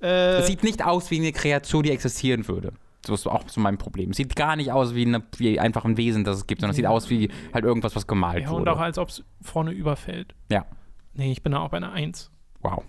Äh, 0.01 0.37
Es 0.38 0.46
sieht 0.46 0.62
nicht 0.62 0.83
aus 0.85 1.11
wie 1.11 1.18
eine 1.18 1.33
Kreatur, 1.33 1.83
die 1.83 1.90
existieren 1.90 2.48
würde. 2.48 2.72
Das 3.03 3.20
ist 3.20 3.27
auch 3.27 3.42
so 3.48 3.61
mein 3.61 3.79
Problem. 3.79 4.11
Es 4.11 4.16
sieht 4.18 4.37
gar 4.37 4.57
nicht 4.57 4.70
aus 4.72 4.94
wie, 4.94 5.05
eine, 5.05 5.22
wie 5.37 5.59
einfach 5.59 5.85
ein 5.85 5.96
Wesen, 5.96 6.25
das 6.25 6.38
es 6.38 6.46
gibt, 6.46 6.61
sondern 6.61 6.70
es 6.70 6.77
sieht 6.77 6.87
aus 6.87 7.11
wie 7.11 7.31
halt 7.53 7.64
irgendwas, 7.64 7.96
was 7.96 8.07
gemalt 8.07 8.44
ja, 8.44 8.51
und 8.51 8.61
wurde. 8.61 8.72
auch 8.72 8.79
als 8.79 8.96
ob 8.98 9.09
es 9.09 9.25
vorne 9.42 9.72
überfällt. 9.72 10.35
ja, 10.51 10.64
Nee, 11.14 11.33
ich 11.33 11.42
bin 11.42 11.53
da 11.53 11.61
auch 11.61 11.68
bei 11.70 11.77
einer 11.79 11.92
Eins. 11.92 12.31
wow. 12.61 12.83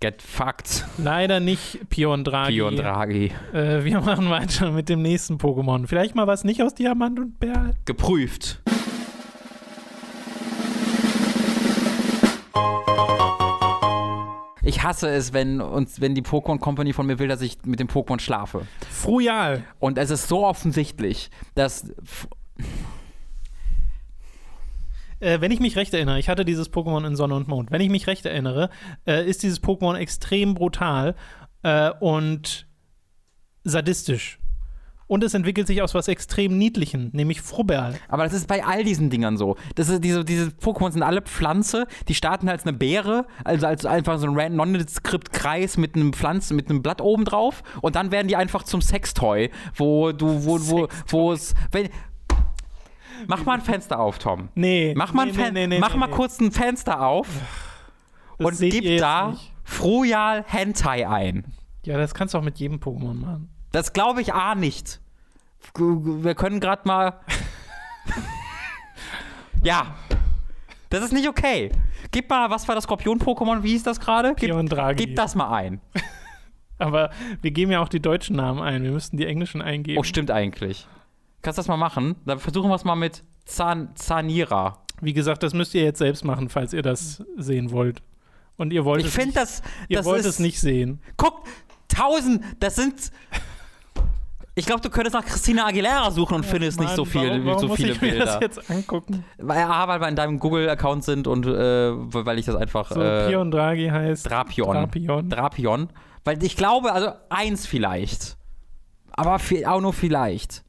Get 0.00 0.20
fucked, 0.20 0.84
Leider 0.98 1.40
nicht 1.40 1.88
Pion 1.88 2.24
Draghi. 2.24 2.56
Pion 2.56 2.76
Draghi. 2.76 3.32
Äh, 3.54 3.84
wir 3.84 4.00
machen 4.00 4.28
weiter 4.28 4.70
mit 4.70 4.88
dem 4.90 5.00
nächsten 5.00 5.36
Pokémon. 5.38 5.86
Vielleicht 5.86 6.14
mal 6.14 6.26
was 6.26 6.44
nicht 6.44 6.62
aus 6.62 6.74
Diamant 6.74 7.18
und 7.18 7.38
Perl. 7.40 7.74
Geprüft. 7.86 8.60
Ich 14.62 14.82
hasse 14.82 15.08
es, 15.08 15.32
wenn, 15.32 15.60
uns, 15.60 16.00
wenn 16.00 16.14
die 16.14 16.22
Pokémon 16.22 16.58
Company 16.58 16.92
von 16.92 17.06
mir 17.06 17.18
will, 17.18 17.28
dass 17.28 17.42
ich 17.42 17.58
mit 17.64 17.80
dem 17.80 17.88
Pokémon 17.88 18.18
schlafe. 18.18 18.66
Frujal. 18.90 19.62
Und 19.78 19.98
es 19.98 20.10
ist 20.10 20.26
so 20.28 20.44
offensichtlich, 20.44 21.30
dass. 21.54 21.92
Äh, 25.24 25.40
wenn 25.40 25.50
ich 25.50 25.60
mich 25.60 25.76
recht 25.76 25.94
erinnere, 25.94 26.18
ich 26.18 26.28
hatte 26.28 26.44
dieses 26.44 26.70
Pokémon 26.70 27.06
in 27.06 27.16
Sonne 27.16 27.34
und 27.34 27.48
Mond. 27.48 27.70
Wenn 27.70 27.80
ich 27.80 27.88
mich 27.88 28.06
recht 28.06 28.26
erinnere, 28.26 28.68
äh, 29.06 29.26
ist 29.26 29.42
dieses 29.42 29.62
Pokémon 29.62 29.96
extrem 29.96 30.54
brutal 30.54 31.14
äh, 31.62 31.90
und 31.98 32.66
sadistisch. 33.64 34.38
Und 35.06 35.22
es 35.22 35.34
entwickelt 35.34 35.66
sich 35.66 35.82
aus 35.82 35.94
was 35.94 36.08
extrem 36.08 36.56
Niedlichem, 36.56 37.10
nämlich 37.12 37.40
Frubberl. 37.40 37.94
Aber 38.08 38.24
das 38.24 38.32
ist 38.32 38.48
bei 38.48 38.64
all 38.64 38.84
diesen 38.84 39.10
Dingern 39.10 39.36
so. 39.36 39.56
Das 39.74 39.88
ist, 39.88 40.02
diese, 40.02 40.24
diese 40.24 40.48
Pokémon 40.48 40.92
sind 40.92 41.02
alle 41.02 41.22
Pflanze, 41.22 41.86
die 42.08 42.14
starten 42.14 42.48
als 42.48 42.66
eine 42.66 42.72
Beere, 42.74 43.26
also 43.44 43.66
als 43.66 43.86
einfach 43.86 44.18
so 44.18 44.26
ein 44.26 44.38
random 44.38 44.72
Nondescript-Kreis 44.72 45.76
mit 45.76 45.94
einem 45.94 46.12
Pflanzen, 46.12 46.56
mit 46.56 46.68
einem 46.68 46.82
Blatt 46.82 47.00
oben 47.00 47.24
drauf 47.24 47.62
und 47.80 47.96
dann 47.96 48.12
werden 48.12 48.28
die 48.28 48.36
einfach 48.36 48.62
zum 48.62 48.82
Sextoy, 48.82 49.50
wo 49.74 50.12
du, 50.12 50.44
wo, 50.44 50.58
wo, 50.68 50.88
wo 51.06 51.32
es. 51.32 51.54
Wenn, 51.70 51.88
mach 53.26 53.44
mal 53.44 53.54
ein 53.54 53.60
Fenster 53.60 53.98
auf, 54.00 54.18
Tom. 54.18 54.48
Nee. 54.54 54.94
Mach 54.96 55.12
mal, 55.12 55.26
nee, 55.26 55.32
ein 55.32 55.34
Fen 55.34 55.54
nee, 55.54 55.66
nee, 55.66 55.78
mach 55.78 55.94
mal 55.96 56.08
kurz 56.08 56.40
ein 56.40 56.52
Fenster 56.52 57.06
auf 57.06 57.28
Das 58.38 58.60
und 58.60 58.70
gib 58.70 58.84
jetzt 58.84 59.02
da 59.02 59.30
nicht. 59.30 59.52
Frujal 59.64 60.44
Hentai 60.46 61.08
ein. 61.08 61.52
Ja, 61.84 61.98
das 61.98 62.14
kannst 62.14 62.34
du 62.34 62.38
auch 62.38 62.42
mit 62.42 62.58
jedem 62.58 62.78
Pokémon 62.78 63.14
machen. 63.14 63.48
Das 63.72 63.92
glaube 63.92 64.20
ich 64.20 64.32
A 64.32 64.54
nicht. 64.54 65.00
Wir 65.76 66.34
können 66.34 66.60
gerade 66.60 66.82
mal. 66.86 67.20
ja. 69.62 69.94
Das 70.90 71.02
ist 71.02 71.12
nicht 71.12 71.28
okay. 71.28 71.72
Gib 72.12 72.30
mal, 72.30 72.50
was 72.50 72.68
war 72.68 72.74
das 72.74 72.84
Skorpion-Pokémon? 72.84 73.62
Wie 73.62 73.70
hieß 73.70 73.82
das 73.82 73.98
gerade? 73.98 74.34
Gib, 74.36 74.52
gib 74.96 75.16
das 75.16 75.34
mal 75.34 75.50
ein. 75.52 75.80
Aber 76.78 77.10
wir 77.40 77.50
geben 77.50 77.72
ja 77.72 77.80
auch 77.80 77.88
die 77.88 78.00
deutschen 78.00 78.36
Namen 78.36 78.60
ein. 78.60 78.82
Wir 78.84 78.92
müssten 78.92 79.16
die 79.16 79.26
englischen 79.26 79.62
eingeben. 79.62 79.98
Oh, 79.98 80.02
stimmt 80.02 80.30
eigentlich. 80.30 80.86
Kannst 81.44 81.58
du 81.58 81.60
das 81.60 81.68
mal 81.68 81.76
machen? 81.76 82.16
Dann 82.24 82.38
versuchen 82.38 82.70
wir 82.70 82.74
es 82.74 82.84
mal 82.84 82.96
mit 82.96 83.22
Zan 83.44 83.90
Zanira. 83.96 84.78
Wie 85.02 85.12
gesagt, 85.12 85.42
das 85.42 85.52
müsst 85.52 85.74
ihr 85.74 85.82
jetzt 85.82 85.98
selbst 85.98 86.24
machen, 86.24 86.48
falls 86.48 86.72
ihr 86.72 86.80
das 86.80 87.22
sehen 87.36 87.70
wollt. 87.70 88.00
Und 88.56 88.72
ihr 88.72 88.84
wollt 88.86 89.02
Ich 89.02 89.08
es 89.08 89.14
finde 89.14 89.28
nicht, 89.28 89.36
das. 89.36 89.62
ihr 89.88 89.98
das 89.98 90.06
wollt 90.06 90.20
ist, 90.20 90.26
es 90.26 90.38
nicht 90.38 90.58
sehen. 90.58 91.02
Guck, 91.18 91.44
tausend, 91.88 92.42
das 92.58 92.76
sind. 92.76 92.94
Ich 94.56 94.66
glaube, 94.66 94.80
du 94.82 94.88
könntest 94.88 95.14
nach 95.14 95.24
Christina 95.24 95.66
Aguilera 95.66 96.12
suchen 96.12 96.36
und 96.36 96.46
findest 96.46 96.78
nicht 96.78 96.94
so, 96.94 97.02
Mann, 97.02 97.10
viel, 97.10 97.28
warum, 97.28 97.44
warum 97.44 97.58
so 97.58 97.66
muss 97.66 97.76
viele 97.76 97.90
ich 97.90 98.00
mir 98.00 98.10
Bilder. 98.10 98.24
das 98.24 98.40
jetzt 98.40 98.70
angucken? 98.70 99.24
Weil, 99.38 99.64
A, 99.64 99.88
weil 99.88 100.00
wir 100.00 100.06
in 100.06 100.14
deinem 100.14 100.38
Google-Account 100.38 101.02
sind 101.02 101.26
und 101.26 101.44
äh, 101.44 101.50
weil 101.50 102.38
ich 102.38 102.46
das 102.46 102.54
einfach. 102.54 102.88
So, 102.92 103.02
äh, 103.02 103.26
Pion 103.28 103.50
Draghi 103.50 103.88
heißt 103.88 104.30
Drapion. 104.30 104.76
Drapion. 104.76 105.28
Drapion. 105.28 105.88
Weil 106.22 106.40
ich 106.44 106.54
glaube, 106.54 106.92
also 106.92 107.08
eins 107.30 107.66
vielleicht. 107.66 108.36
Aber 109.10 109.40
viel, 109.40 109.64
auch 109.66 109.80
nur 109.80 109.92
vielleicht. 109.92 110.63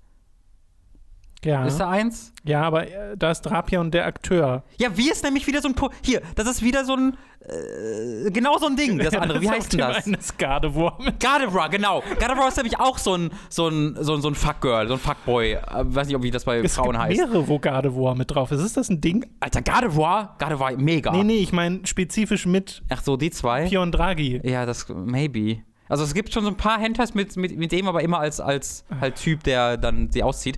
Ja. 1.44 1.66
Ist 1.66 1.78
da 1.78 1.90
eins? 1.90 2.34
Ja, 2.44 2.62
aber 2.64 2.88
äh, 2.88 3.16
da 3.18 3.30
ist 3.32 3.42
Drapion 3.42 3.92
der 3.92 4.06
Akteur. 4.08 4.64
Ja, 4.78 4.98
wie 4.98 5.10
ist 5.12 5.24
nämlich 5.24 5.46
wieder 5.46 5.62
so 5.62 5.68
ein. 5.68 5.76
Po 5.76 5.90
Hier, 6.04 6.22
das 6.36 6.48
ist 6.48 6.64
wieder 6.64 6.86
so 6.86 6.96
ein. 6.96 7.18
Äh, 7.42 8.32
genau 8.32 8.58
so 8.58 8.66
ein 8.66 8.76
Ding, 8.76 8.98
das 8.98 9.14
andere. 9.16 9.40
Wie 9.42 9.46
ist 9.46 9.52
heißt 9.52 9.74
denn 9.74 9.80
dem 9.80 9.88
das? 9.88 10.08
eines 10.08 10.38
Gardeworm. 10.38 11.08
Gardevoir, 11.20 11.70
genau. 11.70 12.02
Gardevoir 12.20 12.48
ist 12.48 12.58
nämlich 12.58 12.80
auch 12.80 12.98
so 12.98 13.16
ein, 13.16 13.30
so 13.50 13.68
ein, 13.68 13.96
so 14.00 14.16
ein, 14.16 14.22
so 14.24 14.28
ein 14.30 14.34
Fuckgirl, 14.36 14.88
so 14.88 14.96
ein 14.96 15.00
Fuckboy. 15.00 15.52
Äh, 15.54 15.62
weiß 15.84 16.08
nicht, 16.08 16.24
wie 16.24 16.32
das 16.32 16.46
bei 16.46 16.58
Es 16.60 16.76
Frauen 16.76 16.94
gibt 16.94 17.04
heißt. 17.04 17.18
mehrere, 17.18 17.48
wo 17.48 17.60
Gardevoir 17.60 18.16
mit 18.16 18.34
drauf 18.34 18.52
ist. 18.52 18.62
Ist 18.62 18.78
das 18.78 18.90
ein 18.90 19.02
Ding? 19.02 19.26
Alter, 19.40 19.62
Gardevoir? 19.62 20.36
Gardevoir, 20.40 20.72
mega. 20.78 21.12
Nee, 21.12 21.24
nee, 21.24 21.38
ich 21.38 21.52
meine 21.54 21.86
spezifisch 21.86 22.48
mit 22.48 22.82
Ach 22.90 23.04
so, 23.04 23.18
die 23.18 23.30
zwei? 23.30 23.68
Pion 23.68 23.92
Draghi. 23.92 24.42
Ja, 24.44 24.66
das, 24.66 24.88
maybe. 24.90 25.58
Also 25.88 26.04
es 26.04 26.16
gibt 26.16 26.34
schon 26.34 26.44
so 26.44 26.50
ein 26.50 26.58
paar 26.58 26.80
Hentas 26.80 27.14
mit, 27.14 27.38
mit, 27.38 27.56
mit 27.56 27.72
dem, 27.72 27.88
aber 27.88 28.02
immer 28.02 28.18
als, 28.18 28.40
als 28.40 28.86
halt 29.00 29.18
Typ, 29.18 29.44
der 29.44 29.78
dann 29.78 30.10
sie 30.12 30.24
auszieht. 30.24 30.58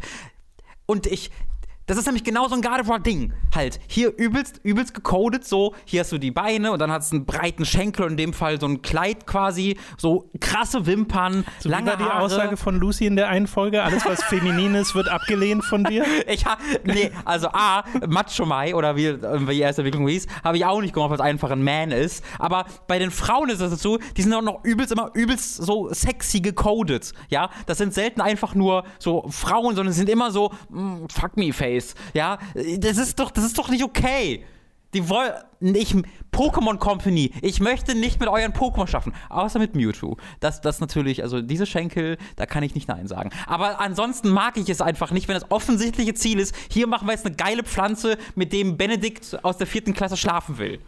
Und 0.88 1.06
ich, 1.06 1.30
das 1.88 1.98
ist 1.98 2.06
nämlich 2.06 2.24
genau 2.24 2.48
so 2.48 2.56
ein 2.56 2.62
Gardevoir-Ding. 2.62 3.34
Halt, 3.56 3.80
hier 3.88 4.14
übelst, 4.18 4.60
übelst 4.64 4.94
gecodet, 4.94 5.46
so, 5.46 5.74
hier 5.86 6.02
hast 6.02 6.12
du 6.12 6.18
die 6.18 6.32
Beine 6.32 6.72
und 6.74 6.80
dann 6.80 6.92
hast 6.92 7.12
du 7.12 7.16
einen 7.16 7.26
breiten 7.26 7.66
Schenkel 7.66 8.04
und 8.06 8.12
in 8.12 8.18
dem 8.18 8.34
Fall 8.34 8.60
so 8.60 8.68
ein 8.68 8.82
Kleid 8.82 9.26
quasi, 9.26 9.78
so 9.98 10.30
krasse 10.40 10.86
Wimpern, 10.86 11.46
So 11.60 11.70
lange 11.70 11.86
wie 11.86 11.90
war 11.92 11.98
die 11.98 12.04
Haare. 12.04 12.22
Aussage 12.24 12.58
von 12.58 12.76
Lucy 12.78 13.06
in 13.06 13.16
der 13.16 13.30
einen 13.30 13.48
Folge? 13.48 13.82
Alles, 13.84 14.06
was 14.06 14.22
feminin 14.26 14.76
ist, 14.76 14.94
wird 14.96 15.08
abgelehnt 15.10 15.64
von 15.66 15.84
dir? 15.84 16.06
Ich 16.28 16.46
ha, 16.46 16.58
nee, 16.84 17.10
also 17.24 17.48
A, 17.54 17.84
Macho 18.08 18.46
Mai 18.46 18.76
oder 18.76 18.96
wie, 18.98 19.16
wie 19.22 19.60
erste 19.60 19.82
Entwicklung 19.82 20.08
hieß, 20.08 20.28
habe 20.44 20.58
ich 20.58 20.66
auch 20.66 20.82
nicht 20.82 20.94
gemacht, 20.94 21.10
weil 21.10 21.16
es 21.16 21.22
einfach 21.22 21.52
ein 21.52 21.64
Man 21.64 21.92
ist. 21.92 22.24
Aber 22.38 22.66
bei 22.88 23.00
den 23.00 23.12
Frauen 23.12 23.50
ist 23.50 23.62
es 23.62 23.82
so, 23.82 23.98
die 24.18 24.22
sind 24.22 24.34
auch 24.34 24.42
noch 24.42 24.64
übelst 24.66 24.92
immer 24.92 25.10
übelst 25.14 25.56
so 25.56 25.90
sexy 25.94 26.42
gecodet. 26.42 27.14
Ja, 27.30 27.50
das 27.66 27.78
sind 27.78 27.94
selten 27.94 28.20
einfach 28.20 28.56
nur 28.56 28.84
so 29.00 29.26
Frauen, 29.30 29.76
sondern 29.76 29.94
sind 29.94 30.10
immer 30.10 30.32
so 30.32 30.52
mm, 30.70 31.06
Fuck 31.10 31.38
me 31.38 31.54
face. 31.54 31.77
Ja, 32.14 32.40
das 32.54 32.98
ist 32.98 33.20
doch, 33.20 33.32
das 33.32 33.46
ist 33.46 33.58
doch 33.58 33.70
nicht 33.70 33.84
okay. 33.84 34.44
Die 34.94 35.10
wollen 35.10 35.34
nicht 35.60 35.96
Pokémon 36.32 36.78
Company. 36.78 37.32
Ich 37.42 37.60
möchte 37.60 37.94
nicht 37.94 38.20
mit 38.20 38.30
euren 38.30 38.54
Pokémon 38.54 38.88
schaffen, 38.88 39.14
außer 39.30 39.60
mit 39.60 39.76
Mewtwo. 39.76 40.18
Das, 40.40 40.62
das 40.62 40.80
natürlich, 40.80 41.24
also 41.24 41.42
diese 41.42 41.66
Schenkel, 41.66 42.18
da 42.38 42.46
kann 42.46 42.64
ich 42.64 42.74
nicht 42.74 42.88
nein 42.88 43.08
sagen. 43.08 43.32
Aber 43.48 43.82
ansonsten 43.82 44.30
mag 44.30 44.56
ich 44.58 44.70
es 44.70 44.82
einfach 44.82 45.12
nicht, 45.12 45.28
wenn 45.28 45.36
das 45.36 45.52
offensichtliche 45.52 46.14
Ziel 46.14 46.40
ist. 46.40 46.56
Hier 46.72 46.88
machen 46.88 47.08
wir 47.08 47.14
jetzt 47.14 47.26
eine 47.26 47.36
geile 47.36 47.64
Pflanze, 47.64 48.18
mit 48.36 48.54
dem 48.54 48.78
Benedikt 48.78 49.44
aus 49.44 49.58
der 49.58 49.68
vierten 49.68 49.94
Klasse 49.94 50.16
schlafen 50.16 50.58
will. 50.58 50.80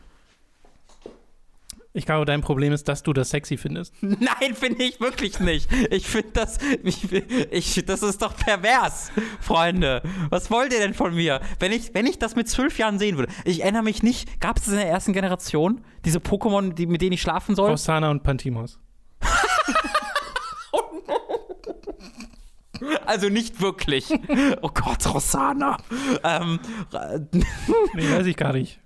Ich 1.91 2.05
glaube, 2.05 2.25
dein 2.25 2.41
Problem 2.41 2.71
ist, 2.71 2.87
dass 2.87 3.01
du 3.01 3.13
das 3.13 3.31
sexy 3.31 3.57
findest. 3.57 3.95
Nein, 4.01 4.53
finde 4.53 4.83
ich 4.83 4.99
wirklich 5.01 5.39
nicht. 5.39 5.69
Ich 5.89 6.07
finde 6.07 6.29
das, 6.33 6.59
ich, 6.83 7.11
ich, 7.11 7.83
das 7.85 8.03
ist 8.03 8.21
doch 8.21 8.35
pervers, 8.37 9.11
Freunde. 9.41 10.03
Was 10.29 10.51
wollt 10.51 10.71
ihr 10.71 10.79
denn 10.79 10.93
von 10.93 11.15
mir? 11.15 11.41
Wenn 11.59 11.71
ich, 11.71 11.93
wenn 11.95 12.05
ich 12.05 12.19
das 12.19 12.35
mit 12.35 12.47
zwölf 12.47 12.77
Jahren 12.77 12.99
sehen 12.99 13.17
würde, 13.17 13.31
ich 13.43 13.63
erinnere 13.63 13.83
mich 13.83 14.03
nicht, 14.03 14.39
gab 14.39 14.57
es 14.57 14.65
das 14.65 14.73
in 14.73 14.79
der 14.79 14.87
ersten 14.89 15.13
Generation? 15.13 15.81
Diese 16.05 16.19
Pokémon, 16.19 16.73
die, 16.73 16.85
mit 16.85 17.01
denen 17.01 17.13
ich 17.13 17.21
schlafen 17.21 17.55
soll? 17.55 17.71
Rossana 17.71 18.11
und 18.11 18.21
Pantimos. 18.23 18.79
Also 23.05 23.27
nicht 23.27 23.59
wirklich. 23.61 24.09
Oh 24.61 24.69
Gott, 24.69 25.13
Rossana. 25.13 25.77
Ähm, 26.23 26.59
Nee, 27.93 28.09
weiß 28.11 28.25
ich 28.25 28.37
gar 28.37 28.53
nicht. 28.53 28.79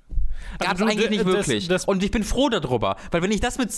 Gab 0.59 0.75
es 0.75 0.81
Also 0.81 0.85
eigentlich 0.85 1.09
nicht 1.09 1.25
das- 1.25 1.33
wirklich. 1.33 1.67
Das, 1.67 1.85
und 1.85 2.03
ich 2.03 2.11
bin 2.11 2.23
froh 2.23 2.49
darüber. 2.49 2.95
Weil 3.11 3.21
wenn 3.21 3.31
ich 3.31 3.39
das 3.39 3.57
mit 3.57 3.71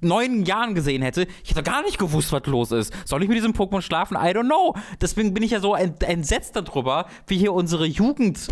neun 0.00 0.44
Jahren 0.44 0.74
gesehen 0.74 1.02
hätte, 1.02 1.26
ich 1.44 1.50
hätte 1.50 1.62
gar 1.62 1.82
nicht 1.82 1.98
gewusst, 1.98 2.32
was 2.32 2.46
los 2.46 2.72
ist. 2.72 2.92
Soll 3.04 3.22
ich 3.22 3.28
mit 3.28 3.36
diesem 3.36 3.52
Pokémon 3.52 3.82
schlafen? 3.82 4.16
I 4.16 4.30
don't 4.34 4.46
know. 4.46 4.74
Deswegen 5.00 5.34
bin 5.34 5.42
ich 5.42 5.50
ja 5.52 5.60
so 5.60 5.74
ent 5.74 6.02
entsetzt 6.02 6.56
darüber, 6.56 7.06
wie 7.26 7.36
hier 7.38 7.52
unsere 7.52 7.86
Jugend 7.86 8.48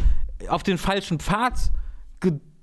auf 0.48 0.62
den 0.62 0.78
falschen 0.78 1.18
Pfad 1.20 1.54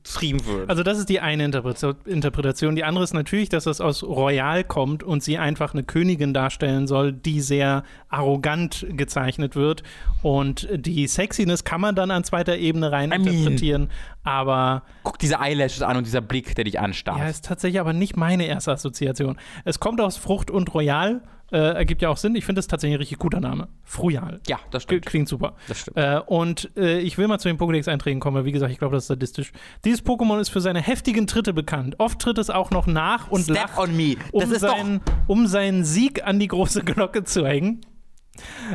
getrieben 0.06 0.46
wird. 0.46 0.70
also 0.70 0.84
das 0.84 0.98
ist 1.00 1.10
die 1.10 1.20
eine 1.20 1.46
Interpreta- 1.46 1.96
Interpretation. 2.06 2.76
Die 2.76 2.84
andere 2.84 3.04
ist 3.04 3.14
natürlich, 3.14 3.50
dass 3.50 3.64
das 3.66 3.82
aus 3.82 4.04
Royal 4.04 4.64
kommt 4.64 5.04
und 5.04 5.24
sie 5.24 5.38
einfach 5.38 5.74
eine 5.74 5.84
Königin 5.84 6.34
darstellen 6.34 6.88
soll, 6.88 7.12
die 7.12 7.42
sehr 7.42 7.84
arrogant 8.10 8.86
gezeichnet 8.92 9.56
wird. 9.56 9.84
Und 10.22 10.68
die 10.74 11.08
Sexiness 11.08 11.64
kann 11.64 11.82
man 11.82 11.96
dann 11.96 12.12
an 12.12 12.24
zweiter 12.24 12.58
Ebene 12.58 12.92
rein 12.92 13.12
I 13.12 13.18
mean- 13.18 13.28
interpretieren. 13.28 13.90
Aber 14.24 14.84
Guck 15.04 15.20
diese 15.20 15.36
Eyelashes 15.40 15.82
an 15.82 15.98
und 15.98 16.06
dieser 16.08 16.22
Blick, 16.22 16.56
der 16.56 16.64
dich 16.64 16.80
anstarrt. 16.80 17.20
ja, 17.20 17.28
ist 17.28 17.46
tatsächlich 17.46 17.80
aber 17.80 17.94
nicht 17.94 18.18
meine 18.18 18.46
erste 18.48 18.72
Assoziation. 18.72 19.38
Es 19.66 19.80
kommt 19.80 20.02
aus 20.02 20.18
Frucht 20.18 20.50
und 20.50 20.74
Royal. 20.74 21.22
Äh, 21.52 21.58
ergibt 21.58 22.02
ja 22.02 22.10
auch 22.10 22.18
Sinn. 22.18 22.36
Ich 22.36 22.44
finde 22.44 22.60
es 22.60 22.68
tatsächlich 22.68 22.96
ein 22.96 23.00
richtig 23.00 23.20
guter 23.20 23.40
Name. 23.40 23.68
Frujal. 23.84 24.42
ja, 24.48 24.60
das 24.72 24.84
stimmt. 24.84 25.06
Klingt 25.06 25.30
super. 25.30 25.56
Das 25.68 25.82
stimmt. 25.82 25.98
Äh, 25.98 26.20
und 26.26 26.72
äh, 26.76 27.00
ich 27.00 27.18
will 27.18 27.28
mal 27.28 27.38
zu 27.38 27.48
den 27.48 27.58
Pokédex-Einträgen 27.58 28.20
kommen, 28.20 28.38
weil 28.38 28.46
wie 28.46 28.52
gesagt, 28.52 28.72
ich 28.72 28.80
glaube, 28.80 28.96
das 28.96 29.04
ist 29.04 29.08
sadistisch. 29.08 29.52
Dieses 29.84 30.04
Pokémon 30.04 30.40
ist 30.40 30.50
für 30.50 30.62
seine 30.62 30.82
heftigen 30.82 31.28
Tritte 31.28 31.54
bekannt. 31.54 31.96
Oft 32.00 32.20
tritt 32.20 32.40
es 32.40 32.50
auch 32.50 32.72
noch 32.72 32.88
nach 32.88 33.30
und 33.30 33.44
Step 33.44 33.56
lacht, 33.56 33.78
on 33.78 33.96
me. 33.96 34.16
Das 34.34 34.46
um, 34.46 34.52
ist 34.54 34.64
doch. 34.64 34.76
seinen, 34.76 35.02
um 35.28 35.48
seinen 35.48 35.86
Sieg 35.86 36.26
an 36.26 36.40
die 36.40 36.48
große 36.48 36.84
Glocke 36.84 37.24
zu 37.24 37.46
hängen. 37.46 37.82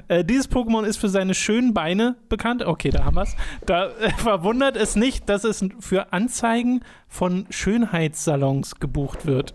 Äh, 0.08 0.24
dieses 0.24 0.50
Pokémon 0.50 0.84
ist 0.84 0.96
für 0.96 1.08
seine 1.08 1.34
schönen 1.34 1.74
Beine 1.74 2.16
bekannt. 2.28 2.64
Okay, 2.64 2.90
da 2.90 3.04
haben 3.04 3.16
wir 3.16 3.22
es. 3.22 3.36
Da 3.66 3.86
äh, 3.86 4.10
verwundert 4.16 4.76
es 4.76 4.96
nicht, 4.96 5.28
dass 5.28 5.44
es 5.44 5.64
für 5.80 6.12
Anzeigen 6.12 6.80
von 7.08 7.46
Schönheitssalons 7.50 8.76
gebucht 8.76 9.26
wird. 9.26 9.54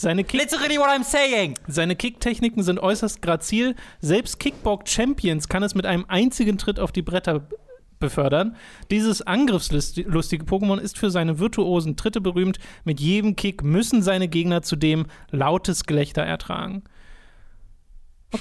Seine 0.00 0.24
Kick 0.24 0.40
Literally 0.40 0.78
what 0.78 0.88
I'm 0.88 1.04
saying. 1.04 1.58
seine 1.68 1.94
Kicktechniken 1.94 2.62
sind 2.62 2.78
äußerst 2.78 3.20
grazil. 3.20 3.74
Selbst 4.00 4.40
Kickbox 4.40 4.90
Champions 4.90 5.46
kann 5.46 5.62
es 5.62 5.74
mit 5.74 5.84
einem 5.84 6.06
einzigen 6.08 6.56
Tritt 6.56 6.80
auf 6.80 6.90
die 6.90 7.02
Bretter 7.02 7.46
befördern. 7.98 8.56
Dieses 8.90 9.20
angriffslustige 9.20 10.44
Pokémon 10.44 10.78
ist 10.78 10.96
für 10.96 11.10
seine 11.10 11.38
virtuosen 11.38 11.96
Tritte 11.96 12.22
berühmt. 12.22 12.58
Mit 12.84 12.98
jedem 12.98 13.36
Kick 13.36 13.62
müssen 13.62 14.02
seine 14.02 14.28
Gegner 14.28 14.62
zudem 14.62 15.04
lautes 15.32 15.84
Gelächter 15.84 16.22
ertragen. 16.22 16.82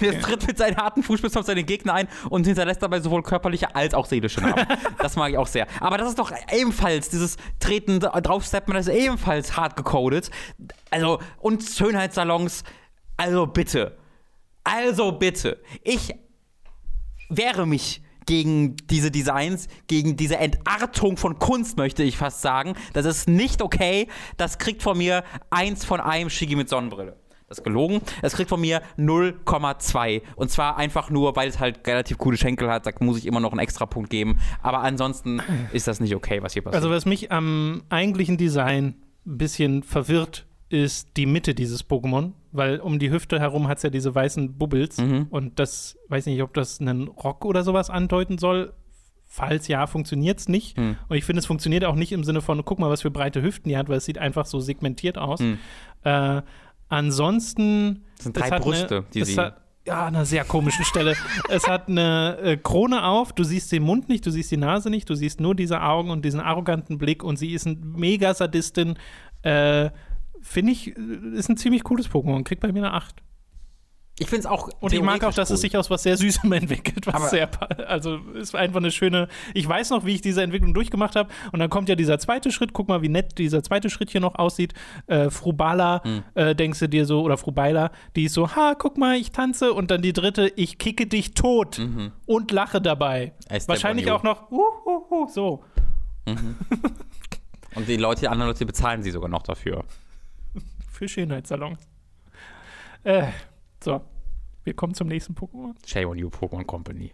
Er 0.02 0.22
tritt 0.22 0.46
mit 0.46 0.58
seinen 0.58 0.78
harten 0.78 1.02
Fußspitzen 1.04 1.40
auf 1.40 1.46
seine 1.46 1.64
Gegner 1.64 1.94
ein 1.96 2.08
und 2.30 2.46
hinterlässt 2.46 2.82
dabei 2.82 3.00
sowohl 3.00 3.24
körperliche 3.24 3.76
als 3.76 3.94
auch 3.94 4.06
seelische 4.06 4.42
Narben. 4.42 4.66
das 5.00 5.16
mag 5.16 5.32
ich 5.32 5.38
auch 5.38 5.48
sehr. 5.48 5.68
Aber 5.80 5.98
das 5.98 6.10
ist 6.10 6.20
doch 6.20 6.32
ebenfalls, 6.52 7.10
dieses 7.10 7.38
Treten, 7.60 8.00
draufsteppen, 8.00 8.74
das 8.74 8.88
ist 8.88 8.94
ebenfalls 8.94 9.58
hart 9.58 9.76
gecodet. 9.76 10.30
Also, 10.92 11.20
und 11.40 11.64
Schönheitssalons, 11.64 12.64
also 13.18 13.48
bitte. 13.48 13.98
Also 14.64 15.12
bitte. 15.12 15.62
Ich 15.84 16.14
wehre 17.30 17.66
mich 17.66 18.04
gegen 18.26 18.76
diese 18.92 19.10
Designs, 19.10 19.68
gegen 19.88 20.16
diese 20.16 20.38
Entartung 20.38 21.18
von 21.18 21.40
Kunst, 21.40 21.78
möchte 21.78 22.04
ich 22.04 22.16
fast 22.16 22.42
sagen. 22.42 22.76
Das 22.94 23.06
ist 23.06 23.28
nicht 23.28 23.64
okay. 23.64 24.08
Das 24.38 24.60
kriegt 24.60 24.84
von 24.84 25.00
mir 25.00 25.24
eins 25.50 25.84
von 25.84 26.00
einem 26.00 26.30
Shigi 26.30 26.56
mit 26.56 26.70
Sonnenbrille. 26.70 27.18
Das 27.50 27.58
ist 27.58 27.64
gelogen. 27.64 28.00
Es 28.22 28.34
kriegt 28.34 28.50
von 28.50 28.62
mir 28.62 28.82
0,2. 28.98 30.22
Und 30.36 30.52
zwar 30.52 30.78
einfach 30.78 31.10
nur, 31.10 31.36
weil 31.36 31.50
es 31.50 31.60
halt 31.60 31.86
relativ 31.88 32.18
coole 32.18 32.38
Schenkel 32.38 32.70
hat. 32.70 32.86
Da 32.86 32.92
muss 33.00 33.18
ich 33.18 33.26
immer 33.26 33.40
noch 33.40 33.52
einen 33.52 33.60
extra 33.60 33.86
Punkt 33.86 34.10
geben. 34.10 34.40
Aber 34.62 34.80
ansonsten 34.82 35.42
ist 35.74 35.88
das 35.88 36.00
nicht 36.00 36.16
okay, 36.16 36.42
was 36.44 36.54
hier 36.54 36.62
passiert. 36.62 36.76
Also 36.76 36.90
was 36.90 37.06
mich 37.06 37.32
am 37.32 37.84
eigentlichen 37.90 38.38
Design 38.38 38.96
ein 39.26 39.38
bisschen 39.38 39.84
verwirrt, 39.84 40.46
ist 40.70 41.18
die 41.18 41.26
Mitte 41.26 41.56
dieses 41.56 41.90
Pokémon, 41.90 42.34
weil 42.52 42.80
um 42.80 43.00
die 43.00 43.10
Hüfte 43.10 43.40
herum 43.40 43.68
hat 43.68 43.78
es 43.78 43.84
ja 43.84 43.90
diese 43.90 44.14
weißen 44.14 44.58
Bubbles 44.58 44.98
Mhm. 45.00 45.26
und 45.32 45.58
das, 45.58 45.98
weiß 46.10 46.28
nicht, 46.28 46.44
ob 46.44 46.54
das 46.54 46.80
einen 46.80 47.08
Rock 47.08 47.44
oder 47.46 47.64
sowas 47.64 47.90
andeuten 47.90 48.38
soll. 48.38 48.74
Falls 49.32 49.68
ja, 49.68 49.86
funktioniert 49.88 50.40
es 50.40 50.50
nicht. 50.50 50.76
Hm. 50.76 50.96
Und 51.08 51.16
ich 51.16 51.24
finde, 51.24 51.40
es 51.40 51.46
funktioniert 51.46 51.86
auch 51.86 51.94
nicht 51.94 52.12
im 52.14 52.24
Sinne 52.24 52.42
von, 52.42 52.66
guck 52.66 52.80
mal, 52.80 52.90
was 52.90 53.04
für 53.04 53.12
breite 53.12 53.44
Hüften 53.44 53.70
die 53.70 53.78
hat, 53.78 53.88
weil 53.88 53.98
es 53.98 54.06
sieht 54.06 54.18
einfach 54.18 54.48
so 54.48 54.60
segmentiert 54.60 55.20
aus. 55.20 55.40
Hm. 55.40 55.60
Äh, 56.04 56.42
ansonsten. 56.90 58.04
Das 58.18 58.24
sind 58.26 58.38
drei 58.38 58.50
hat 58.50 58.62
Brüste, 58.62 58.98
eine, 58.98 59.06
die 59.14 59.24
sie- 59.24 59.38
Hat, 59.40 59.62
ja, 59.88 60.02
an 60.08 60.16
einer 60.16 60.26
sehr 60.26 60.44
komischen 60.44 60.84
Stelle. 60.86 61.16
es 61.50 61.68
hat 61.68 61.88
eine 61.88 62.38
äh, 62.44 62.58
Krone 62.58 63.04
auf, 63.06 63.34
du 63.34 63.44
siehst 63.44 63.72
den 63.72 63.84
Mund 63.84 64.10
nicht, 64.10 64.26
du 64.26 64.32
siehst 64.32 64.52
die 64.52 64.58
Nase 64.58 64.90
nicht, 64.90 65.10
du 65.10 65.16
siehst 65.16 65.40
nur 65.40 65.56
diese 65.56 65.82
Augen 65.82 66.10
und 66.12 66.24
diesen 66.26 66.42
arroganten 66.42 66.98
Blick 66.98 67.24
und 67.24 67.38
sie 67.38 67.54
ist 67.54 67.66
ein 67.66 67.94
mega 67.96 68.34
Sadistin. 68.34 68.98
Äh, 69.42 69.90
Finde 70.42 70.72
ich, 70.74 70.96
äh, 70.96 71.02
ist 71.36 71.50
ein 71.50 71.58
ziemlich 71.58 71.84
cooles 71.84 72.10
Pokémon. 72.10 72.44
Kriegt 72.44 72.62
bei 72.62 72.72
mir 72.72 72.80
eine 72.86 72.94
8. 72.94 73.16
ich 74.20 74.28
finde 74.28 74.40
es 74.40 74.46
auch. 74.46 74.70
Und 74.80 74.94
ich 74.94 75.02
mag 75.02 75.24
auch, 75.24 75.34
dass 75.34 75.50
cool. 75.50 75.56
es 75.56 75.62
sich 75.62 75.78
aus 75.78 75.90
was 75.90 76.04
sehr 76.04 76.18
Süßem 76.18 76.52
entwickelt. 76.52 77.08
Was 77.08 77.32
sehr, 77.32 77.50
also 77.88 78.18
ist 78.36 78.56
einfach 78.56 78.78
eine 78.78 78.92
schöne. 78.92 79.28
Ich 79.54 79.68
weiß 79.68 79.90
noch, 79.92 80.06
wie 80.06 80.16
ich 80.16 80.22
diese 80.22 80.44
Entwicklung 80.44 80.74
durchgemacht 80.74 81.16
habe. 81.16 81.30
Und 81.52 81.60
dann 81.60 81.70
kommt 81.70 81.90
ja 81.90 81.96
dieser 81.96 82.20
zweite 82.20 82.52
Schritt. 82.52 82.74
Guck 82.74 82.88
mal, 82.88 83.02
wie 83.02 83.10
nett 83.10 83.38
dieser 83.38 83.64
zweite 83.64 83.90
Schritt 83.90 84.10
hier 84.12 84.22
noch 84.22 84.36
aussieht. 84.36 84.74
Äh, 85.08 85.30
Frubala, 85.30 86.04
Hm. 86.04 86.24
äh, 86.36 86.56
denkst 86.56 86.80
du 86.80 86.90
dir 86.90 87.06
so, 87.06 87.22
oder 87.22 87.38
Frubaila, 87.38 87.92
die 88.16 88.26
ist 88.26 88.34
so, 88.34 88.56
ha, 88.56 88.76
guck 88.78 88.98
mal, 88.98 89.16
ich 89.18 89.32
tanze. 89.32 89.74
Und 89.74 89.92
dann 89.92 90.02
die 90.02 90.14
dritte, 90.14 90.52
ich 90.56 90.78
kicke 90.78 91.08
dich 91.08 91.34
tot 91.34 91.82
und 92.26 92.52
lache 92.52 92.82
dabei. 92.82 93.34
Wahrscheinlich 93.68 94.08
you. 94.08 94.14
auch 94.14 94.24
noch, 94.24 94.52
uh, 94.52 94.62
uh, 94.86 95.14
uh, 95.14 95.28
so. 95.28 95.64
Und 97.76 97.88
die 97.88 97.98
Leute, 97.98 98.22
die 98.22 98.28
anderen 98.28 98.50
Leute 98.50 98.66
bezahlen 98.66 99.04
sie 99.04 99.12
sogar 99.12 99.30
noch 99.30 99.44
dafür. 99.44 99.84
Für 100.92 101.08
Schönheitssalons. 101.08 101.80
Äh, 103.04 103.28
so. 103.84 104.02
Wir 104.64 104.74
kommen 104.74 104.94
zum 104.94 105.08
nächsten 105.08 105.36
Pokémon. 105.36 105.74
Shame 105.86 106.10
on 106.10 106.18
you, 106.18 106.30
Pokémon 106.30 106.66
Company. 106.66 107.14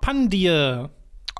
Pandir. 0.00 0.90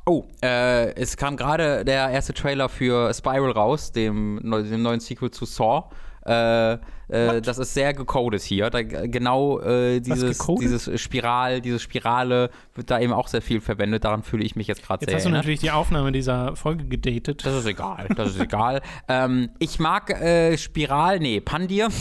Oh, 0.04 0.24
äh, 0.42 0.92
es 0.94 1.16
kam 1.16 1.36
gerade 1.36 1.84
der 1.84 2.08
erste 2.10 2.34
Trailer 2.34 2.68
für 2.68 3.14
Spiral 3.14 3.52
raus, 3.52 3.92
dem, 3.92 4.40
dem 4.42 4.82
neuen 4.82 4.98
Sequel 4.98 5.30
zu 5.30 5.44
Saw. 5.44 5.90
Äh, 6.24 6.78
äh, 7.08 7.42
das 7.42 7.58
ist 7.58 7.74
sehr 7.74 7.92
gecodet 7.94 8.42
hier. 8.42 8.70
Da, 8.70 8.82
genau 8.82 9.60
äh, 9.60 10.00
dieses, 10.00 10.38
dieses 10.60 11.00
Spiral, 11.00 11.60
diese 11.60 11.78
Spirale 11.78 12.50
wird 12.74 12.90
da 12.90 13.00
eben 13.00 13.12
auch 13.12 13.28
sehr 13.28 13.42
viel 13.42 13.60
verwendet. 13.60 14.04
Daran 14.04 14.22
fühle 14.22 14.44
ich 14.44 14.56
mich 14.56 14.66
jetzt 14.66 14.82
gerade 14.82 15.02
Jetzt 15.02 15.10
sehr 15.10 15.16
hast 15.16 15.24
du 15.24 15.28
erinnert. 15.28 15.42
natürlich 15.44 15.60
die 15.60 15.70
Aufnahme 15.70 16.12
dieser 16.12 16.56
Folge 16.56 16.84
gedatet. 16.84 17.44
Das 17.44 17.54
ist 17.54 17.66
egal, 17.66 18.08
das 18.16 18.30
ist 18.30 18.40
egal. 18.40 18.80
ähm, 19.08 19.50
ich 19.58 19.78
mag 19.78 20.10
äh, 20.10 20.56
Spiral, 20.56 21.18
nee, 21.18 21.40
Pandir. 21.40 21.88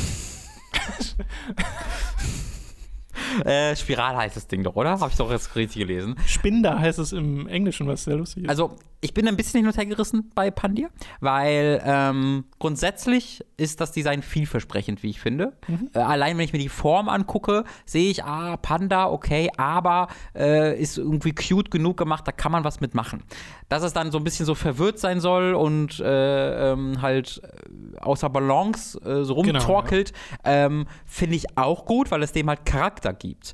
äh, 3.46 3.76
Spiral 3.76 4.16
heißt 4.16 4.36
das 4.36 4.48
Ding 4.48 4.64
doch, 4.64 4.76
oder? 4.76 5.00
Habe 5.00 5.10
ich 5.12 5.18
doch 5.18 5.32
jetzt 5.32 5.56
richtig 5.56 5.88
gelesen. 5.88 6.16
Spinder 6.26 6.80
heißt 6.80 7.00
es 7.00 7.14
im 7.14 7.48
Englischen, 7.48 7.88
was 7.88 8.04
sehr 8.04 8.16
lustig 8.16 8.44
ist. 8.44 8.50
Also, 8.50 8.76
ich 9.02 9.14
bin 9.16 9.28
ein 9.28 9.36
bisschen 9.36 9.60
hin 9.60 9.68
und 9.68 9.76
her 9.76 9.86
gerissen 9.86 10.30
bei 10.36 10.52
Pandir, 10.52 10.90
weil 11.20 11.82
ähm, 11.84 12.46
grundsätzlich 12.60 13.44
ist 13.58 13.82
das 13.82 13.92
Design 13.92 14.22
vielversprechend, 14.22 15.02
wie 15.02 15.10
ich 15.10 15.20
finde. 15.20 15.54
Äh, 15.94 16.00
allein 16.00 16.38
wenn 16.38 16.46
ich 16.46 16.54
mir 16.54 16.60
die 16.60 16.70
Form 16.70 17.10
angucke, 17.10 17.64
sehe 17.86 18.12
ich, 18.12 18.24
ah, 18.24 18.58
Panda, 18.58 19.10
okay, 19.10 19.50
aber 19.58 20.08
äh, 20.36 20.80
ist 20.80 21.00
irgendwie 21.00 21.34
cute 21.34 21.72
genug 21.72 21.98
gemacht, 21.98 22.28
da 22.28 22.32
kann 22.32 22.52
man 22.52 22.64
was 22.64 22.80
mitmachen. 22.80 23.24
Dass 23.72 23.84
es 23.84 23.94
dann 23.94 24.12
so 24.12 24.18
ein 24.18 24.26
bisschen 24.26 24.46
so 24.46 24.54
verwirrt 24.54 25.00
sein 25.00 25.22
soll 25.22 25.54
und 25.54 26.02
äh, 26.02 26.72
ähm, 26.74 27.02
halt 27.02 27.42
äh, 27.42 28.00
außer 28.02 28.30
Balance 28.30 29.00
äh, 29.00 29.24
so 29.24 29.36
Genau, 29.36 29.60
rumtorkelt, 29.60 30.12
ähm, 30.44 30.88
finde 31.06 31.38
ich 31.38 31.58
auch 31.58 31.86
gut, 31.86 32.12
weil 32.12 32.22
es 32.22 32.34
dem 32.34 32.50
halt 32.50 32.66
Charakter 32.66 33.14
gibt. 33.14 33.54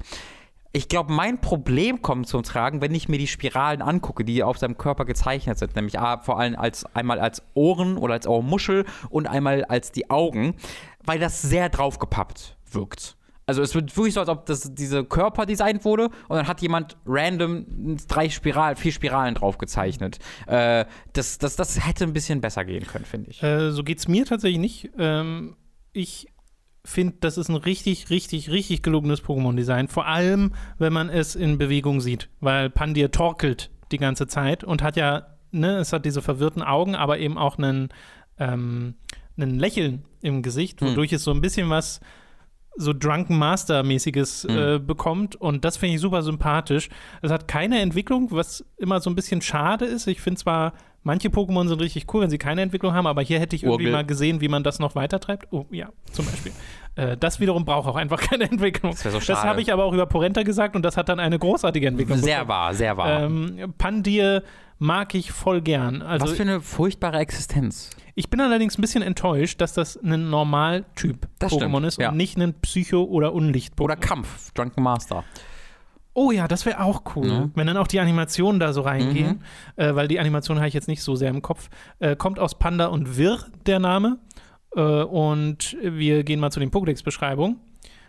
Ich 0.71 0.89
glaube, 0.89 1.13
mein 1.13 1.39
Problem 1.39 2.01
kommt 2.01 2.27
zum 2.27 2.41
Tragen, 2.41 2.81
wenn 2.81 2.95
ich 2.95 3.07
mir 3.07 3.19
die 3.19 3.27
Spiralen 3.27 3.83
angucke, 3.83 4.25
die 4.25 4.41
auf 4.41 4.57
seinem 4.57 4.75
Körper 4.75 5.05
gezeichnet 5.05 5.59
sind. 5.59 5.75
Nämlich 5.75 5.99
A, 5.99 6.17
vor 6.17 6.39
allem 6.39 6.55
als, 6.55 6.85
einmal 6.95 7.19
als 7.19 7.43
Ohren 7.53 7.95
oder 7.95 8.15
als 8.15 8.25
Ohrmuschel 8.25 8.85
und 9.11 9.27
einmal 9.27 9.65
als 9.65 9.91
die 9.91 10.09
Augen, 10.09 10.55
weil 11.05 11.19
das 11.19 11.43
sehr 11.43 11.69
draufgepappt 11.69 12.57
wirkt. 12.71 13.16
Also 13.47 13.61
es 13.61 13.73
wird 13.73 13.95
wirklich 13.95 14.13
so, 14.13 14.19
als 14.19 14.27
ob 14.29 14.45
das, 14.45 14.75
diese 14.75 15.05
Körper 15.05 15.45
designt 15.45 15.85
wurde 15.85 16.09
und 16.27 16.35
dann 16.35 16.47
hat 16.49 16.61
jemand 16.61 16.97
random 17.05 17.95
drei 18.07 18.29
Spiralen, 18.29 18.75
vier 18.75 18.91
Spiralen 18.91 19.35
drauf 19.35 19.57
gezeichnet. 19.57 20.19
Äh, 20.47 20.83
das, 21.13 21.37
das, 21.37 21.55
das 21.55 21.87
hätte 21.87 22.03
ein 22.03 22.11
bisschen 22.11 22.41
besser 22.41 22.65
gehen 22.65 22.85
können, 22.85 23.05
finde 23.05 23.31
ich. 23.31 23.41
Äh, 23.41 23.71
so 23.71 23.83
geht 23.85 23.99
es 23.99 24.09
mir 24.09 24.25
tatsächlich 24.25 24.59
nicht. 24.59 24.89
Ähm, 24.99 25.55
ich 25.93 26.27
finde, 26.83 27.15
das 27.21 27.37
ist 27.37 27.47
ein 27.47 27.55
richtig, 27.55 28.09
richtig, 28.09 28.49
richtig 28.49 28.83
gelungenes 28.83 29.23
Pokémon-Design. 29.23 29.87
Vor 29.87 30.07
allem, 30.07 30.53
wenn 30.77 30.91
man 30.91 31.09
es 31.09 31.35
in 31.35 31.57
Bewegung 31.57 32.01
sieht. 32.01 32.29
Weil 32.41 32.69
Pandir 32.69 33.11
torkelt 33.11 33.71
die 33.93 33.97
ganze 33.97 34.27
Zeit 34.27 34.65
und 34.65 34.83
hat 34.83 34.97
ja, 34.97 35.25
ne, 35.51 35.77
es 35.77 35.93
hat 35.93 36.03
diese 36.05 36.21
verwirrten 36.21 36.61
Augen, 36.63 36.95
aber 36.95 37.19
eben 37.19 37.37
auch 37.37 37.57
einen, 37.57 37.89
ähm, 38.39 38.95
einen 39.37 39.57
Lächeln 39.57 40.03
im 40.21 40.41
Gesicht, 40.43 40.81
Hm. 40.81 40.89
wodurch 40.89 41.13
es 41.13 41.23
so 41.23 41.31
ein 41.31 41.39
bisschen 41.39 41.69
was 41.69 42.01
so 42.77 42.93
Drunken 42.93 43.37
Master-mäßiges 43.37 44.47
Hm. 44.49 44.57
äh, 44.57 44.79
bekommt 44.79 45.35
und 45.35 45.65
das 45.65 45.77
finde 45.77 45.95
ich 45.95 46.01
super 46.01 46.21
sympathisch. 46.21 46.89
Es 47.21 47.31
hat 47.31 47.47
keine 47.47 47.79
Entwicklung, 47.81 48.29
was 48.31 48.63
immer 48.77 48.99
so 48.99 49.09
ein 49.09 49.15
bisschen 49.15 49.41
schade 49.41 49.85
ist. 49.85 50.07
Ich 50.07 50.21
finde 50.21 50.39
zwar, 50.39 50.73
manche 51.03 51.29
Pokémon 51.29 51.67
sind 51.67 51.81
richtig 51.81 52.05
cool, 52.13 52.21
wenn 52.21 52.29
sie 52.29 52.37
keine 52.37 52.61
Entwicklung 52.61 52.93
haben, 52.93 53.07
aber 53.07 53.21
hier 53.21 53.39
hätte 53.39 53.55
ich 53.55 53.63
irgendwie 53.63 53.85
Urgel. 53.85 53.91
mal 53.93 54.05
gesehen, 54.05 54.41
wie 54.41 54.47
man 54.47 54.63
das 54.63 54.79
noch 54.79 54.95
weitertreibt. 54.95 55.47
Oh 55.51 55.65
ja, 55.71 55.89
zum 56.11 56.25
Beispiel. 56.25 56.51
äh, 56.95 57.17
das 57.17 57.39
wiederum 57.39 57.65
braucht 57.65 57.87
auch 57.87 57.95
einfach 57.95 58.19
keine 58.29 58.43
Entwicklung. 58.45 58.91
Das 58.91 59.03
so 59.11 59.19
Das 59.19 59.43
habe 59.43 59.61
ich 59.61 59.73
aber 59.73 59.83
auch 59.85 59.93
über 59.93 60.05
Porenta 60.05 60.43
gesagt 60.43 60.75
und 60.75 60.83
das 60.83 60.97
hat 60.97 61.09
dann 61.09 61.19
eine 61.19 61.39
großartige 61.39 61.87
Entwicklung. 61.87 62.17
Sehr 62.19 62.35
bekommen. 62.39 62.49
wahr, 62.49 62.73
sehr 62.73 62.97
wahr. 62.97 63.23
Ähm, 63.23 63.73
Pandir 63.77 64.43
mag 64.79 65.15
ich 65.15 65.31
voll 65.31 65.61
gern. 65.61 66.01
Also 66.03 66.25
Was 66.27 66.33
für 66.33 66.43
eine 66.43 66.61
furchtbare 66.61 67.17
Existenz. 67.17 67.89
Ich 68.17 68.29
bin 68.29 68.41
allerdings 68.41 68.77
ein 68.77 68.81
bisschen 68.81 69.01
enttäuscht, 69.03 69.61
dass 69.61 69.73
das 69.73 69.95
ein 70.03 70.29
Normaltyp 70.29 71.27
Das 71.39 71.51
Pokémon 71.53 71.69
stimmt, 71.77 71.85
ist 71.87 71.97
ja. 71.99 72.09
und 72.09 72.17
nicht 72.17 72.37
ein 72.37 72.53
Psycho- 72.61 73.03
oder 73.05 73.31
Unlicht-Pokémon. 73.33 73.83
Oder 73.83 73.95
Kampf, 73.95 74.51
Drunken 74.53 74.83
Master. 74.83 75.23
Oh 76.13 76.31
ja, 76.31 76.47
das 76.47 76.65
wäre 76.65 76.81
auch 76.81 77.03
cool, 77.15 77.27
Ne? 77.27 77.51
wenn 77.53 77.67
dann 77.67 77.77
auch 77.77 77.85
die 77.87 77.99
Animationen 77.99 78.59
da 78.59 78.73
so 78.73 78.81
reingehen, 78.81 79.43
Mhm. 79.77 79.83
äh, 79.83 79.95
weil 79.95 80.07
die 80.07 80.19
Animation 80.19 80.57
habe 80.57 80.67
ich 80.67 80.73
jetzt 80.73 80.87
nicht 80.87 81.03
so 81.03 81.15
sehr 81.15 81.29
im 81.29 81.43
Kopf. 81.43 81.69
Äh, 81.99 82.15
kommt 82.15 82.39
aus 82.39 82.57
Panda 82.57 82.87
und 82.87 83.17
Wirr 83.17 83.45
der 83.67 83.77
Name 83.79 84.17
äh, 84.75 84.81
und 84.81 85.77
wir 85.81 86.23
gehen 86.23 86.39
mal 86.39 86.51
zu 86.51 86.59
den 86.59 86.71
Pokédex-Beschreibungen. 86.71 87.57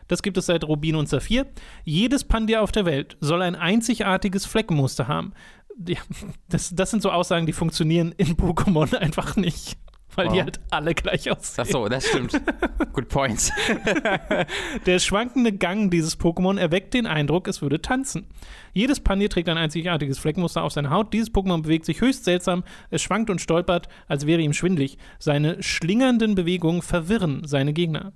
Das 0.08 0.22
gibt 0.22 0.38
es 0.38 0.46
seit 0.46 0.64
Rubin 0.64 0.96
und 0.96 1.06
Saphir. 1.06 1.44
Jedes 1.84 2.24
Pandia 2.24 2.62
auf 2.62 2.72
der 2.72 2.86
Welt 2.86 3.18
soll 3.20 3.42
ein 3.42 3.54
einzigartiges 3.54 4.46
Fleckenmuster 4.46 5.06
haben. 5.06 5.34
Ja, 5.86 5.98
das, 6.48 6.74
das 6.74 6.90
sind 6.90 7.02
so 7.02 7.10
Aussagen, 7.10 7.44
die 7.44 7.52
funktionieren 7.52 8.12
in 8.16 8.36
Pokémon 8.38 8.96
einfach 8.96 9.36
nicht, 9.36 9.76
weil 10.18 10.28
die 10.28 10.34
Wow. 10.34 10.42
halt 10.44 10.60
alle 10.70 10.94
gleich 10.94 11.30
aussehen. 11.30 11.64
Ach 11.66 11.70
so, 11.72 11.88
das 11.88 12.06
stimmt. 12.06 12.32
Good 12.92 13.08
point. 13.08 13.50
Der 14.86 14.98
schwankende 14.98 15.52
Gang 15.52 15.90
dieses 15.90 16.18
Pokémon 16.18 16.58
erweckt 16.58 16.94
den 16.94 17.06
Eindruck, 17.06 17.48
es 17.48 17.62
würde 17.62 17.80
tanzen. 17.80 18.26
Jedes 18.74 19.00
Pandir 19.00 19.30
trägt 19.30 19.48
ein 19.48 19.56
einzigartiges 19.58 20.18
Fleckmuster 20.18 20.62
auf 20.62 20.72
seiner 20.72 20.90
Haut. 20.90 21.12
Dieses 21.12 21.32
Pokémon 21.32 21.62
bewegt 21.62 21.84
sich 21.84 22.00
höchst 22.00 22.24
seltsam. 22.24 22.64
Es 22.90 23.02
schwankt 23.02 23.30
und 23.30 23.40
stolpert, 23.40 23.88
als 24.06 24.26
wäre 24.26 24.40
ihm 24.42 24.52
schwindlig. 24.52 24.98
Seine 25.18 25.62
schlingernden 25.62 26.34
Bewegungen 26.34 26.82
verwirren 26.82 27.42
seine 27.46 27.72
Gegner. 27.72 28.12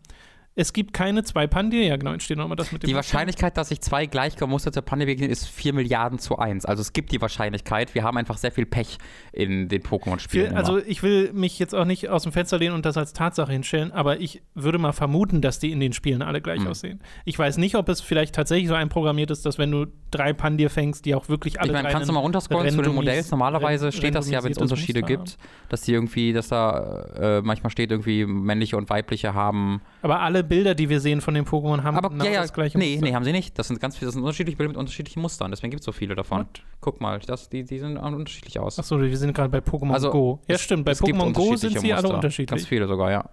Es 0.55 0.75
gibt 0.75 0.93
keine 0.93 1.25
zwei 1.25 1.47
Pandir. 1.47 1.83
Ja, 1.85 1.97
genau, 1.97 2.13
entsteht 2.13 2.37
nochmal 2.37 2.57
das 2.57 2.73
mit 2.73 2.83
dem. 2.83 2.89
Die. 2.89 2.95
Wahrscheinlichkeit, 2.95 3.57
dass 3.57 3.71
sich 3.71 3.81
zwei 3.81 4.05
gleich 4.07 4.37
gemusterte 4.37 4.83
Panda 4.83 5.07
begegnen, 5.07 5.31
ist 5.31 5.49
4 5.49 5.73
Milliarden 5.73 6.19
zu 6.19 6.39
1. 6.39 6.67
Also 6.67 6.83
es 6.83 6.93
gibt 6.93 7.11
die 7.13 7.21
Wahrscheinlichkeit. 7.23 7.95
Wir 7.95 8.03
haben 8.03 8.19
einfach 8.19 8.37
sehr 8.37 8.53
viel 8.53 8.67
Pech 8.67 8.99
in 9.33 9.69
den 9.69 9.83
Pokémon-Spielen. 9.83 10.55
Also 10.55 10.79
ich 10.79 11.03
will 11.03 11.33
mich 11.33 11.59
jetzt 11.59 11.75
auch 11.75 11.87
nicht 11.87 12.11
aus 12.11 12.25
dem 12.25 12.33
Fenster 12.33 12.59
lehnen 12.59 12.75
und 12.75 12.85
das 12.85 12.99
als 12.99 13.15
Tatsache 13.15 13.51
hinstellen, 13.51 13.93
aber 13.93 14.21
ich 14.21 14.43
würde 14.55 14.77
mal 14.79 14.93
vermuten, 14.93 15.41
dass 15.41 15.59
die 15.59 15.73
in 15.73 15.81
den 15.81 15.95
Spielen 15.95 16.21
alle 16.21 16.43
gleich 16.43 16.61
Hm. 16.61 16.67
aussehen. 16.67 17.01
Ich 17.25 17.39
weiß 17.39 17.57
nicht, 17.57 17.75
ob 17.77 17.89
es 17.89 18.03
vielleicht 18.03 18.35
tatsächlich 18.35 18.69
so 18.69 18.75
einprogrammiert 18.75 19.31
ist, 19.31 19.47
dass 19.47 19.57
wenn 19.57 19.71
du 19.71 19.87
drei 20.11 20.35
Pandir 20.35 20.69
fängst, 20.69 21.07
die 21.07 21.15
auch 21.15 21.31
wirklich 21.31 21.61
alle 21.61 21.69
ich 21.69 21.73
meine, 21.73 21.89
kannst 21.89 22.11
du 22.11 22.13
mal 22.13 22.21
runterscrollen 22.21 22.71
zu 22.71 22.83
den 22.83 22.95
Modells? 22.95 23.31
Normalerweise 23.31 23.91
steht 23.91 24.15
das 24.15 24.29
ja, 24.29 24.45
wenn 24.45 24.53
es 24.53 24.59
randomisiertes 24.59 24.63
Unterschiede 24.63 25.01
Muster 25.01 25.17
gibt, 25.17 25.39
dass 25.71 25.81
die 25.81 25.93
irgendwie, 25.95 26.33
dass 26.35 26.49
da 26.49 27.39
äh, 27.39 27.43
manchmal 27.43 27.71
steht 27.71 27.91
irgendwie 27.91 28.27
männliche 28.27 28.77
und 28.77 28.91
weibliche 28.91 29.33
haben. 29.33 29.81
Aber 30.03 30.21
alle 30.21 30.42
Bilder, 30.43 30.75
die 30.75 30.89
wir 30.89 31.01
sehen 31.01 31.21
von 31.21 31.35
den 31.35 31.45
Pokémon, 31.45 31.83
haben 31.83 31.97
Aber 31.97 32.11
genau 32.11 32.25
ja, 32.25 32.31
ja, 32.33 32.41
das 32.43 32.53
gleiche 32.53 32.79
nee, 32.79 32.93
Muster. 32.93 33.07
nee, 33.07 33.15
haben 33.15 33.25
sie 33.25 33.33
nicht. 33.33 33.59
Das 33.59 33.69
sind 33.69 33.81
ganz 33.81 33.97
viele, 33.97 34.07
das 34.07 34.15
sind 34.15 34.23
unterschiedliche 34.23 34.57
Bilder 34.57 34.69
mit 34.71 34.77
unterschiedlichen 34.77 35.21
Mustern. 35.21 35.51
Deswegen 35.51 35.71
gibt 35.71 35.81
es 35.81 35.87
so 35.87 35.93
viele 35.93 36.15
davon. 36.15 36.41
What? 36.41 36.63
Guck 36.81 37.01
mal, 37.01 37.19
das, 37.21 37.49
die, 37.49 37.65
die 37.65 37.79
sehen 37.79 37.97
unterschiedlich 37.97 38.59
aus. 38.59 38.79
Achso, 38.79 39.01
wir 39.01 39.17
sind 39.17 39.35
gerade 39.35 39.49
bei 39.49 39.59
Pokémon 39.59 39.93
Also, 39.93 40.11
Go. 40.11 40.41
Ja, 40.49 40.59
stimmt, 40.59 40.85
bei 40.85 40.93
Pokémon 40.93 41.33
Go 41.33 41.57
sind 41.57 41.79
sie 41.79 41.93
alle 41.93 42.03
Muster. 42.03 42.17
unterschiedlich. 42.17 42.49
Ganz 42.59 42.67
viele 42.69 42.87
sogar, 42.87 43.11
ja. 43.11 43.29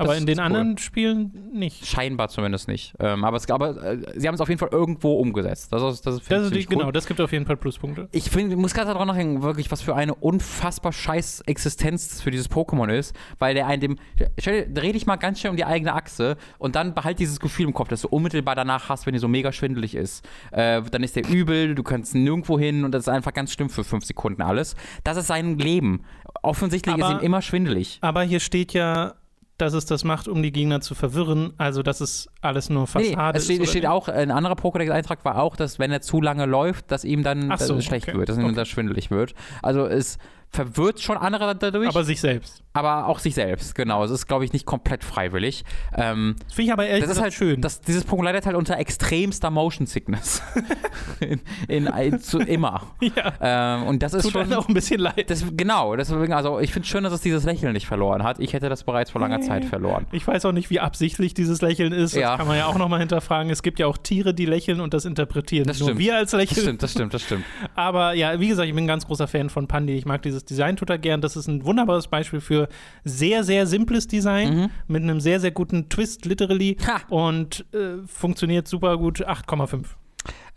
Aber 0.00 0.16
in 0.16 0.26
den 0.26 0.32
ist 0.32 0.38
cool. 0.38 0.44
anderen 0.46 0.78
Spielen 0.78 1.50
nicht. 1.52 1.86
Scheinbar 1.86 2.28
zumindest 2.28 2.68
nicht. 2.68 2.94
Ähm, 2.98 3.24
aber 3.24 3.36
es, 3.36 3.48
aber 3.50 3.82
äh, 3.82 3.98
sie 4.18 4.26
haben 4.28 4.34
es 4.34 4.40
auf 4.40 4.48
jeden 4.48 4.58
Fall 4.58 4.70
irgendwo 4.72 5.14
umgesetzt. 5.18 5.72
Das, 5.72 5.82
ist- 5.82 6.06
das, 6.06 6.20
finde 6.20 6.42
Das 6.44 6.50
ich 6.52 6.58
ist 6.58 6.68
die, 6.70 6.74
cool. 6.74 6.80
genau, 6.80 6.92
das 6.92 7.06
gibt 7.06 7.20
auf 7.20 7.32
jeden 7.32 7.46
Fall 7.46 7.56
Pluspunkte. 7.56 8.08
Ich 8.12 8.30
find, 8.30 8.56
muss 8.56 8.74
gerade 8.74 8.92
daran 8.92 9.08
nachdenken, 9.08 9.42
wirklich, 9.42 9.70
was 9.70 9.82
für 9.82 9.94
eine 9.94 10.14
unfassbar 10.14 10.92
scheiß 10.92 11.42
Existenz 11.46 12.20
für 12.20 12.30
dieses 12.30 12.50
Pokémon 12.50 12.88
ist, 12.92 13.14
weil 13.38 13.54
der 13.54 13.66
einen 13.66 13.80
dem. 13.80 13.96
Stell 14.38 14.66
dir, 14.66 14.74
dreh 14.80 14.92
dich 14.92 15.06
mal 15.06 15.16
ganz 15.16 15.40
schnell 15.40 15.50
um 15.50 15.56
die 15.56 15.64
eigene 15.64 15.94
Achse 15.94 16.36
und 16.58 16.74
dann 16.76 16.94
behalt 16.94 17.18
dieses 17.18 17.40
Gefühl 17.40 17.66
im 17.66 17.74
Kopf, 17.74 17.88
das 17.88 18.02
du 18.02 18.08
unmittelbar 18.08 18.54
danach 18.54 18.88
hast, 18.88 19.06
wenn 19.06 19.12
dir 19.14 19.20
so 19.20 19.28
mega 19.28 19.52
schwindelig 19.52 19.94
ist. 19.94 20.24
Äh, 20.52 20.82
dann 20.90 21.02
ist 21.02 21.16
der 21.16 21.28
übel, 21.28 21.74
du 21.74 21.82
kannst 21.82 22.14
nirgendwo 22.14 22.58
hin 22.58 22.84
und 22.84 22.92
das 22.92 23.02
ist 23.04 23.08
einfach 23.08 23.32
ganz 23.32 23.52
schlimm 23.52 23.68
für 23.70 23.84
fünf 23.84 24.04
Sekunden 24.04 24.42
alles. 24.42 24.76
Das 25.04 25.16
ist 25.16 25.26
sein 25.26 25.58
Leben. 25.58 26.04
Offensichtlich 26.42 26.96
ist 26.96 27.02
Aber- 27.04 27.14
ihm 27.20 27.24
immer 27.24 27.42
schwindelig. 27.42 27.98
Aber 28.00 28.22
hier 28.22 28.40
steht 28.40 28.72
ja, 28.72 29.14
dass 29.60 29.72
es 29.72 29.86
das 29.86 30.04
macht, 30.04 30.28
um 30.28 30.42
die 30.42 30.52
Gegner 30.52 30.80
zu 30.80 30.94
verwirren. 30.94 31.52
Also, 31.58 31.82
dass 31.82 32.00
es 32.00 32.28
alles 32.40 32.70
nur 32.70 32.82
Nee, 32.82 33.10
Fassade 33.10 33.38
es 33.38 33.44
steht, 33.44 33.58
ist. 33.58 33.64
es 33.64 33.70
steht 33.70 33.86
auch, 33.86 34.08
ein 34.08 34.30
anderer 34.30 34.54
Pokédex-Eintrag 34.54 35.24
war 35.24 35.40
auch, 35.42 35.56
dass 35.56 35.78
wenn 35.78 35.90
er 35.90 36.00
zu 36.00 36.20
lange 36.20 36.46
läuft, 36.46 36.90
dass 36.90 37.04
ihm 37.04 37.22
dann 37.22 37.52
so, 37.58 37.76
äh, 37.76 37.82
schlecht 37.82 38.08
okay. 38.08 38.18
wird, 38.18 38.28
dass 38.28 38.36
ihm 38.38 38.44
Okay. 38.44 38.54
dann 38.54 38.66
schwindelig 38.66 39.10
wird. 39.10 39.34
Also 39.62 39.86
es 39.86 40.18
verwirrt 40.52 41.00
schon 41.00 41.16
andere 41.16 41.54
dadurch. 41.54 41.88
Aber 41.88 42.02
sich 42.04 42.20
selbst. 42.20 42.62
aber 42.72 43.06
auch 43.06 43.18
sich 43.20 43.34
selbst, 43.34 43.74
genau. 43.76 44.02
Es 44.04 44.10
ist, 44.10 44.26
glaube 44.26 44.44
ich, 44.44 44.52
nicht 44.52 44.66
komplett 44.66 45.04
freiwillig. 45.04 45.64
Ähm, 45.96 46.34
Das 46.44 46.54
finde 46.54 46.66
ich 46.66 46.72
aber 46.72 46.86
ehrlich 46.86 47.04
das 47.04 47.12
ist 47.16 47.22
halt 47.22 47.32
schön. 47.34 47.60
Das, 47.60 47.80
dieses 47.80 48.06
Pokémon 48.06 48.24
leidet 48.24 48.46
halt 48.46 48.56
unter 48.56 48.76
extremster 48.78 49.50
Motion 49.50 49.86
Sickness. 49.86 50.42
in, 51.20 51.40
in, 51.68 51.86
in, 51.86 52.20
zu 52.20 52.38
immer. 52.40 52.82
ja, 53.00 53.32
Ähm, 53.40 53.84
und 53.84 54.02
das 54.02 54.12
ist 54.14 54.22
tut 54.24 54.32
schon. 54.32 54.52
auch 54.52 54.66
ein 54.68 54.74
bisschen 54.74 55.00
leid. 55.00 55.30
Das, 55.30 55.44
genau, 55.56 55.94
deswegen, 55.96 56.32
also 56.32 56.58
ich 56.58 56.72
finde 56.72 56.88
schön, 56.88 57.04
dass 57.04 57.12
es 57.12 57.20
dieses 57.20 57.44
Lächeln 57.44 57.72
nicht 57.72 57.86
verloren 57.86 58.22
hat. 58.24 58.40
Ich 58.40 58.52
hätte 58.52 58.68
das 58.68 58.84
bereits 58.84 59.10
vor 59.12 59.20
langer 59.20 59.38
Nee. 59.38 59.46
Zeit 59.46 59.64
verloren. 59.64 60.06
Ich 60.12 60.26
weiß 60.26 60.44
auch 60.46 60.52
nicht, 60.52 60.68
wie 60.70 60.80
absichtlich 60.80 61.32
dieses 61.34 61.62
Lächeln 61.62 61.92
ist. 61.92 62.14
Das 62.16 62.20
Ja. 62.22 62.36
kann 62.36 62.46
man 62.48 62.56
ja 62.58 62.66
auch 62.66 62.76
nochmal 62.78 62.98
hinterfragen. 62.98 63.50
Es 63.52 63.62
gibt 63.62 63.78
ja 63.78 63.86
auch 63.86 63.98
Tiere, 63.98 64.34
die 64.34 64.46
lächeln 64.46 64.80
und 64.80 64.94
das 64.94 65.04
interpretieren. 65.04 65.66
Das 65.66 65.78
Nur 65.78 65.90
stimmt. 65.90 66.00
wir 66.00 66.16
als 66.16 66.32
Das 66.32 66.40
Lächeln. 66.40 66.62
stimmt, 66.62 66.82
das 66.82 66.90
stimmt, 66.92 67.14
das 67.14 67.22
stimmt. 67.22 67.44
Aber 67.76 68.14
ja, 68.14 68.38
wie 68.40 68.48
gesagt, 68.48 68.68
ich 68.68 68.74
bin 68.74 68.84
ein 68.84 68.88
ganz 68.88 69.06
großer 69.06 69.28
Fan 69.28 69.48
von 69.50 69.68
Pandi. 69.68 69.96
Ich 69.96 70.06
mag 70.06 70.22
dieses 70.22 70.39
Design 70.44 70.76
total 70.76 70.98
gern. 70.98 71.20
Das 71.20 71.36
ist 71.36 71.46
ein 71.48 71.64
wunderbares 71.64 72.08
Beispiel 72.08 72.40
für 72.40 72.68
sehr, 73.04 73.44
sehr 73.44 73.66
simples 73.66 74.06
Design 74.08 74.56
Mhm. 74.56 74.70
mit 74.88 75.02
einem 75.02 75.20
sehr, 75.20 75.40
sehr 75.40 75.50
guten 75.50 75.88
Twist, 75.88 76.24
literally. 76.24 76.76
Ha. 76.86 77.00
Und 77.08 77.64
äh, 77.72 78.06
funktioniert 78.06 78.68
super 78.68 78.96
gut. 78.98 79.26
8,5. 79.26 79.84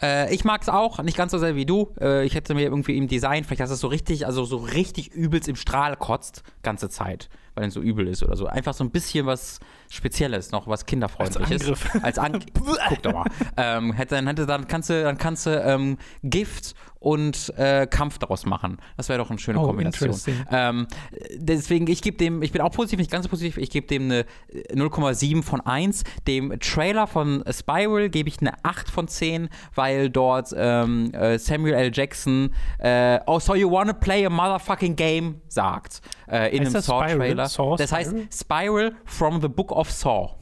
Äh, 0.01 0.33
ich 0.33 0.43
mag 0.43 0.61
es 0.61 0.69
auch, 0.69 1.01
nicht 1.03 1.17
ganz 1.17 1.31
so 1.31 1.37
sehr 1.37 1.55
wie 1.55 1.65
du. 1.65 1.93
Äh, 2.01 2.25
ich 2.25 2.35
hätte 2.35 2.53
mir 2.53 2.63
irgendwie 2.63 2.97
im 2.97 3.07
Design, 3.07 3.43
vielleicht 3.43 3.61
dass 3.61 3.69
es 3.71 3.79
so 3.79 3.87
richtig, 3.87 4.25
also 4.25 4.43
so 4.43 4.57
richtig 4.57 5.13
übelst 5.13 5.47
im 5.47 5.55
Strahl 5.55 5.95
kotzt, 5.95 6.43
ganze 6.63 6.89
Zeit, 6.89 7.29
weil 7.55 7.67
es 7.67 7.73
so 7.73 7.81
übel 7.81 8.07
ist 8.07 8.23
oder 8.23 8.35
so. 8.35 8.45
Einfach 8.47 8.73
so 8.73 8.83
ein 8.83 8.91
bisschen 8.91 9.25
was 9.25 9.59
Spezielles, 9.93 10.51
noch 10.51 10.67
was 10.67 10.85
kinderfreundliches. 10.85 11.51
Als 11.51 11.61
Angriff. 11.61 12.03
Als 12.03 12.17
Angriff. 12.19 12.43
Guck 12.89 13.03
doch 13.03 13.13
mal. 13.13 13.25
Ähm, 13.57 13.93
hätte, 13.93 14.15
dann, 14.15 14.27
hätte, 14.27 14.45
dann 14.45 14.67
kannst 14.67 14.89
du, 14.89 15.03
dann 15.03 15.17
kannst 15.17 15.45
du 15.45 15.51
ähm, 15.61 15.97
Gift 16.23 16.73
und 16.99 17.53
äh, 17.57 17.85
Kampf 17.85 18.17
daraus 18.17 18.45
machen. 18.45 18.77
Das 18.95 19.09
wäre 19.09 19.19
doch 19.19 19.29
eine 19.29 19.37
schöne 19.37 19.59
Oh, 19.59 19.65
Kombination. 19.67 20.15
Ähm, 20.49 20.87
deswegen, 21.35 21.87
ich 21.87 22.01
gebe 22.01 22.15
dem, 22.17 22.41
ich 22.41 22.53
bin 22.53 22.61
auch 22.61 22.71
positiv, 22.71 22.97
nicht 22.97 23.11
ganz 23.11 23.25
so 23.25 23.29
positiv, 23.29 23.57
ich 23.57 23.69
gebe 23.69 23.87
dem 23.87 24.03
eine 24.03 24.19
äh, 24.49 24.73
0,7 24.73 25.43
von 25.43 25.59
1. 25.59 26.03
Dem 26.27 26.57
Trailer 26.61 27.05
von 27.05 27.43
Spiral 27.51 28.09
gebe 28.09 28.29
ich 28.29 28.39
eine 28.39 28.53
8 28.63 28.89
von 28.89 29.09
10, 29.09 29.49
weil 29.75 30.09
dort 30.09 30.53
ähm, 30.55 31.11
äh, 31.13 31.37
Samuel 31.37 31.73
L. 31.73 31.91
Jackson 31.93 32.53
äh, 32.79 33.19
Oh, 33.27 33.39
so 33.39 33.53
you 33.53 33.69
wanna 33.69 33.93
play 33.93 34.25
a 34.25 34.29
motherfucking 34.29 34.95
game 34.95 35.41
sagt. 35.49 35.99
Äh, 36.29 36.55
in 36.55 36.63
Heißt 36.63 36.75
einem? 36.75 36.83
Saw-Trailer. 36.83 37.47
Saw, 37.49 37.75
Das 37.75 37.91
heißt? 37.91 38.15
Spiral 38.33 38.93
from 39.03 39.41
the 39.41 39.49
Book 39.49 39.73
of 39.73 39.82
Saw 39.91 40.35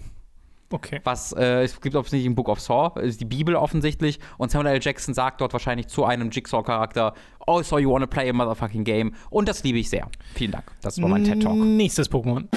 Okay. 0.74 1.02
was 1.04 1.34
äh, 1.34 1.64
es 1.64 1.80
gibt 1.82 1.96
offensichtlich 1.96 2.26
im 2.26 2.36
Book 2.36 2.48
of 2.48 2.60
Saw, 2.62 3.00
ist 3.02 3.20
die 3.20 3.26
Bibel 3.26 3.56
offensichtlich. 3.56 4.20
Und 4.38 4.52
Samuel 4.52 4.76
L. 4.76 4.80
Jackson 4.82 5.14
sagt 5.14 5.42
dort 5.42 5.54
wahrscheinlich 5.54 5.88
zu 5.88 6.06
einem 6.06 6.32
Jigsaw-Charakter, 6.32 7.14
oh, 7.46 7.62
so 7.62 7.78
you 7.78 7.92
wanna 7.92 8.06
play 8.06 8.30
a 8.30 8.34
motherfucking 8.34 8.84
game. 8.84 9.14
Und 9.30 9.50
das 9.50 9.64
liebe 9.64 9.80
ich 9.80 9.90
sehr. 9.90 10.08
Vielen 10.34 10.52
Dank. 10.52 10.72
Das 10.82 11.02
war 11.02 11.10
mein 11.10 11.24
TED 11.24 11.44
Talk. 11.44 11.58
Nächstes 11.58 12.10
Pokémon. 12.10 12.48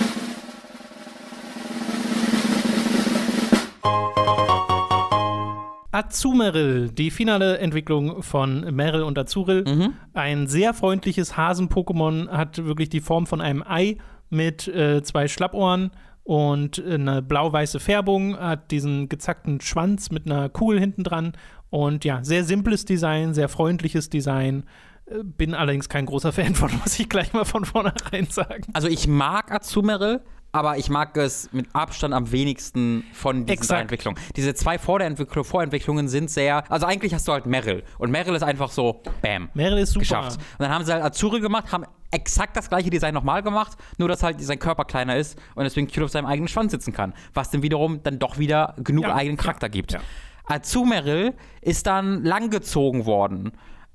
Azumarill, 5.90 6.90
die 6.90 7.12
finale 7.12 7.58
Entwicklung 7.58 8.22
von 8.24 8.74
Meryl 8.74 9.02
und 9.02 9.16
Azuril. 9.16 9.64
Mhm. 9.64 9.94
Ein 10.12 10.48
sehr 10.48 10.74
freundliches 10.74 11.36
Hasen-Pokémon, 11.36 12.30
hat 12.30 12.64
wirklich 12.64 12.88
die 12.88 13.00
Form 13.00 13.26
von 13.26 13.40
einem 13.40 13.62
Ei 13.62 13.98
mit 14.28 14.66
äh, 14.66 15.04
zwei 15.04 15.28
Schlappohren 15.28 15.92
und 16.24 16.82
eine 16.82 17.22
blau-weiße 17.22 17.78
Färbung, 17.78 18.36
hat 18.36 18.70
diesen 18.70 19.08
gezackten 19.08 19.60
Schwanz 19.60 20.10
mit 20.10 20.26
einer 20.26 20.48
Kugel 20.48 20.80
hinten 20.80 21.04
dran 21.04 21.32
und 21.70 22.04
ja, 22.04 22.24
sehr 22.24 22.44
simples 22.44 22.84
Design, 22.84 23.34
sehr 23.34 23.48
freundliches 23.48 24.08
Design. 24.08 24.64
Äh, 25.06 25.22
Bin 25.22 25.54
allerdings 25.54 25.88
kein 25.88 26.06
großer 26.06 26.32
Fan 26.32 26.54
von, 26.54 26.70
muss 26.82 26.98
ich 26.98 27.08
gleich 27.08 27.32
mal 27.32 27.44
von 27.44 27.64
vornherein 27.64 28.26
sagen. 28.26 28.64
Also 28.72 28.88
ich 28.88 29.06
mag 29.06 29.52
Azumarill, 29.52 30.22
aber 30.54 30.78
ich 30.78 30.88
mag 30.88 31.16
es 31.16 31.52
mit 31.52 31.66
Abstand 31.74 32.14
am 32.14 32.30
wenigsten 32.30 33.02
von 33.12 33.44
diesen 33.44 33.58
Exakt. 33.58 33.82
Entwicklungen. 33.82 34.20
Diese 34.36 34.54
zwei 34.54 34.78
Vorentwickl 34.78 35.42
Vorentwicklungen 35.42 36.06
sind 36.06 36.30
sehr, 36.30 36.70
also 36.70 36.86
eigentlich 36.86 37.12
hast 37.12 37.26
du 37.26 37.32
halt 37.32 37.46
Meryl. 37.46 37.82
Und 37.98 38.12
Meryl 38.12 38.36
ist 38.36 38.44
einfach 38.44 38.70
so, 38.70 39.02
bam. 39.20 39.48
Meryl 39.54 39.78
ist 39.78 39.90
super. 39.94 40.00
geschafft. 40.02 40.36
Und 40.36 40.60
dann 40.60 40.70
haben 40.70 40.84
sie 40.84 40.92
halt 40.92 41.02
Azuri 41.02 41.40
gemacht, 41.40 41.72
haben 41.72 41.84
exakt 42.12 42.56
das 42.56 42.68
gleiche 42.68 42.88
Design 42.88 43.14
nochmal 43.14 43.42
gemacht, 43.42 43.76
nur 43.98 44.06
dass 44.08 44.22
halt 44.22 44.40
sein 44.40 44.60
Körper 44.60 44.84
kleiner 44.84 45.16
ist 45.16 45.36
und 45.56 45.64
deswegen 45.64 45.88
cute 45.88 46.04
auf 46.04 46.10
seinem 46.12 46.26
eigenen 46.26 46.46
Schwanz 46.46 46.70
sitzen 46.70 46.92
kann. 46.92 47.14
Was 47.34 47.50
dann 47.50 47.64
wiederum 47.64 48.04
dann 48.04 48.20
doch 48.20 48.38
wieder 48.38 48.74
genug 48.78 49.06
Ja, 49.06 49.14
eigenen 49.16 49.36
ja, 49.36 49.42
Charakter 49.42 49.68
gibt. 49.68 49.92
ja. 49.92 50.00
Azumarill 50.46 51.34
ist 51.62 51.88
dann 51.88 52.22
langgezogen 52.22 53.06
worden 53.06 53.52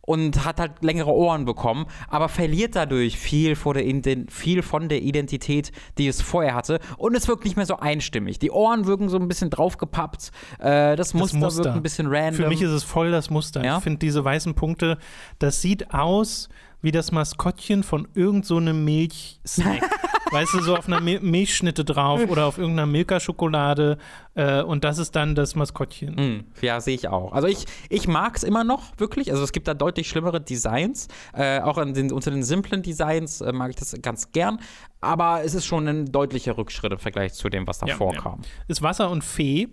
und 0.09 0.43
hat 0.43 0.59
halt 0.59 0.71
längere 0.81 1.13
Ohren 1.13 1.45
bekommen, 1.45 1.85
aber 2.07 2.29
verliert 2.29 2.75
dadurch 2.75 3.19
viel, 3.19 3.55
viel 3.55 4.63
von 4.63 4.89
der 4.89 5.03
Identität, 5.03 5.71
die 5.99 6.07
es 6.07 6.19
vorher 6.19 6.55
hatte. 6.55 6.79
Und 6.97 7.15
es 7.15 7.27
wirkt 7.27 7.45
nicht 7.45 7.55
mehr 7.55 7.67
so 7.67 7.77
einstimmig. 7.77 8.39
Die 8.39 8.49
Ohren 8.49 8.87
wirken 8.87 9.07
so 9.07 9.17
ein 9.17 9.27
bisschen 9.27 9.51
draufgepappt, 9.51 10.31
äh, 10.57 10.95
das, 10.95 11.13
Muster 11.13 11.37
Muster. 11.37 11.63
wirkt 11.65 11.75
ein 11.75 11.83
bisschen 11.83 12.07
random. 12.07 12.33
Für 12.33 12.49
mich 12.49 12.63
ist 12.63 12.71
es 12.71 12.83
voll 12.83 13.11
das 13.11 13.29
Muster. 13.29 13.63
Ja? 13.63 13.77
Ich 13.77 13.83
finde 13.83 13.99
diese 13.99 14.25
weißen 14.25 14.55
Punkte, 14.55 14.97
das 15.37 15.61
sieht 15.61 15.93
aus 15.93 16.49
wie 16.81 16.91
das 16.91 17.11
Maskottchen 17.11 17.83
von 17.83 18.07
irgend 18.13 18.45
so 18.45 18.57
einem 18.57 18.83
Milchsnack. 18.85 19.81
weißt 20.31 20.53
du, 20.53 20.61
so 20.61 20.75
auf 20.75 20.87
einer 20.87 20.99
Mil 20.99 21.19
Milchschnitte 21.21 21.83
drauf 21.83 22.21
oder 22.29 22.45
auf 22.45 22.57
irgendeiner 22.57 22.85
Milka-Schokolade 22.85 23.97
äh, 24.35 24.61
und 24.61 24.83
das 24.83 24.97
ist 24.97 25.15
dann 25.15 25.35
das 25.35 25.55
Maskottchen. 25.55 26.17
Hm, 26.17 26.43
ja, 26.61 26.79
sehe 26.81 26.95
ich 26.95 27.07
auch. 27.07 27.33
Also 27.33 27.47
ich, 27.47 27.65
ich 27.89 28.07
mag 28.07 28.35
es 28.35 28.43
immer 28.43 28.63
noch, 28.63 28.91
wirklich. 28.97 29.31
Also 29.31 29.43
es 29.43 29.51
gibt 29.51 29.67
da 29.67 29.73
deutlich 29.73 30.07
schlimmere 30.07 30.39
Designs. 30.41 31.07
Äh, 31.33 31.61
auch 31.61 31.83
den, 31.83 32.11
unter 32.11 32.31
den 32.31 32.43
simplen 32.43 32.81
Designs 32.81 33.41
äh, 33.41 33.51
mag 33.51 33.71
ich 33.71 33.75
das 33.75 33.95
ganz 34.01 34.31
gern. 34.31 34.59
Aber 35.01 35.43
es 35.43 35.53
ist 35.53 35.65
schon 35.65 35.87
ein 35.87 36.11
deutlicher 36.11 36.57
Rückschritt 36.57 36.91
im 36.91 36.99
Vergleich 36.99 37.33
zu 37.33 37.49
dem, 37.49 37.65
was 37.67 37.81
Ja, 37.81 37.87
davor 37.87 38.13
ja. 38.13 38.21
kam. 38.21 38.41
Ist 38.67 38.81
Wasser 38.81 39.09
und 39.09 39.23
Fee. 39.23 39.69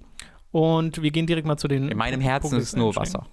Und 0.56 1.02
wir 1.02 1.10
gehen 1.10 1.26
direkt 1.26 1.46
mal 1.46 1.58
zu 1.58 1.68
den. 1.68 1.90
In 1.90 1.98
meinem 1.98 2.20
Herzen 2.22 2.54
Pokédex 2.54 2.58
ist 2.58 2.68
es 2.68 2.76
nur. 2.76 2.96
Wasser. 2.96 3.26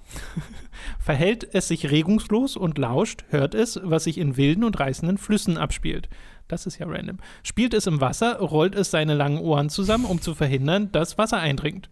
Verhält 0.99 1.47
es 1.53 1.69
sich 1.69 1.89
regungslos 1.89 2.57
und 2.57 2.77
lauscht, 2.77 3.23
hört 3.29 3.55
es, 3.55 3.79
was 3.81 4.03
sich 4.03 4.17
in 4.17 4.35
wilden 4.35 4.65
und 4.65 4.77
reißenden 4.79 5.17
Flüssen 5.17 5.57
abspielt. 5.57 6.09
Das 6.49 6.65
ist 6.65 6.77
ja 6.79 6.85
random. 6.87 7.19
Spielt 7.41 7.73
es 7.73 7.87
im 7.87 8.01
Wasser, 8.01 8.39
rollt 8.39 8.75
es 8.75 8.91
seine 8.91 9.13
langen 9.13 9.37
Ohren 9.39 9.69
zusammen, 9.69 10.03
um 10.03 10.19
zu 10.21 10.35
verhindern, 10.35 10.91
dass 10.91 11.17
Wasser 11.17 11.37
eindringt. 11.37 11.89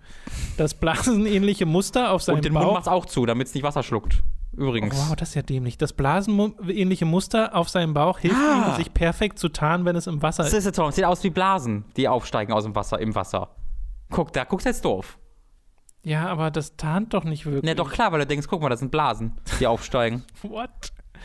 Das 0.58 0.74
blasenähnliche 0.74 1.66
Muster 1.66 2.12
auf 2.12 2.22
seinem 2.24 2.38
Und 2.38 2.46
den 2.46 2.54
Mund 2.54 2.66
Bauch. 2.66 2.74
macht 2.74 2.84
es 2.84 2.88
auch 2.90 3.06
zu, 3.06 3.26
damit 3.26 3.48
es 3.48 3.54
nicht 3.54 3.64
Wasser 3.64 3.84
schluckt. 3.84 4.22
Übrigens. 4.52 4.94
Oh, 4.98 5.10
wow, 5.12 5.16
das 5.16 5.30
ist 5.30 5.36
ja 5.36 5.44
dämlich. 5.44 5.78
Das 5.78 5.94
blasenähnliche 5.94 7.06
Muster 7.06 7.56
auf 7.56 7.70
seinem 7.70 7.94
Bauch 7.94 8.20
hilft 8.20 8.36
Ah. 8.36 8.72
ihm, 8.72 8.76
sich 8.76 8.94
perfekt 8.94 9.40
zu 9.40 9.48
tarnen, 9.48 9.86
wenn 9.86 9.96
es 9.96 10.08
im 10.08 10.22
Wasser 10.22 10.44
Das 10.44 10.52
ist. 10.52 10.66
ist 10.66 10.78
jetzt 10.78 10.96
Sieht 10.96 11.06
aus 11.06 11.24
wie 11.24 11.30
Blasen, 11.30 11.86
die 11.96 12.10
aufsteigen 12.10 12.52
aus 12.52 12.66
dem 12.66 12.76
Wasser, 12.76 13.00
im 13.00 13.16
Wasser. 13.16 13.56
Guck, 14.10 14.34
da 14.34 14.44
guckst 14.44 14.66
du 14.66 14.70
jetzt 14.70 14.84
doof. 14.84 15.18
Ja, 16.04 16.28
aber 16.28 16.50
das 16.52 16.78
tarnt 16.78 17.14
doch 17.14 17.24
nicht 17.24 17.46
wirklich. 17.46 17.64
Ne, 17.64 17.76
doch 17.76 17.92
klar, 17.92 18.12
weil 18.12 18.20
du 18.20 18.28
denkst, 18.28 18.48
guck 18.50 18.62
mal, 18.62 18.70
das 18.70 18.80
sind 18.80 18.92
Blasen, 18.92 19.34
die 19.60 19.68
aufsteigen. 19.68 20.24
What? 20.42 20.70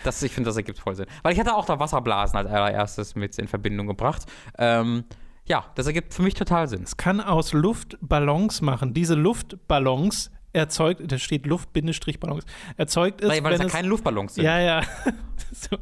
Das, 0.04 0.22
ich 0.22 0.32
finde, 0.32 0.48
das 0.48 0.56
ergibt 0.56 0.78
voll 0.78 0.94
Sinn. 0.94 1.06
Weil 1.22 1.32
ich 1.32 1.40
hatte 1.40 1.54
auch 1.54 1.64
da 1.64 1.78
Wasserblasen 1.78 2.36
als 2.36 2.48
allererstes 2.48 3.14
mit 3.14 3.38
in 3.38 3.48
Verbindung 3.48 3.86
gebracht. 3.86 4.26
Ähm, 4.58 5.04
ja, 5.46 5.64
das 5.74 5.86
ergibt 5.86 6.12
für 6.12 6.22
mich 6.22 6.34
total 6.34 6.68
Sinn. 6.68 6.82
Es 6.82 6.96
kann 6.96 7.20
aus 7.20 7.52
Luft 7.54 7.96
Ballons 8.02 8.60
machen. 8.60 8.92
Diese 8.92 9.14
Luftballons 9.14 10.30
erzeugt, 10.52 11.00
da 11.10 11.18
steht 11.18 11.46
Luft-Ballons, 11.46 12.44
erzeugt 12.76 13.20
es, 13.20 13.28
Weil, 13.28 13.44
weil 13.44 13.52
wenn 13.52 13.66
es 13.66 13.72
ja 13.72 13.78
keine 13.78 13.88
Luftballons 13.88 14.34
sind. 14.34 14.44
ja, 14.44 14.58
ja. 14.58 14.82
so. 15.52 15.76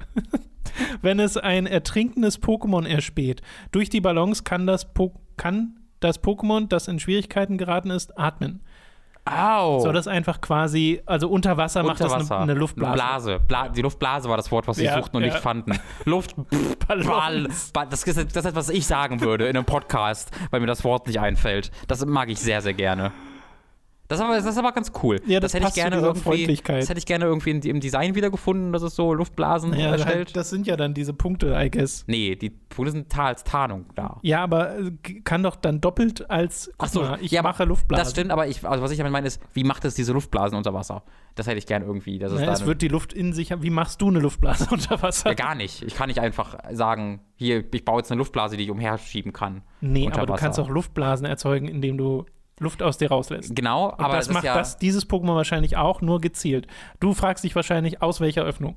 wenn 1.01 1.20
es 1.20 1.36
ein 1.36 1.66
ertrinkendes 1.66 2.42
Pokémon 2.42 2.86
erspäht. 2.86 3.40
Durch 3.72 3.88
die 3.88 4.01
Ballons 4.01 4.45
kann 4.45 4.66
das, 4.66 4.92
po 4.92 5.14
kann 5.36 5.78
das 6.01 6.22
Pokémon, 6.22 6.68
das 6.68 6.88
in 6.88 6.99
Schwierigkeiten 6.99 7.57
geraten 7.57 7.90
ist, 7.90 8.18
atmen. 8.18 8.62
Au! 9.26 9.80
So, 9.80 9.90
das 9.92 10.06
einfach 10.06 10.40
quasi, 10.42 11.00
also 11.06 11.28
unter 11.28 11.56
Wasser 11.56 11.82
macht 11.82 12.00
Unter 12.00 12.04
das 12.04 12.12
Wasser. 12.24 12.40
eine, 12.40 12.52
eine 12.52 12.60
Luftblase. 12.60 12.94
Blase. 12.94 13.40
Bla 13.48 13.68
die 13.68 13.80
Luftblase 13.80 14.28
war 14.28 14.36
das 14.36 14.50
Wort, 14.52 14.68
was 14.68 14.76
sie 14.76 14.84
Ja, 14.84 14.96
suchten 14.98 15.16
und 15.16 15.22
ja. 15.22 15.30
nicht 15.30 15.40
fanden. 15.40 15.78
Luft. 16.04 16.34
Ball, 16.86 17.02
Ballons. 17.02 17.70
Ball, 17.72 17.86
das, 17.88 18.02
ist, 18.02 18.16
das 18.18 18.26
ist 18.26 18.36
etwas, 18.36 18.68
was 18.68 18.68
ich 18.68 18.86
sagen 18.86 19.20
würde 19.22 19.46
in 19.48 19.56
einem 19.56 19.64
Podcast, 19.64 20.30
weil 20.50 20.60
mir 20.60 20.66
das 20.66 20.84
Wort 20.84 21.06
nicht 21.06 21.20
einfällt. 21.20 21.70
Das 21.88 22.04
mag 22.04 22.28
ich 22.28 22.38
sehr, 22.38 22.60
sehr 22.60 22.74
gerne. 22.74 23.12
Das 24.09 24.18
ist 24.18 24.24
aber, 24.24 24.36
das 24.36 24.44
ist 24.44 24.59
aber 24.59 24.72
ganz 24.72 24.92
cool. 25.02 25.20
Ja, 25.26 25.40
das 25.40 25.55
hätte 25.55 25.64
passt 25.64 25.76
ich 25.78 25.82
gerne 25.82 25.96
irgendwie. 25.96 26.46
Das 26.62 26.88
hätte 26.90 26.98
ich 26.98 27.07
gerne 27.07 27.24
irgendwie 27.24 27.50
in, 27.52 27.62
im 27.62 27.80
Design 27.80 28.14
wiedergefunden, 28.14 28.72
dass 28.72 28.82
es 28.82 28.94
so 28.94 29.14
Luftblasen 29.14 29.72
Ja, 29.72 29.92
erstellt. 29.92 30.36
das 30.36 30.50
sind 30.50 30.66
ja 30.66 30.76
dann 30.76 30.92
diese 30.92 31.14
Punkte, 31.14 31.55
I 31.59 31.70
guess. 31.70 32.05
nee, 32.07 32.36
die 32.36 32.50
Punkte 32.50 32.92
sind 32.92 33.18
als 33.18 33.44
Tarnung 33.44 33.86
da. 33.94 34.18
Ja, 34.22 34.42
aber 34.42 34.78
äh, 34.78 34.90
kann 35.24 35.42
doch 35.42 35.57
dann 35.57 35.80
doppelt 35.80 36.28
als, 36.30 36.70
guck 36.76 36.88
Ach 36.88 36.92
so, 36.92 37.00
mal, 37.02 37.18
ich 37.22 37.30
ja, 37.30 37.42
mache 37.42 37.64
Luftblasen. 37.64 38.05
Das 38.05 38.11
stimmt, 38.12 38.30
aber 38.30 38.46
ich, 38.46 38.66
also 38.66 38.82
was 38.82 38.90
ich 38.90 38.98
damit 38.98 39.12
meine 39.12 39.26
ist, 39.26 39.40
wie 39.55 39.64
macht 39.64 39.84
es 39.86 39.94
diese 39.94 40.12
Luftblasen 40.12 40.57
unter 40.59 40.74
Wasser? 40.74 41.02
Das 41.34 41.46
hätte 41.46 41.59
ich 41.59 41.66
gerne 41.66 41.84
irgendwie. 41.86 42.18
Das 42.18 42.30
ist 42.32 42.40
Ja, 42.40 42.46
da 42.46 42.52
es 42.52 42.66
wird 42.66 42.82
die 42.82 42.88
Luft 42.88 43.12
in 43.12 43.32
sich. 43.32 43.50
Wie 43.62 43.70
machst 43.70 44.02
du 44.02 44.09
eine 44.09 44.20
Luftblase 44.20 44.68
unter 44.70 45.00
Wasser? 45.02 45.30
Ja, 45.30 45.34
gar 45.34 45.55
nicht. 45.55 45.82
Ich 45.82 45.94
kann 45.94 46.09
nicht 46.09 46.20
einfach 46.20 46.59
sagen, 46.72 47.20
hier, 47.36 47.64
ich 47.72 47.84
baue 47.84 47.98
jetzt 48.00 48.12
eine 48.12 48.18
Luftblase, 48.18 48.57
die 48.57 48.64
ich 48.64 48.70
umherschieben 48.70 49.32
kann. 49.32 49.62
nee, 49.80 50.07
aber 50.12 50.26
du 50.26 50.32
Wasser. 50.34 50.40
kannst 50.44 50.61
auch 50.61 50.68
Luftblasen 50.68 51.26
erzeugen, 51.26 51.66
indem 51.68 51.96
du 51.98 52.26
Luft 52.59 52.82
aus 52.82 52.98
dir 52.98 53.09
rauslässt. 53.09 53.55
Genau, 53.55 53.90
Und 53.90 54.00
aber 54.00 54.16
das 54.16 54.26
das, 54.26 54.34
macht 54.34 54.44
ja. 54.44 54.55
das, 54.55 54.78
dieses 54.78 55.09
Pokémon 55.09 55.34
wahrscheinlich 55.34 55.76
auch, 55.76 56.00
nur 56.00 56.20
gezielt. 56.20 56.66
Du 57.00 57.14
fragst 57.14 57.44
dich 57.44 57.55
wahrscheinlich, 57.57 58.02
aus 58.02 58.20
welcher 58.20 58.42
Öffnung. 58.42 58.76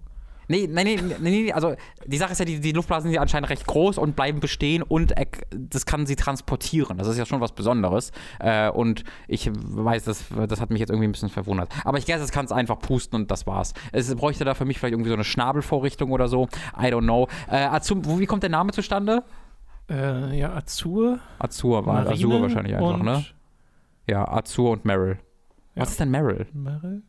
Nee, 0.50 0.68
nee, 0.72 0.84
nee, 0.84 0.96
nee, 0.96 1.18
nee, 1.20 1.52
also 1.52 1.76
die 2.06 2.18
Sache 2.18 2.32
ist 2.32 2.40
ja, 2.40 2.46
die, 2.46 2.62
die 2.62 2.72
Luftblasen 2.72 3.10
sind 3.10 3.16
ja 3.16 3.22
anscheinend 3.22 3.50
recht 3.50 3.68
groß 3.68 3.98
und 3.98 4.16
bleiben 4.16 4.40
bestehen 4.40 4.82
und 4.82 5.14
das 5.52 5.86
kann 5.86 6.06
sie 6.06 6.16
transportieren. 6.16 6.98
Das 6.98 7.08
ist 7.08 7.18
ja 7.18 7.26
schon 7.26 7.42
was 7.42 7.52
Besonderes. 7.52 8.12
Äh, 8.40 8.70
und 8.70 9.04
ich 9.28 9.52
weiß, 9.54 10.06
das, 10.06 10.26
das 10.48 10.62
hat 10.62 10.70
mich 10.70 10.80
jetzt 10.80 10.90
irgendwie 10.90 11.08
ein 11.10 11.12
bisschen 11.12 11.30
verwundert. 11.30 11.70
Aber 11.84 11.98
ich 11.98 12.06
guess, 12.06 12.22
es 12.22 12.32
kann 12.32 12.46
es 12.46 12.54
einfach 12.54 12.80
pusten 12.80 13.20
und 13.20 13.30
das 13.30 13.46
war's. 13.46 13.74
Es 13.92 14.14
bräuchte 14.16 14.46
da 14.46 14.54
für 14.54 14.64
mich 14.64 14.80
vielleicht 14.80 14.94
irgendwie 14.94 15.10
so 15.10 15.16
eine 15.16 15.26
Schnabelvorrichtung 15.26 16.12
oder 16.12 16.30
so. 16.30 16.48
I 16.80 16.86
don't 16.86 17.02
know. 17.02 17.28
Äh, 17.52 17.58
Azum, 17.58 18.04
wie 18.18 18.26
kommt 18.26 18.44
der 18.44 18.50
Name 18.50 18.72
zustande? 18.72 19.24
Äh, 19.90 20.38
ja, 20.38 20.54
Azur, 20.54 21.20
Azur 21.40 21.86
war 21.86 22.04
Marine 22.04 22.14
Azur 22.14 22.42
wahrscheinlich 22.42 22.76
einfach, 22.76 23.02
ne? 23.02 23.26
Ja, 24.08 24.28
Azur 24.28 24.72
und 24.72 24.86
Meryl. 24.86 25.18
Ja. 25.76 25.82
Was 25.82 25.92
ist 25.92 26.00
denn 26.00 26.10
Meryl? 26.12 26.48
Meryl? 26.54 27.04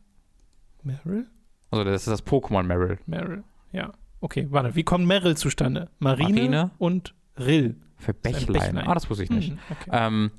Meryl? 0.83 1.25
Also 1.71 1.83
das 1.83 2.07
ist 2.07 2.07
das 2.07 2.25
Pokémon 2.25 2.63
Meryl. 2.63 2.99
Meryl, 3.05 3.43
ja. 3.71 3.91
Okay, 4.21 4.47
warte, 4.49 4.75
wie 4.75 4.83
kommt 4.83 5.05
Meryl 5.05 5.37
zustande? 5.37 5.89
Marine, 5.99 6.33
Marine. 6.33 6.71
und 6.77 7.13
Rill. 7.37 7.75
Für 7.97 8.13
Bächlein. 8.13 8.53
Bächlein. 8.53 8.87
Ah, 8.87 8.93
das 8.93 9.09
wusste 9.09 9.23
ich 9.23 9.29
nicht. 9.29 9.51
Hm, 9.51 9.59
okay. 9.69 9.89
Ähm, 9.93 10.31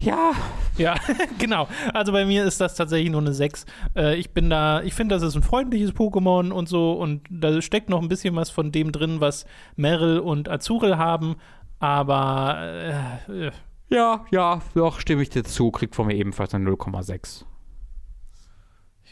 Ja, 0.00 0.32
Ja, 0.78 0.94
genau. 1.38 1.66
Also 1.92 2.12
bei 2.12 2.24
mir 2.24 2.44
ist 2.44 2.60
das 2.60 2.74
tatsächlich 2.76 3.10
nur 3.10 3.20
eine 3.20 3.32
6. 3.34 3.66
Äh, 3.96 4.16
ich 4.16 4.30
bin 4.32 4.48
da, 4.48 4.80
ich 4.82 4.94
finde, 4.94 5.14
das 5.16 5.22
ist 5.22 5.34
ein 5.34 5.42
freundliches 5.42 5.92
Pokémon 5.92 6.50
und 6.52 6.68
so 6.68 6.92
und 6.92 7.22
da 7.30 7.60
steckt 7.60 7.90
noch 7.90 8.00
ein 8.00 8.08
bisschen 8.08 8.34
was 8.36 8.48
von 8.50 8.70
dem 8.72 8.92
drin, 8.92 9.20
was 9.20 9.44
Meryl 9.76 10.20
und 10.20 10.48
Azurel 10.48 10.96
haben, 10.98 11.36
aber 11.80 12.58
äh, 13.28 13.46
äh, 13.48 13.50
ja, 13.90 14.24
ja, 14.30 14.62
doch, 14.74 15.00
stimme 15.00 15.22
ich 15.22 15.30
dir 15.30 15.44
zu. 15.44 15.70
Kriegt 15.70 15.94
von 15.94 16.06
mir 16.06 16.14
ebenfalls 16.14 16.54
eine 16.54 16.70
0,6. 16.70 17.44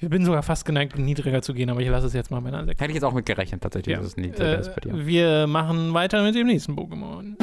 ich 0.01 0.09
bin 0.09 0.25
sogar 0.25 0.43
fast 0.43 0.65
geneigt, 0.65 0.97
niedriger 0.99 1.43
zu 1.43 1.53
gehen, 1.55 1.71
aber 1.71 1.81
ich 1.81 1.89
lasse 1.89 2.07
es 2.07 2.13
jetzt 2.13 2.31
mal 2.31 2.41
bei 2.41 2.49
einer 2.49 2.65
6. 2.65 2.81
Hätte 2.81 2.91
ich 2.91 2.95
jetzt 2.95 3.05
auch 3.05 3.13
mit 3.13 3.27
gerechnet, 3.27 3.63
tatsächlich. 3.63 3.95
Ja. 3.95 3.99
Das 3.99 4.09
ist 4.09 4.17
niedriger 4.19 4.57
als 4.57 4.75
bei 4.75 4.81
dir. 4.81 4.95
Äh, 4.95 5.07
wir 5.07 5.47
machen 5.47 5.93
weiter 5.95 6.23
mit 6.23 6.35
dem 6.35 6.47
nächsten 6.47 6.73
Pokémon. 6.73 7.37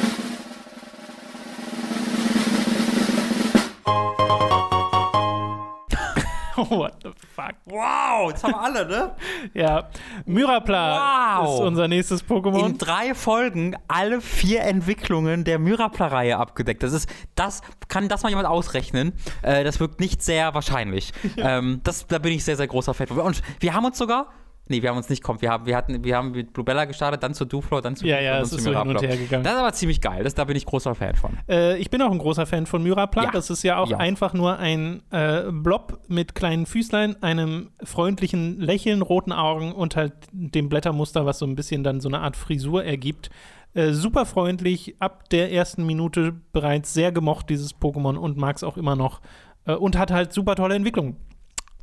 What 6.70 6.94
the 7.02 7.10
fuck? 7.34 7.54
Wow, 7.66 8.30
jetzt 8.30 8.42
haben 8.44 8.52
wir 8.52 8.60
alle, 8.60 8.86
ne? 8.86 9.14
Ja, 9.54 9.88
Myrapla 10.24 11.40
Wow. 11.42 11.54
ist 11.54 11.60
unser 11.60 11.88
nächstes 11.88 12.24
Pokémon. 12.24 12.66
In 12.66 12.78
drei 12.78 13.14
Folgen 13.14 13.76
alle 13.88 14.20
vier 14.20 14.62
Entwicklungen 14.62 15.44
der 15.44 15.58
Myrapla-Reihe 15.58 16.36
abgedeckt. 16.36 16.82
Das 16.82 16.92
ist, 16.92 17.08
das 17.34 17.62
kann 17.88 18.08
das 18.08 18.22
mal 18.22 18.28
jemand 18.30 18.48
ausrechnen. 18.48 19.12
Äh, 19.42 19.64
das 19.64 19.80
wirkt 19.80 20.00
nicht 20.00 20.22
sehr 20.22 20.54
wahrscheinlich. 20.54 21.12
Ähm, 21.38 21.80
das, 21.84 22.06
da 22.06 22.18
bin 22.18 22.32
ich 22.32 22.44
sehr, 22.44 22.56
sehr 22.56 22.66
großer 22.66 22.94
Fan 22.94 23.08
von. 23.08 23.18
Und 23.18 23.42
wir 23.60 23.74
haben 23.74 23.84
uns 23.84 23.98
sogar. 23.98 24.28
Nee, 24.68 24.82
wir 24.82 24.90
haben 24.90 24.96
uns 24.96 25.08
nicht 25.08 25.22
kommt. 25.22 25.42
Wir 25.42 25.50
haben, 25.50 25.64
wir 25.66 25.76
hatten, 25.76 26.02
wir 26.02 26.16
haben 26.16 26.32
mit 26.32 26.52
Bluebella 26.52 26.86
gestartet, 26.86 27.22
dann 27.22 27.34
zu 27.34 27.44
Duflo, 27.44 27.80
dann 27.80 27.94
zu 27.94 28.06
Ja, 28.06 28.20
ja, 28.20 28.40
es 28.40 28.50
zu 28.50 28.56
ist 28.56 28.64
so 28.64 28.70
hin 28.70 28.88
und 28.88 29.00
her 29.00 29.16
gegangen. 29.16 29.44
Das 29.44 29.52
ist 29.54 29.58
aber 29.60 29.72
ziemlich 29.72 30.00
geil. 30.00 30.24
Das, 30.24 30.34
da 30.34 30.44
bin 30.44 30.56
ich 30.56 30.66
großer 30.66 30.94
Fan 30.94 31.14
von. 31.14 31.38
Äh, 31.48 31.76
ich 31.78 31.88
bin 31.90 32.02
auch 32.02 32.10
ein 32.10 32.18
großer 32.18 32.46
Fan 32.46 32.66
von 32.66 32.82
Myrapla. 32.82 33.24
Ja. 33.24 33.30
Das 33.30 33.48
ist 33.50 33.62
ja 33.62 33.78
auch 33.78 33.90
Ja. 33.90 33.98
einfach 33.98 34.32
nur 34.34 34.58
ein 34.58 35.02
äh, 35.10 35.44
Blob 35.52 36.00
mit 36.08 36.34
kleinen 36.34 36.66
Füßlein, 36.66 37.22
einem 37.22 37.70
freundlichen 37.84 38.60
Lächeln, 38.60 39.02
roten 39.02 39.32
Augen 39.32 39.72
und 39.72 39.94
halt 39.94 40.12
dem 40.32 40.68
Blättermuster, 40.68 41.26
was 41.26 41.38
so 41.38 41.46
ein 41.46 41.54
bisschen 41.54 41.84
dann 41.84 42.00
so 42.00 42.08
eine 42.08 42.20
Art 42.20 42.36
Frisur 42.36 42.84
ergibt. 42.84 43.30
Äh, 43.74 43.92
super 43.92 44.26
freundlich, 44.26 44.96
ab 45.00 45.28
der 45.28 45.52
ersten 45.52 45.84
Minute 45.86 46.32
bereits 46.52 46.92
sehr 46.94 47.12
gemocht, 47.12 47.50
dieses 47.50 47.76
Pokémon 47.76 48.16
und 48.16 48.36
mag 48.36 48.56
es 48.56 48.64
auch 48.64 48.76
immer 48.76 48.96
noch. 48.96 49.20
Äh, 49.66 49.74
und 49.74 49.98
hat 49.98 50.10
halt 50.10 50.32
super 50.32 50.54
tolle 50.56 50.74
Entwicklungen. 50.74 51.16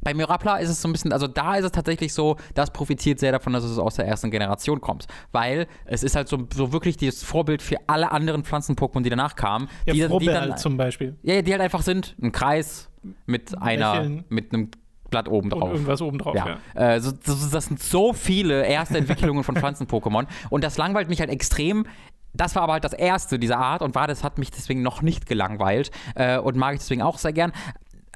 Bei 0.04 0.14
Mirapla 0.14 0.58
ist 0.58 0.70
es 0.70 0.82
so 0.82 0.88
ein 0.88 0.92
bisschen, 0.92 1.14
also 1.14 1.28
da 1.28 1.56
ist 1.56 1.66
es 1.66 1.72
tatsächlich 1.72 2.14
so, 2.14 2.38
das 2.54 2.72
profitiert 2.72 3.20
sehr 3.20 3.32
davon, 3.32 3.54
dass 3.54 3.64
es 3.64 3.78
aus 3.78 3.96
der 3.96 4.08
ersten 4.08 4.32
Generation 4.32 4.82
kommt. 4.82 5.08
Weil 5.32 5.68
es 5.86 6.04
ist 6.04 6.16
halt 6.16 6.28
so, 6.28 6.48
so 6.54 6.74
wirklich 6.74 6.98
das 6.98 7.24
Vorbild 7.24 7.62
für 7.62 7.78
alle 7.88 8.12
anderen 8.12 8.44
Pflanzen-Pokémon, 8.44 9.02
die 9.02 9.10
danach 9.10 9.36
kamen. 9.36 9.70
Ja, 9.86 9.94
die, 9.94 10.18
die 10.20 10.26
dann, 10.26 10.58
zum 10.58 10.78
Beispiel. 10.78 11.18
ja, 11.24 11.42
die 11.42 11.52
halt 11.52 11.62
einfach 11.62 11.82
sind, 11.82 12.16
ein 12.22 12.32
Kreis 12.32 12.90
mit 13.26 13.60
einer, 13.62 13.96
Lächeln. 13.96 14.24
mit 14.30 14.54
einem 14.54 14.72
Blatt 15.10 15.28
oben 15.30 15.52
Und 15.52 15.60
drauf. 15.60 15.72
irgendwas 15.72 16.02
obendrauf, 16.02 16.36
ja. 16.36 16.58
Ja. 16.76 16.96
Äh, 16.96 17.00
so, 17.00 17.12
das, 17.12 17.52
das 17.52 17.66
sind 17.66 17.80
so 17.80 18.14
viele 18.14 18.66
erste 18.66 18.98
Entwicklungen 18.98 19.44
von 19.44 19.56
Pflanzen-Pokémon. 19.56 20.26
Und 20.50 20.64
das 20.64 20.78
langweilt 20.78 21.08
mich 21.10 21.20
halt 21.20 21.30
extrem. 21.30 21.86
Das 22.34 22.56
war 22.56 22.64
aber 22.64 22.74
halt 22.74 22.84
das 22.84 22.94
erste 22.94 23.38
dieser 23.38 23.60
Art 23.60 23.84
und 23.84 23.94
war, 23.94 24.08
das 24.08 24.24
hat 24.24 24.40
mich 24.40 24.50
deswegen 24.50 24.82
noch 24.82 25.04
nicht 25.04 25.28
gelangweilt 25.28 25.92
äh, 26.16 26.40
und 26.40 26.58
mag 26.58 26.74
ich 26.74 26.80
deswegen 26.80 27.04
auch 27.04 27.20
sehr 27.20 27.32
gern. 27.32 27.52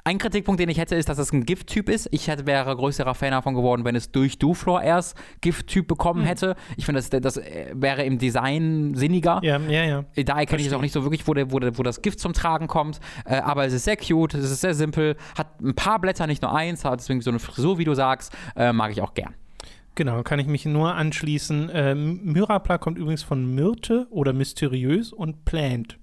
Ein 0.07 0.19
Kritikpunkt, 0.19 0.61
den 0.61 0.69
ich 0.69 0.77
hätte, 0.77 0.95
ist, 0.95 1.09
dass 1.09 1.17
es 1.17 1.33
ein 1.33 1.43
Gift-Typ 1.43 1.89
ist. 1.89 2.07
Ich 2.11 2.29
hätte, 2.29 2.45
wäre 2.45 2.73
größerer 2.73 3.13
Fan 3.13 3.31
davon 3.31 3.55
geworden, 3.55 3.83
wenn 3.83 3.93
es 3.93 4.09
durch 4.09 4.39
Duflor 4.39 4.81
erst 4.81 5.17
Gift-Typ 5.41 5.85
bekommen 5.85 6.23
hätte. 6.23 6.55
Ich 6.77 6.85
finde, 6.85 7.01
das, 7.01 7.09
das 7.09 7.35
äh, 7.35 7.73
wäre 7.73 8.05
im 8.05 8.17
Design 8.17 8.95
sinniger. 8.95 9.41
Ja, 9.43 9.59
ja, 9.59 9.83
ja. 9.83 10.05
Da 10.23 10.39
erkenne 10.39 10.61
ich 10.61 10.67
es 10.67 10.73
auch 10.73 10.79
nicht 10.79 10.93
so 10.93 11.03
wirklich, 11.03 11.27
wo, 11.27 11.33
der, 11.33 11.51
wo, 11.51 11.59
der, 11.59 11.77
wo 11.77 11.83
das 11.83 12.01
Gift 12.01 12.21
zum 12.21 12.31
Tragen 12.31 12.67
kommt. 12.67 13.01
Äh, 13.25 13.35
aber 13.39 13.65
es 13.65 13.73
ist 13.73 13.83
sehr 13.83 13.97
cute, 13.97 14.35
es 14.35 14.49
ist 14.49 14.61
sehr 14.61 14.73
simpel, 14.73 15.17
hat 15.37 15.59
ein 15.59 15.75
paar 15.75 15.99
Blätter, 15.99 16.25
nicht 16.25 16.41
nur 16.41 16.55
eins, 16.55 16.85
hat 16.85 17.01
deswegen 17.01 17.19
so 17.19 17.29
eine 17.29 17.39
Frisur, 17.39 17.77
wie 17.77 17.83
du 17.83 17.93
sagst, 17.93 18.31
äh, 18.55 18.71
mag 18.71 18.93
ich 18.93 19.01
auch 19.01 19.13
gern. 19.13 19.35
Genau, 19.95 20.23
kann 20.23 20.39
ich 20.39 20.47
mich 20.47 20.65
nur 20.65 20.95
anschließen. 20.95 21.69
Äh, 21.69 21.95
Myrapla 21.95 22.77
kommt 22.77 22.97
übrigens 22.97 23.23
von 23.23 23.53
Myrte 23.53 24.07
oder 24.09 24.31
mysteriös 24.31 25.11
und 25.11 25.43
Plant. 25.43 25.97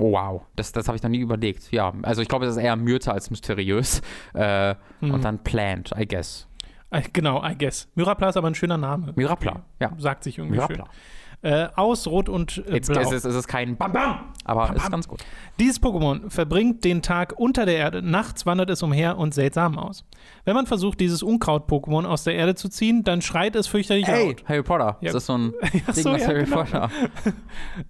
Oh, 0.00 0.12
wow, 0.12 0.42
das, 0.56 0.72
das 0.72 0.86
habe 0.88 0.96
ich 0.96 1.02
noch 1.02 1.10
nie 1.10 1.18
überlegt. 1.18 1.70
Ja, 1.72 1.92
also 2.02 2.22
ich 2.22 2.28
glaube, 2.28 2.46
es 2.46 2.52
ist 2.56 2.62
eher 2.62 2.76
Myrte 2.76 3.12
als 3.12 3.30
mysteriös. 3.30 4.00
Äh, 4.34 4.74
Hm. 5.00 5.12
Und 5.12 5.24
dann 5.24 5.42
Plant, 5.44 5.92
I 5.98 6.06
guess. 6.06 6.48
Äh, 6.90 7.02
genau, 7.12 7.44
I 7.44 7.56
guess. 7.56 7.88
Myrapla 7.94 8.30
ist 8.30 8.36
aber 8.36 8.48
ein 8.48 8.54
schöner 8.54 8.76
Name. 8.78 9.12
Mirapla, 9.14 9.62
ja. 9.80 9.92
Sagt 9.98 10.24
sich 10.24 10.38
irgendwie 10.38 10.56
Mirapla. 10.56 10.76
schön. 10.86 10.94
Äh, 11.40 11.68
aus 11.76 12.08
Rot 12.08 12.28
und 12.28 12.64
äh, 12.66 12.74
Jetzt 12.74 12.90
Blau. 12.90 13.00
ist 13.00 13.12
es, 13.12 13.24
es 13.24 13.34
ist 13.34 13.46
kein 13.46 13.76
Bam 13.76 13.92
Bam, 13.92 14.32
aber 14.44 14.72
es 14.74 14.82
ist 14.82 14.90
ganz 14.90 15.06
gut. 15.06 15.20
Dieses 15.60 15.80
Pokémon 15.80 16.28
verbringt 16.30 16.82
den 16.82 17.00
Tag 17.00 17.34
unter 17.38 17.64
der 17.64 17.76
Erde, 17.76 18.02
nachts 18.02 18.44
wandert 18.44 18.70
es 18.70 18.82
umher 18.82 19.18
und 19.18 19.34
sät 19.34 19.54
Samen 19.54 19.78
aus. 19.78 20.04
Wenn 20.44 20.56
man 20.56 20.66
versucht, 20.66 20.98
dieses 20.98 21.22
Unkraut-Pokémon 21.22 22.06
aus 22.06 22.24
der 22.24 22.34
Erde 22.34 22.56
zu 22.56 22.68
ziehen, 22.68 23.04
dann 23.04 23.22
schreit 23.22 23.54
es 23.54 23.68
fürchterlich 23.68 24.08
Hey, 24.08 24.26
laut. 24.26 24.44
Harry 24.48 24.62
Potter. 24.64 24.96
Ja. 25.00 25.12
Das 25.12 25.22
ist 25.22 25.26
so 25.26 25.38
ein 25.38 25.52
Ding 25.72 25.82
so, 25.94 26.10
aus 26.10 26.22
ja, 26.22 26.26
Harry 26.26 26.44
genau. 26.44 26.56
Potter. 26.56 26.90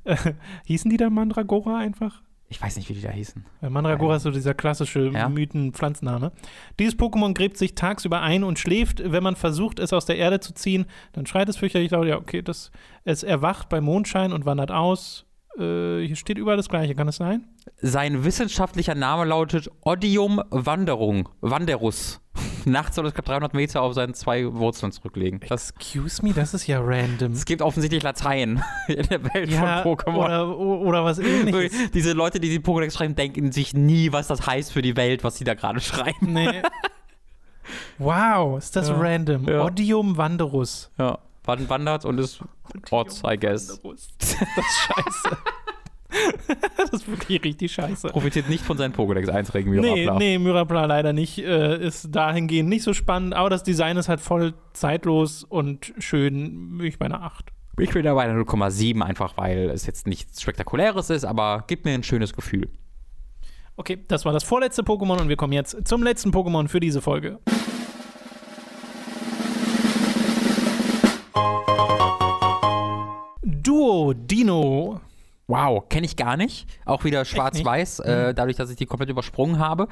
Äh, 0.04 0.16
hießen 0.64 0.90
die 0.90 0.96
da 0.98 1.08
Mandragora 1.08 1.78
einfach? 1.78 2.22
Ich 2.50 2.62
weiß 2.62 2.76
nicht, 2.76 2.88
wie 2.88 2.94
die 2.94 3.02
da 3.02 3.10
hießen. 3.10 3.44
Weil 3.60 3.70
Mandragora 3.70 4.16
ist 4.16 4.22
so 4.22 4.30
dieser 4.30 4.54
klassische 4.54 5.10
Ja. 5.12 5.28
Mythen-Pflanzenname. 5.28 6.32
Dieses 6.78 6.98
Pokémon 6.98 7.34
gräbt 7.34 7.58
sich 7.58 7.74
tagsüber 7.74 8.22
ein 8.22 8.42
und 8.42 8.58
schläft. 8.58 9.02
Wenn 9.04 9.22
man 9.22 9.36
versucht, 9.36 9.78
es 9.78 9.92
aus 9.92 10.06
der 10.06 10.16
Erde 10.16 10.40
zu 10.40 10.54
ziehen, 10.54 10.86
dann 11.12 11.26
schreit 11.26 11.48
es 11.50 11.58
fürchterlich 11.58 11.90
laut. 11.90 12.06
Ja, 12.06 12.16
okay, 12.16 12.40
das, 12.40 12.70
es 13.04 13.22
erwacht 13.22 13.68
bei 13.68 13.80
Mondschein 13.82 14.32
und 14.32 14.46
wandert 14.46 14.70
aus. 14.70 15.26
Äh, 15.58 16.06
hier 16.06 16.16
steht 16.16 16.38
überall 16.38 16.56
das 16.56 16.68
Gleiche, 16.70 16.94
kann 16.94 17.08
es 17.08 17.16
sein? 17.16 17.44
Sein 17.82 18.24
wissenschaftlicher 18.24 18.94
Name 18.94 19.26
lautet 19.26 19.70
Odium 19.82 20.40
Wanderung, 20.50 21.28
Wanderus. 21.42 22.20
Nachts 22.70 22.96
soll 22.96 23.06
es 23.06 23.14
knapp 23.14 23.24
300 23.26 23.54
Meter 23.54 23.82
auf 23.82 23.94
seinen 23.94 24.14
zwei 24.14 24.52
Wurzeln 24.52 24.92
zurücklegen. 24.92 25.40
Das, 25.48 25.70
Excuse 25.70 26.24
me, 26.24 26.32
das 26.32 26.54
ist 26.54 26.66
ja 26.66 26.80
random. 26.80 27.32
es 27.32 27.44
gibt 27.44 27.62
offensichtlich 27.62 28.02
Latein 28.02 28.62
in 28.88 29.06
der 29.08 29.22
Welt 29.34 29.50
Ja, 29.50 29.82
von 29.82 29.94
Pokémon. 29.96 30.16
oder, 30.16 30.58
oder 30.58 31.04
was 31.04 31.18
ähnliches. 31.18 31.90
Diese 31.94 32.12
Leute, 32.12 32.40
die 32.40 32.48
die 32.48 32.60
Pokédex 32.60 32.96
schreiben, 32.96 33.14
denken 33.16 33.52
sich 33.52 33.74
nie, 33.74 34.12
was 34.12 34.26
das 34.28 34.46
heißt 34.46 34.72
für 34.72 34.82
die 34.82 34.96
Welt, 34.96 35.24
was 35.24 35.36
sie 35.36 35.44
da 35.44 35.54
gerade 35.54 35.80
schreiben. 35.80 36.32
Nee. 36.32 36.62
Wow, 37.98 38.58
ist 38.58 38.76
das 38.76 38.88
Ja. 38.88 38.96
random. 38.96 39.46
Ja. 39.46 39.64
Odium 39.64 40.16
Wanderus. 40.16 40.90
Ja, 40.98 41.18
wandert 41.44 42.04
und 42.04 42.18
ist 42.18 42.40
Orts, 42.90 43.22
I 43.26 43.36
guess. 43.38 43.68
Wanderus. 43.82 44.08
Das 44.18 44.32
ist 44.32 44.78
scheiße. 44.78 45.36
Das 46.76 46.90
ist 46.90 47.08
wirklich 47.08 47.44
richtig 47.44 47.72
scheiße. 47.72 48.08
Profitiert 48.08 48.48
nicht 48.48 48.64
von 48.64 48.78
seinen 48.78 48.94
Pokédex-Einträgen, 48.94 49.72
wie 49.72 49.80
Nee, 49.80 50.06
Rapla. 50.06 50.18
nee, 50.18 50.38
Myrapla 50.38 50.86
leider 50.86 51.12
nicht. 51.12 51.38
Äh, 51.38 51.84
ist 51.86 52.14
dahingehend 52.14 52.68
nicht 52.68 52.82
so 52.82 52.94
spannend, 52.94 53.34
aber 53.34 53.50
das 53.50 53.62
Design 53.62 53.96
ist 53.96 54.08
halt 54.08 54.20
voll 54.20 54.54
zeitlos 54.72 55.44
und 55.44 55.92
schön. 55.98 56.80
Ich 56.82 56.98
meine 56.98 57.20
8. 57.20 57.52
Ich 57.80 57.90
bin 57.90 58.02
dabei 58.04 58.22
eine 58.24 58.40
0,7, 58.40 59.02
einfach 59.02 59.36
weil 59.36 59.70
es 59.70 59.86
jetzt 59.86 60.06
nichts 60.06 60.40
Spektakuläres 60.42 61.10
ist, 61.10 61.24
aber 61.24 61.64
gibt 61.66 61.84
mir 61.84 61.92
ein 61.92 62.02
schönes 62.02 62.32
Gefühl. 62.32 62.68
Okay, 63.76 64.04
das 64.08 64.24
war 64.24 64.32
das 64.32 64.42
vorletzte 64.42 64.82
Pokémon 64.82 65.20
und 65.20 65.28
wir 65.28 65.36
kommen 65.36 65.52
jetzt 65.52 65.86
zum 65.86 66.02
letzten 66.02 66.30
Pokémon 66.30 66.66
für 66.66 66.80
diese 66.80 67.00
Folge. 67.00 67.38
Duo 73.42 74.12
Dino. 74.14 75.00
Wow, 75.48 75.88
kenne 75.88 76.04
ich 76.04 76.16
gar 76.16 76.36
nicht. 76.36 76.68
Auch 76.84 77.04
wieder 77.04 77.24
schwarz-weiß, 77.24 78.00
äh, 78.00 78.34
dadurch, 78.34 78.56
dass 78.56 78.68
ich 78.68 78.76
die 78.76 78.84
komplett 78.84 79.08
übersprungen 79.08 79.58
habe. 79.58 79.88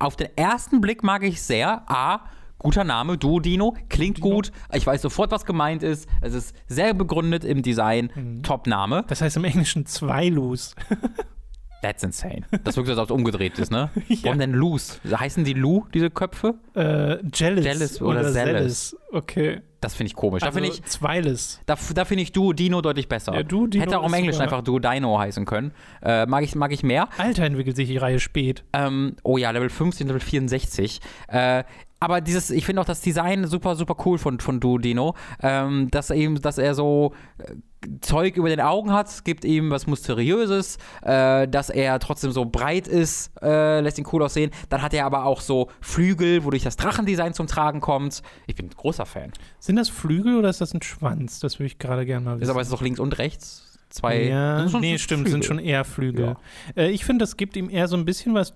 Auf 0.00 0.16
den 0.16 0.36
ersten 0.36 0.80
Blick 0.80 1.04
mag 1.04 1.22
ich 1.22 1.40
sehr. 1.40 1.88
A, 1.88 2.24
guter 2.58 2.82
Name, 2.82 3.16
Duodino, 3.16 3.76
klingt 3.88 4.20
gut. 4.20 4.50
Ich 4.72 4.84
weiß 4.84 5.00
sofort, 5.00 5.30
was 5.30 5.44
gemeint 5.44 5.84
ist. 5.84 6.08
Es 6.22 6.34
ist 6.34 6.56
sehr 6.66 6.92
begründet 6.92 7.44
im 7.44 7.62
Design. 7.62 8.40
Top-Name. 8.42 9.04
Das 9.06 9.20
heißt 9.20 9.36
im 9.36 9.44
Englischen 9.44 9.86
Zweilus. 9.86 10.74
That's 11.80 12.02
insane. 12.02 12.40
Das 12.64 12.76
wirkt 12.76 12.86
so, 12.88 12.92
als 12.92 12.98
ob 12.98 13.10
es 13.10 13.14
umgedreht 13.14 13.58
ist, 13.58 13.70
ne? 13.70 13.90
Warum 14.22 14.38
denn 14.38 14.52
Loose? 14.52 14.98
Heißen 15.04 15.44
die 15.44 15.52
Lu, 15.52 15.84
diese 15.92 16.08
Köpfe? 16.10 16.54
Äh, 16.74 17.18
Jealous, 17.32 17.64
Jealous 17.64 18.02
oder 18.02 18.20
oder 18.20 18.32
Zealous. 18.32 18.90
Zealous. 18.90 18.96
Okay. 19.12 19.60
Das 19.84 19.94
finde 19.94 20.08
ich 20.08 20.14
komisch. 20.14 20.42
Also 20.42 20.58
da 20.58 20.64
finde 20.64 20.76
ich, 20.76 20.82
Zweiles. 20.84 21.60
da, 21.66 21.76
da 21.94 22.04
find 22.04 22.20
ich 22.20 22.32
Duodino 22.32 22.80
deutlich 22.80 23.08
besser. 23.08 23.34
Ja, 23.34 23.42
Duodino 23.42 23.84
Hätte 23.84 24.00
auch 24.00 24.06
im 24.06 24.14
Englischen 24.14 24.40
einfach 24.40 24.62
Duodino 24.62 25.18
heißen 25.18 25.44
können. 25.44 25.72
Äh, 26.02 26.26
mag, 26.26 26.42
ich, 26.42 26.54
mag 26.54 26.72
ich 26.72 26.82
mehr. 26.82 27.08
Alter 27.18 27.44
entwickelt 27.44 27.76
sich 27.76 27.88
die 27.88 27.98
Reihe 27.98 28.18
spät. 28.18 28.64
Ähm, 28.72 29.16
oh 29.22 29.36
ja, 29.36 29.50
Level 29.50 29.68
15, 29.68 30.06
Level 30.06 30.20
64. 30.20 31.00
Äh, 31.28 31.64
aber 32.04 32.20
dieses, 32.20 32.50
ich 32.50 32.66
finde 32.66 32.82
auch 32.82 32.86
das 32.86 33.00
Design 33.00 33.46
super, 33.46 33.76
super 33.76 33.96
cool 34.04 34.18
von, 34.18 34.38
von 34.40 34.60
Duodino. 34.60 35.14
Ähm, 35.42 35.90
dass 35.90 36.10
eben, 36.10 36.40
dass 36.40 36.58
er 36.58 36.74
so 36.74 37.12
äh, 37.38 37.54
Zeug 38.00 38.36
über 38.36 38.48
den 38.48 38.60
Augen 38.60 38.92
hat, 38.92 39.24
gibt 39.24 39.44
ihm 39.44 39.70
was 39.70 39.86
Mysteriöses, 39.86 40.78
äh, 41.02 41.48
dass 41.48 41.70
er 41.70 41.98
trotzdem 41.98 42.30
so 42.32 42.44
breit 42.44 42.88
ist, 42.88 43.32
äh, 43.42 43.80
lässt 43.80 43.98
ihn 43.98 44.06
cool 44.12 44.22
aussehen. 44.22 44.50
Dann 44.68 44.82
hat 44.82 44.94
er 44.94 45.06
aber 45.06 45.24
auch 45.24 45.40
so 45.40 45.68
Flügel, 45.80 46.44
wodurch 46.44 46.62
das 46.62 46.76
Drachendesign 46.76 47.34
zum 47.34 47.46
Tragen 47.46 47.80
kommt. 47.80 48.22
Ich 48.46 48.54
bin 48.54 48.66
ein 48.66 48.70
großer 48.70 49.06
Fan. 49.06 49.32
Sind 49.58 49.76
das 49.76 49.88
Flügel 49.88 50.38
oder 50.38 50.50
ist 50.50 50.60
das 50.60 50.74
ein 50.74 50.82
Schwanz? 50.82 51.40
Das 51.40 51.58
würde 51.58 51.66
ich 51.66 51.78
gerade 51.78 52.06
gerne 52.06 52.24
mal 52.24 52.34
Ist 52.34 52.42
wissen. 52.42 52.50
aber 52.50 52.60
jetzt 52.60 52.72
doch 52.72 52.82
links 52.82 53.00
und 53.00 53.18
rechts. 53.18 53.70
Zwei. 53.90 54.24
Ja, 54.24 54.64
nee, 54.80 54.98
stimmt, 54.98 55.20
Flügel. 55.22 55.30
sind 55.32 55.44
schon 55.44 55.58
eher 55.60 55.84
Flügel. 55.84 56.36
Äh, 56.76 56.90
ich 56.90 57.04
finde, 57.04 57.22
das 57.22 57.36
gibt 57.36 57.56
ihm 57.56 57.70
eher 57.70 57.86
so 57.86 57.96
ein 57.96 58.04
bisschen 58.04 58.34
was 58.34 58.54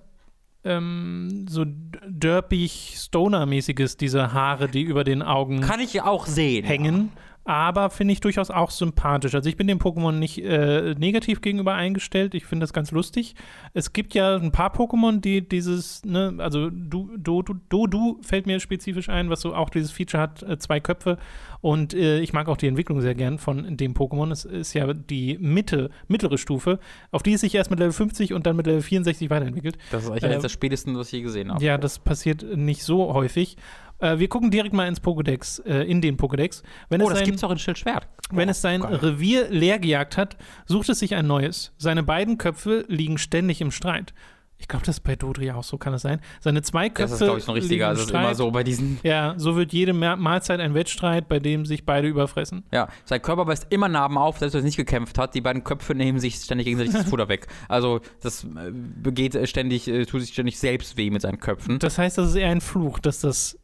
ähm, 0.64 1.46
so 1.48 1.64
derpig 1.66 2.94
Stoner-mäßiges, 2.96 3.96
diese 3.96 4.32
Haare, 4.32 4.68
die 4.68 4.82
über 4.82 5.04
den 5.04 5.22
Augen 5.22 5.61
Kann 5.61 5.80
ich 5.80 6.02
auch 6.02 6.26
sehen. 6.26 6.64
hängen. 6.64 7.12
Aber 7.49 7.88
finde 7.88 8.12
ich 8.12 8.20
durchaus 8.20 8.51
auch 8.51 8.70
sympathisch. 8.70 9.34
Also 9.34 9.49
ich 9.49 9.57
bin 9.57 9.66
dem 9.68 9.78
Pokémon 9.78 10.12
nicht 10.12 10.36
äh, 10.44 10.94
negativ 10.99 11.40
gegenüber 11.40 11.72
eingestellt. 11.72 12.34
Ich 12.34 12.44
finde 12.44 12.64
das 12.64 12.74
ganz 12.74 12.90
lustig. 12.90 13.36
Es 13.72 13.94
gibt 13.94 14.12
ja 14.12 14.36
ein 14.36 14.53
paar 14.53 14.70
Pokémon, 14.70 15.22
die 15.22 15.49
dieses, 15.49 16.05
ne, 16.05 16.34
also 16.36 16.68
du, 16.68 17.09
du, 17.16 17.40
du, 17.40 17.55
du, 17.70 17.86
du 17.86 18.20
fällt 18.20 18.46
mir 18.46 18.61
spezifisch 18.61 19.09
ein, 19.09 19.30
was 19.30 19.40
so 19.40 19.55
auch 19.55 19.70
dieses 19.70 19.90
Feature 19.92 20.22
hat, 20.22 20.42
äh, 20.42 20.59
zwei 20.59 20.78
Köpfe. 20.78 21.16
Und 21.62 21.94
äh, 21.94 22.20
ich 22.20 22.34
mag 22.34 22.49
auch 22.49 22.59
die 22.59 22.66
Entwicklung 22.66 23.01
sehr 23.01 23.14
gern 23.14 23.38
von 23.38 23.78
dem 23.78 23.94
Pokémon. 23.94 24.30
Es 24.30 24.44
ist 24.44 24.74
ja 24.74 24.92
die 24.92 25.38
Mitte, 25.40 25.88
mittlere 26.07 26.36
Stufe, 26.36 26.78
auf 27.12 27.22
die 27.22 27.32
es 27.32 27.40
sich 27.40 27.55
erst 27.55 27.70
mit 27.70 27.78
Level 27.78 27.94
50 27.94 28.34
und 28.34 28.46
dann 28.46 28.57
mit 28.57 28.66
Level 28.66 28.82
64 28.82 29.30
weiterentwickelt. 29.30 29.78
Das 29.90 30.05
ist 30.05 30.11
eigentlich 30.11 30.24
Äh, 30.24 30.26
eines 30.26 30.42
der 30.42 30.51
spätesten, 30.51 30.99
was 30.99 31.07
ich 31.07 31.14
je 31.14 31.22
gesehen 31.22 31.51
habe. 31.51 31.64
Ja, 31.64 31.78
das 31.78 31.99
passiert 31.99 32.44
nicht 32.59 32.82
so 32.82 33.14
häufig. 33.14 33.57
Äh, 34.01 34.18
wir 34.18 34.28
gucken 34.28 34.51
direkt 34.51 34.74
mal 34.74 34.86
ins 34.86 35.01
Pokédex, 35.03 35.64
äh, 35.66 35.82
in 35.84 36.01
den 36.01 36.16
Pokédex. 36.16 36.62
Wenn 36.88 37.01
oh, 37.03 37.05
es 37.05 37.11
das 37.11 37.18
sein, 37.20 37.26
gibt's 37.26 37.44
auch 37.44 37.51
in 37.51 37.59
Schildschwert. 37.59 38.07
wenn 38.30 38.49
Oh, 38.49 38.51
es 38.53 38.61
sein 38.61 38.80
geil. 38.82 38.94
Revier 38.96 39.49
leer 39.51 39.78
gejagt 39.78 40.16
hat, 40.16 40.36
sucht 40.66 40.88
es 40.88 40.99
sich 41.01 41.14
ein 41.14 41.26
neues. 41.26 41.72
Seine 41.78 42.03
beiden 42.03 42.38
Köpfe 42.38 42.84
liegen 42.88 43.18
ständig 43.18 43.61
im 43.61 43.70
Streit. 43.70 44.14
Ich 44.61 44.66
glaube, 44.66 44.84
das 44.84 44.96
ist 44.96 45.05
bei 45.05 45.14
Dodri 45.14 45.53
auch 45.53 45.62
so, 45.62 45.78
kann 45.78 45.94
es 45.94 46.03
sein. 46.03 46.20
Seine 46.40 46.62
zwei 46.62 46.88
Köpfe 46.88 47.03
Das 47.03 47.12
ist, 47.12 47.18
glaube 47.24 47.38
ich, 47.38 47.46
noch 47.46 47.55
richtiger. 47.55 47.86
Also, 47.88 48.01
es 48.03 48.07
ist 48.09 48.11
immer 48.12 48.22
Streit. 48.22 48.36
so 48.38 48.51
bei 48.51 48.64
diesen. 48.64 48.99
Ja, 49.05 49.34
so 49.36 49.55
wird 49.55 49.72
jede 49.72 49.92
Ma- 49.92 50.16
Mahlzeit 50.16 50.59
ein 50.59 50.74
Wettstreit, 50.74 51.28
bei 51.28 51.38
dem 51.38 51.64
sich 51.64 51.86
beide 51.86 52.09
überfressen. 52.09 52.64
Ja, 52.72 52.88
sein 53.05 53.22
Körper 53.22 53.46
weist 53.46 53.68
immer 53.70 53.86
Narben 53.88 54.18
auf, 54.18 54.38
selbst 54.38 54.55
wenn 54.55 54.62
er 54.62 54.64
nicht 54.64 54.76
gekämpft 54.76 55.16
hat. 55.16 55.36
Die 55.36 55.40
beiden 55.42 55.62
Köpfe 55.62 55.94
nehmen 55.94 56.18
sich 56.18 56.34
ständig 56.36 56.64
gegenseitig 56.66 56.92
das 56.92 57.05
Futter 57.09 57.28
weg. 57.28 57.46
Also, 57.68 58.01
das 58.20 58.42
äh, 58.42 58.72
begeht 58.72 59.38
ständig, 59.49 59.86
äh, 59.86 60.05
tut 60.07 60.22
sich 60.22 60.30
ständig 60.30 60.59
selbst 60.59 60.96
weh 60.96 61.11
mit 61.11 61.22
seinen 61.22 61.38
Köpfen. 61.38 61.78
Das 61.78 61.96
heißt, 61.96 62.18
das 62.18 62.30
ist 62.30 62.34
eher 62.34 62.51
ein 62.51 62.61
Fluch, 62.61 62.99
dass 62.99 63.20
das 63.20 63.61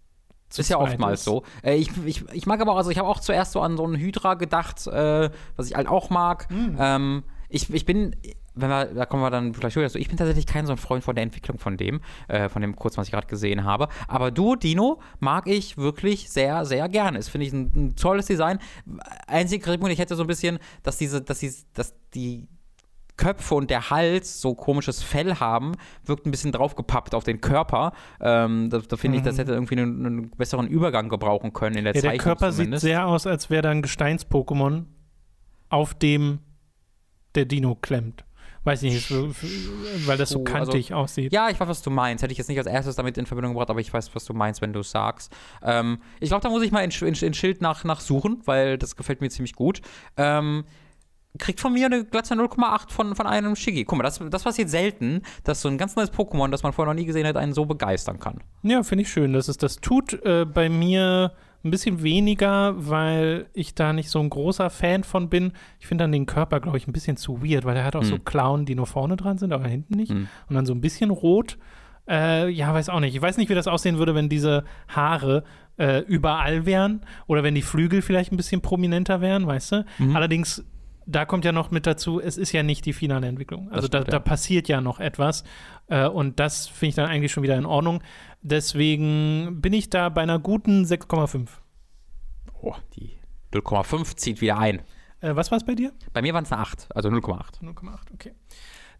zu 0.54 0.60
ist 0.60 0.68
ja 0.68 0.78
oftmals 0.78 1.20
ist. 1.20 1.24
so. 1.24 1.42
Äh, 1.62 1.76
ich, 1.76 1.90
ich, 2.06 2.24
ich 2.32 2.46
mag 2.46 2.60
aber 2.60 2.72
auch, 2.72 2.76
also 2.76 2.90
ich 2.90 2.98
habe 2.98 3.08
auch 3.08 3.20
zuerst 3.20 3.52
so 3.52 3.60
an 3.60 3.76
so 3.76 3.84
einen 3.84 3.96
Hydra 3.96 4.34
gedacht, 4.34 4.86
äh, 4.86 5.30
was 5.56 5.68
ich 5.68 5.74
halt 5.74 5.88
auch 5.88 6.10
mag. 6.10 6.48
Hm. 6.48 6.76
Ähm, 6.78 7.22
ich, 7.48 7.72
ich 7.72 7.84
bin, 7.84 8.14
wenn 8.54 8.70
wir, 8.70 8.86
da 8.86 9.04
kommen 9.04 9.22
wir 9.22 9.30
dann 9.30 9.52
vielleicht 9.52 9.74
durch. 9.74 9.84
Also 9.84 9.98
ich 9.98 10.08
bin 10.08 10.16
tatsächlich 10.16 10.46
kein 10.46 10.66
so 10.66 10.72
ein 10.72 10.78
Freund 10.78 11.02
von 11.02 11.14
der 11.16 11.24
Entwicklung 11.24 11.58
von 11.58 11.76
dem, 11.76 12.00
äh, 12.28 12.48
von 12.48 12.62
dem 12.62 12.76
kurz, 12.76 12.96
was 12.96 13.08
ich 13.08 13.12
gerade 13.12 13.26
gesehen 13.26 13.64
habe. 13.64 13.88
Aber 14.06 14.30
du, 14.30 14.54
Dino, 14.54 15.00
mag 15.18 15.48
ich 15.48 15.76
wirklich 15.76 16.30
sehr, 16.30 16.64
sehr 16.64 16.88
gerne. 16.88 17.18
Das 17.18 17.28
finde 17.28 17.46
ich 17.46 17.52
ein, 17.52 17.72
ein 17.74 17.96
tolles 17.96 18.26
Design. 18.26 18.60
Einzige 19.26 19.64
Kritikpunkt, 19.64 19.92
ich 19.92 19.98
hätte 19.98 20.14
so 20.14 20.22
ein 20.22 20.28
bisschen, 20.28 20.58
dass 20.84 20.98
diese, 20.98 21.20
dass 21.20 21.40
die, 21.40 21.52
dass 21.74 21.94
die 22.14 22.46
Köpfe 23.16 23.54
und 23.54 23.70
der 23.70 23.90
Hals 23.90 24.40
so 24.40 24.54
komisches 24.54 25.02
Fell 25.02 25.36
haben, 25.36 25.72
wirkt 26.04 26.26
ein 26.26 26.30
bisschen 26.30 26.52
draufgepappt 26.52 27.14
auf 27.14 27.24
den 27.24 27.40
Körper. 27.40 27.92
Ähm, 28.20 28.70
da 28.70 28.78
da 28.78 28.96
finde 28.96 29.18
ich, 29.18 29.24
das 29.24 29.38
hätte 29.38 29.52
irgendwie 29.52 29.76
einen, 29.78 30.04
einen 30.06 30.30
besseren 30.30 30.66
Übergang 30.66 31.08
gebrauchen 31.08 31.52
können 31.52 31.76
in 31.76 31.84
der 31.84 31.92
Mhm. 31.92 31.96
Ja, 31.96 32.02
der 32.02 32.10
Zeichnung 32.10 32.24
Körper 32.24 32.52
sieht 32.52 32.56
zumindest. 32.64 32.82
sehr 32.82 33.06
aus, 33.06 33.26
als 33.26 33.50
wäre 33.50 33.62
da 33.62 33.70
ein 33.70 33.82
Gesteins-Pokémon, 33.82 34.84
auf 35.68 35.94
dem 35.94 36.40
der 37.34 37.44
Dino 37.44 37.74
klemmt. 37.76 38.24
Weiß 38.66 38.82
ich 38.82 38.94
nicht, 38.94 39.10
weil 40.06 40.16
das 40.16 40.30
so 40.30 40.38
also- 40.42 40.44
kantig 40.44 40.94
aussieht. 40.94 41.32
Ja, 41.34 41.50
ich 41.50 41.60
weiß, 41.60 41.68
was 41.68 41.82
du 41.82 41.90
meinst. 41.90 42.22
Hätte 42.22 42.32
ich 42.32 42.38
jetzt 42.38 42.48
nicht 42.48 42.56
als 42.56 42.66
erstes 42.66 42.96
damit 42.96 43.18
in 43.18 43.26
Verbindung 43.26 43.52
gebracht, 43.52 43.68
aber 43.68 43.80
ich 43.80 43.92
weiß, 43.92 44.14
was 44.14 44.24
du 44.24 44.32
meinst, 44.32 44.62
wenn 44.62 44.72
du 44.72 44.80
es 44.80 44.90
sagst. 44.90 45.30
Ähm, 45.62 45.98
ich 46.18 46.30
glaube, 46.30 46.42
da 46.42 46.48
muss 46.48 46.62
ich 46.62 46.72
mal 46.72 46.80
in, 46.82 46.90
in, 46.90 47.14
in 47.14 47.34
Schild 47.34 47.60
nach, 47.60 47.84
nach 47.84 48.00
suchen, 48.00 48.40
weil 48.46 48.78
das 48.78 48.96
gefällt 48.96 49.20
mir 49.20 49.28
ziemlich 49.28 49.54
gut. 49.54 49.82
Ähm, 50.16 50.64
kriegt 51.38 51.60
von 51.60 51.72
mir 51.72 51.86
eine 51.86 52.04
glatte 52.04 52.34
0,8 52.34 52.90
von, 52.90 53.14
von 53.16 53.26
einem 53.26 53.56
Shiggy. 53.56 53.84
Guck 53.84 53.98
mal, 53.98 54.04
das, 54.04 54.20
das 54.30 54.44
passiert 54.44 54.70
selten, 54.70 55.22
dass 55.42 55.60
so 55.60 55.68
ein 55.68 55.78
ganz 55.78 55.96
neues 55.96 56.12
Pokémon, 56.12 56.50
das 56.50 56.62
man 56.62 56.72
vorher 56.72 56.92
noch 56.94 56.98
nie 57.00 57.06
gesehen 57.06 57.26
hat, 57.26 57.36
einen 57.36 57.52
so 57.52 57.64
begeistern 57.64 58.18
kann. 58.20 58.40
Ja, 58.62 58.82
finde 58.82 59.02
ich 59.02 59.10
schön, 59.10 59.32
dass 59.32 59.48
es 59.48 59.56
das 59.56 59.76
tut. 59.76 60.12
Äh, 60.24 60.44
bei 60.44 60.68
mir 60.68 61.32
ein 61.64 61.70
bisschen 61.70 62.02
weniger, 62.02 62.74
weil 62.76 63.46
ich 63.54 63.74
da 63.74 63.92
nicht 63.92 64.10
so 64.10 64.20
ein 64.20 64.28
großer 64.30 64.68
Fan 64.70 65.02
von 65.02 65.28
bin. 65.30 65.52
Ich 65.80 65.86
finde 65.86 66.04
dann 66.04 66.12
den 66.12 66.26
Körper, 66.26 66.60
glaube 66.60 66.76
ich, 66.76 66.86
ein 66.86 66.92
bisschen 66.92 67.16
zu 67.16 67.42
weird, 67.42 67.64
weil 67.64 67.76
er 67.76 67.84
hat 67.84 67.96
auch 67.96 68.04
so 68.04 68.16
Hm. 68.16 68.24
Klauen, 68.24 68.66
die 68.66 68.74
nur 68.74 68.86
vorne 68.86 69.16
dran 69.16 69.38
sind, 69.38 69.52
aber 69.52 69.66
hinten 69.66 69.94
nicht. 69.96 70.12
Hm. 70.12 70.28
Und 70.48 70.54
dann 70.54 70.66
so 70.66 70.74
ein 70.74 70.82
bisschen 70.82 71.10
rot. 71.10 71.56
Äh, 72.06 72.50
ja, 72.50 72.72
weiß 72.74 72.90
auch 72.90 73.00
nicht. 73.00 73.14
Ich 73.14 73.22
weiß 73.22 73.38
nicht, 73.38 73.48
wie 73.48 73.54
das 73.54 73.66
aussehen 73.66 73.96
würde, 73.96 74.14
wenn 74.14 74.28
diese 74.28 74.64
Haare 74.88 75.42
äh, 75.78 76.00
überall 76.00 76.66
wären 76.66 77.00
oder 77.26 77.42
wenn 77.42 77.54
die 77.54 77.62
Flügel 77.62 78.02
vielleicht 78.02 78.30
ein 78.30 78.36
bisschen 78.36 78.60
prominenter 78.60 79.22
wären, 79.22 79.46
weißt 79.46 79.72
du? 79.72 79.86
Mhm. 79.98 80.14
Allerdings, 80.14 80.62
da 81.06 81.24
kommt 81.24 81.44
ja 81.44 81.52
noch 81.52 81.70
mit 81.70 81.86
dazu, 81.86 82.20
es 82.20 82.36
ist 82.36 82.52
ja 82.52 82.62
nicht 82.62 82.86
die 82.86 82.92
finale 82.92 83.26
Entwicklung. 83.26 83.70
Also 83.70 83.88
da, 83.88 83.98
stimmt, 83.98 84.12
da 84.12 84.16
ja. 84.16 84.20
passiert 84.20 84.68
ja 84.68 84.80
noch 84.80 85.00
etwas. 85.00 85.44
Äh, 85.88 86.06
und 86.08 86.40
das 86.40 86.66
finde 86.66 86.88
ich 86.88 86.94
dann 86.94 87.06
eigentlich 87.06 87.32
schon 87.32 87.42
wieder 87.42 87.56
in 87.56 87.66
Ordnung. 87.66 88.02
Deswegen 88.42 89.60
bin 89.60 89.72
ich 89.72 89.90
da 89.90 90.08
bei 90.08 90.22
einer 90.22 90.38
guten 90.38 90.84
6,5. 90.84 91.48
Oh, 92.62 92.74
die 92.96 93.18
0,5 93.52 94.16
zieht 94.16 94.40
wieder 94.40 94.58
ein. 94.58 94.80
Äh, 95.20 95.36
was 95.36 95.50
war 95.50 95.58
es 95.58 95.64
bei 95.64 95.74
dir? 95.74 95.92
Bei 96.12 96.22
mir 96.22 96.34
waren 96.34 96.44
es 96.44 96.52
eine 96.52 96.60
8, 96.62 96.88
also 96.94 97.08
0,8. 97.08 97.62
0,8, 97.62 97.98
okay. 98.14 98.32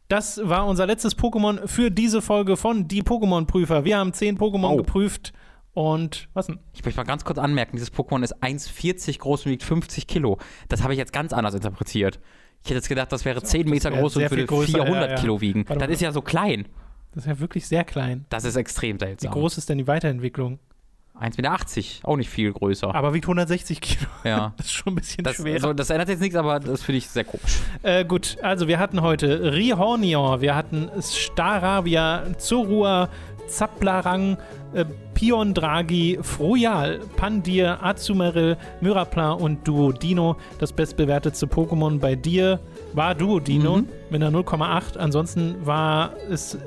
Das 0.09 0.40
war 0.44 0.66
unser 0.66 0.86
letztes 0.86 1.16
Pokémon 1.16 1.66
für 1.66 1.90
diese 1.90 2.20
Folge 2.20 2.57
von 2.57 2.88
Die 2.88 3.02
Pokémon-Prüfer. 3.02 3.84
Wir 3.84 3.98
haben 3.98 4.12
10 4.12 4.38
Pokémon 4.38 4.72
Oh. 4.72 4.76
geprüft. 4.76 5.32
Und 5.75 6.29
was 6.35 6.47
denn? 6.47 6.61
Ich 6.72 6.85
möchte 6.85 6.99
mal 6.99 7.05
ganz 7.05 7.25
kurz 7.25 7.39
anmerken, 7.39 7.77
dieses 7.77 7.93
Pokémon 7.93 8.22
ist 8.22 8.37
1,40 8.43 9.18
groß 9.18 9.45
und 9.47 9.53
wiegt 9.53 9.62
50 9.64 10.07
Kilo. 10.07 10.39
Das 10.68 10.83
habe 10.83 10.93
ich 10.93 10.99
jetzt 10.99 11.12
ganz 11.12 11.33
anders 11.33 11.55
interpretiert. 11.55 12.20
Ich 12.62 12.70
hätte 12.70 12.77
jetzt 12.77 12.89
gedacht, 12.89 13.11
das 13.12 13.25
wäre 13.25 13.43
10 13.43 13.68
Meter 13.68 13.91
wäre 13.91 14.01
groß 14.01 14.16
und 14.16 14.31
würde 14.31 14.47
größer, 14.47 14.72
400 14.85 14.95
ja, 14.95 15.14
ja. 15.16 15.20
Kilo 15.20 15.41
wiegen. 15.41 15.68
Warte 15.68 15.81
Das 15.81 15.89
mal. 15.89 15.93
ist 15.93 16.01
ja 16.01 16.12
so 16.12 16.22
klein. 16.22 16.66
Das 17.12 17.25
ist 17.25 17.29
ja 17.29 17.39
wirklich 17.41 17.66
sehr 17.66 17.85
klein. 17.85 18.25
Das 18.31 18.45
ist 18.45 18.57
extrem 18.57 18.97
Wie 19.01 19.05
seltsam. 19.05 19.33
groß 19.33 19.59
ist 19.59 19.68
denn 19.68 19.79
die 19.79 19.87
Weiterentwicklung? 19.87 20.59
1,80 21.20 21.37
Meter, 21.37 22.09
auch 22.09 22.16
nicht 22.16 22.29
viel 22.31 22.53
größer. 22.53 22.93
Aber 22.93 23.14
wiegt 23.14 23.25
160 23.27 23.81
Kilo. 23.81 24.11
ja. 24.25 24.53
Das 24.57 24.66
ist 24.66 24.72
schon 24.72 24.95
ein 24.95 24.97
bisschen 24.97 25.22
Das, 25.22 25.37
schwer. 25.37 25.55
also, 25.55 25.72
das 25.72 25.91
ändert 25.91 26.09
jetzt 26.09 26.20
nichts, 26.20 26.35
aber 26.35 26.59
das 26.59 26.83
finde 26.83 26.99
ich 26.99 27.09
sehr 27.09 27.22
komisch. 27.25 27.59
Äh, 27.83 28.05
gut, 28.05 28.37
also 28.43 28.66
wir 28.66 28.79
hatten 28.81 29.01
heute 29.03 29.53
Rihornior, 29.53 30.41
wir 30.41 30.57
hatten 30.57 30.91
Staravia, 31.03 32.25
Zorua, 32.39 33.09
Zaplarang, 33.47 34.36
äh, 34.74 34.84
Pion 35.14 35.55
Draghi, 35.55 36.18
Froyal, 36.22 37.01
Pandir, 37.16 37.78
Azumarill, 37.82 38.57
Myrapla 38.80 39.32
und 39.32 39.66
Duodino. 39.66 40.36
Das 40.59 40.72
bestbewertetste 40.72 41.47
Pokémon 41.47 41.99
bei 42.01 42.14
dir 42.16 42.59
war 42.95 43.14
Duodino 43.14 43.78
Mhm. 43.78 43.88
mit 44.11 44.22
einer 44.22 44.30
0,8. 44.30 44.97
Ansonsten 44.97 45.55
war 45.64 46.12
es, 46.30 46.55
äh, 46.57 46.59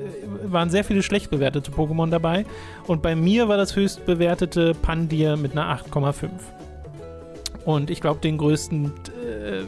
waren 0.44 0.70
sehr 0.70 0.84
viele 0.84 1.02
schlecht 1.02 1.30
bewertete 1.30 1.70
Pokémon 1.70 2.08
dabei. 2.10 2.46
Und 2.86 3.02
bei 3.02 3.14
mir 3.14 3.48
war 3.48 3.56
das 3.56 3.76
höchst 3.76 4.06
bewertete 4.06 4.74
Pandir 4.74 5.36
mit 5.36 5.52
einer 5.52 5.66
8,5. 5.68 6.30
Und 7.64 7.90
ich 7.90 8.00
glaube, 8.00 8.20
den 8.20 8.38
größten, 8.38 8.86
äh, 8.86 9.62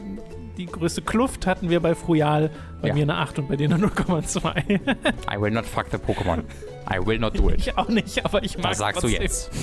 die 0.57 0.65
größte 0.65 1.01
Kluft 1.03 1.45
hatten 1.45 1.69
wir 1.69 1.79
bei 1.81 1.93
Froyal. 1.95 2.49
Bei 2.81 2.87
Ja. 2.89 2.93
mir 2.95 3.03
eine 3.03 3.17
8 3.17 3.37
und 3.37 3.47
bei 3.47 3.55
dir 3.57 3.65
eine 3.69 3.77
0,2. 3.77 4.79
I 5.31 5.39
will 5.39 5.51
not 5.51 5.65
fuck 5.65 5.85
the 5.91 5.97
Pokémon. 5.97 6.39
I 6.89 7.05
will 7.05 7.19
not 7.19 7.37
do 7.37 7.49
it. 7.49 7.57
ich 7.59 7.77
auch 7.77 7.87
nicht, 7.87 8.23
aber 8.25 8.43
ich 8.43 8.57
mag 8.57 8.71
Was 8.71 8.77
sagst 8.79 9.01
trotzdem. 9.01 9.17
du 9.17 9.23
jetzt? 9.23 9.51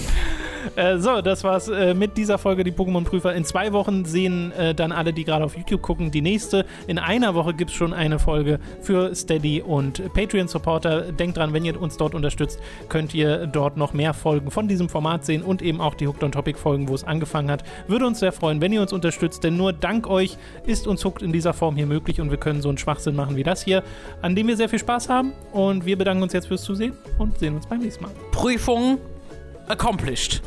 Äh, 0.77 0.99
so, 0.99 1.21
das 1.21 1.45
war's 1.45 1.69
äh, 1.69 1.95
mit 1.95 2.17
dieser 2.17 2.37
Folge, 2.37 2.65
die 2.65 2.73
Pokémon-Prüfer. 2.73 3.35
In 3.35 3.45
zwei 3.45 3.73
Wochen 3.73 4.05
sehen 4.05 4.53
äh, 4.53 4.75
dann 4.75 4.93
alle, 4.93 5.13
die 5.13 5.25
gerade 5.25 5.45
auf 5.45 5.57
YouTube 5.57 5.83
gucken, 5.83 6.11
die 6.11 6.21
nächste. 6.21 6.67
In 6.87 6.99
einer 6.99 7.35
Woche 7.35 7.55
gibt's 7.55 7.75
schon 7.75 7.93
eine 7.93 8.19
Folge 8.19 8.59
für 8.81 9.15
Steady 9.15 9.63
und 9.63 10.13
Patreon-Supporter. 10.13 11.13
Denkt 11.13 11.37
dran, 11.37 11.53
wenn 11.53 11.65
ihr 11.65 11.81
uns 11.81 11.97
dort 11.97 12.15
unterstützt, 12.15 12.61
könnt 12.89 13.15
ihr 13.15 13.47
dort 13.47 13.77
noch 13.77 13.93
mehr 13.93 14.15
Folgen 14.15 14.51
von 14.51 14.69
diesem 14.69 14.89
Format 14.89 15.25
sehen 15.25 15.43
und 15.43 15.63
eben 15.63 15.81
auch 15.81 15.95
die 15.95 16.07
Hooked 16.07 16.23
on 16.23 16.33
Topic-Folgen, 16.33 16.89
wo 16.89 16.95
es 16.95 17.05
angefangen 17.05 17.51
hat. 17.51 17.65
Würde 17.87 18.07
uns 18.07 18.21
sehr 18.21 18.33
freuen, 18.33 18.61
wenn 18.61 18.73
ihr 18.73 18.83
uns 18.83 18.93
unterstützt, 18.93 19.45
denn 19.45 19.57
nur 19.57 19.73
dank 19.73 20.09
euch 20.09 20.37
ist 20.67 20.87
uns 20.87 21.05
Hooked 21.05 21.23
in 21.23 21.33
dieser 21.33 21.55
Form 21.55 21.77
hier 21.77 21.87
möglich 21.87 22.21
und 22.21 22.31
wir 22.31 22.39
können 22.39 22.63
so 22.63 22.69
einen 22.69 22.79
Schwachsinn 22.79 23.17
machen 23.17 23.37
wie 23.37 23.43
das 23.43 23.63
hier, 23.63 23.83
an 24.23 24.35
dem 24.35 24.49
wir 24.49 24.57
sehr 24.57 24.69
viel 24.69 24.79
Spaß 24.79 25.09
haben. 25.09 25.33
Und 25.53 25.87
wir 25.87 25.97
bedanken 25.97 26.23
uns 26.23 26.33
jetzt 26.33 26.49
fürs 26.49 26.63
Zusehen 26.63 26.95
und 27.19 27.39
sehen 27.39 27.57
uns 27.57 27.67
beim 27.67 27.81
nächsten 27.81 28.05
Mal. 28.05 28.13
Prüfung 28.33 28.99
accomplished. 29.69 30.43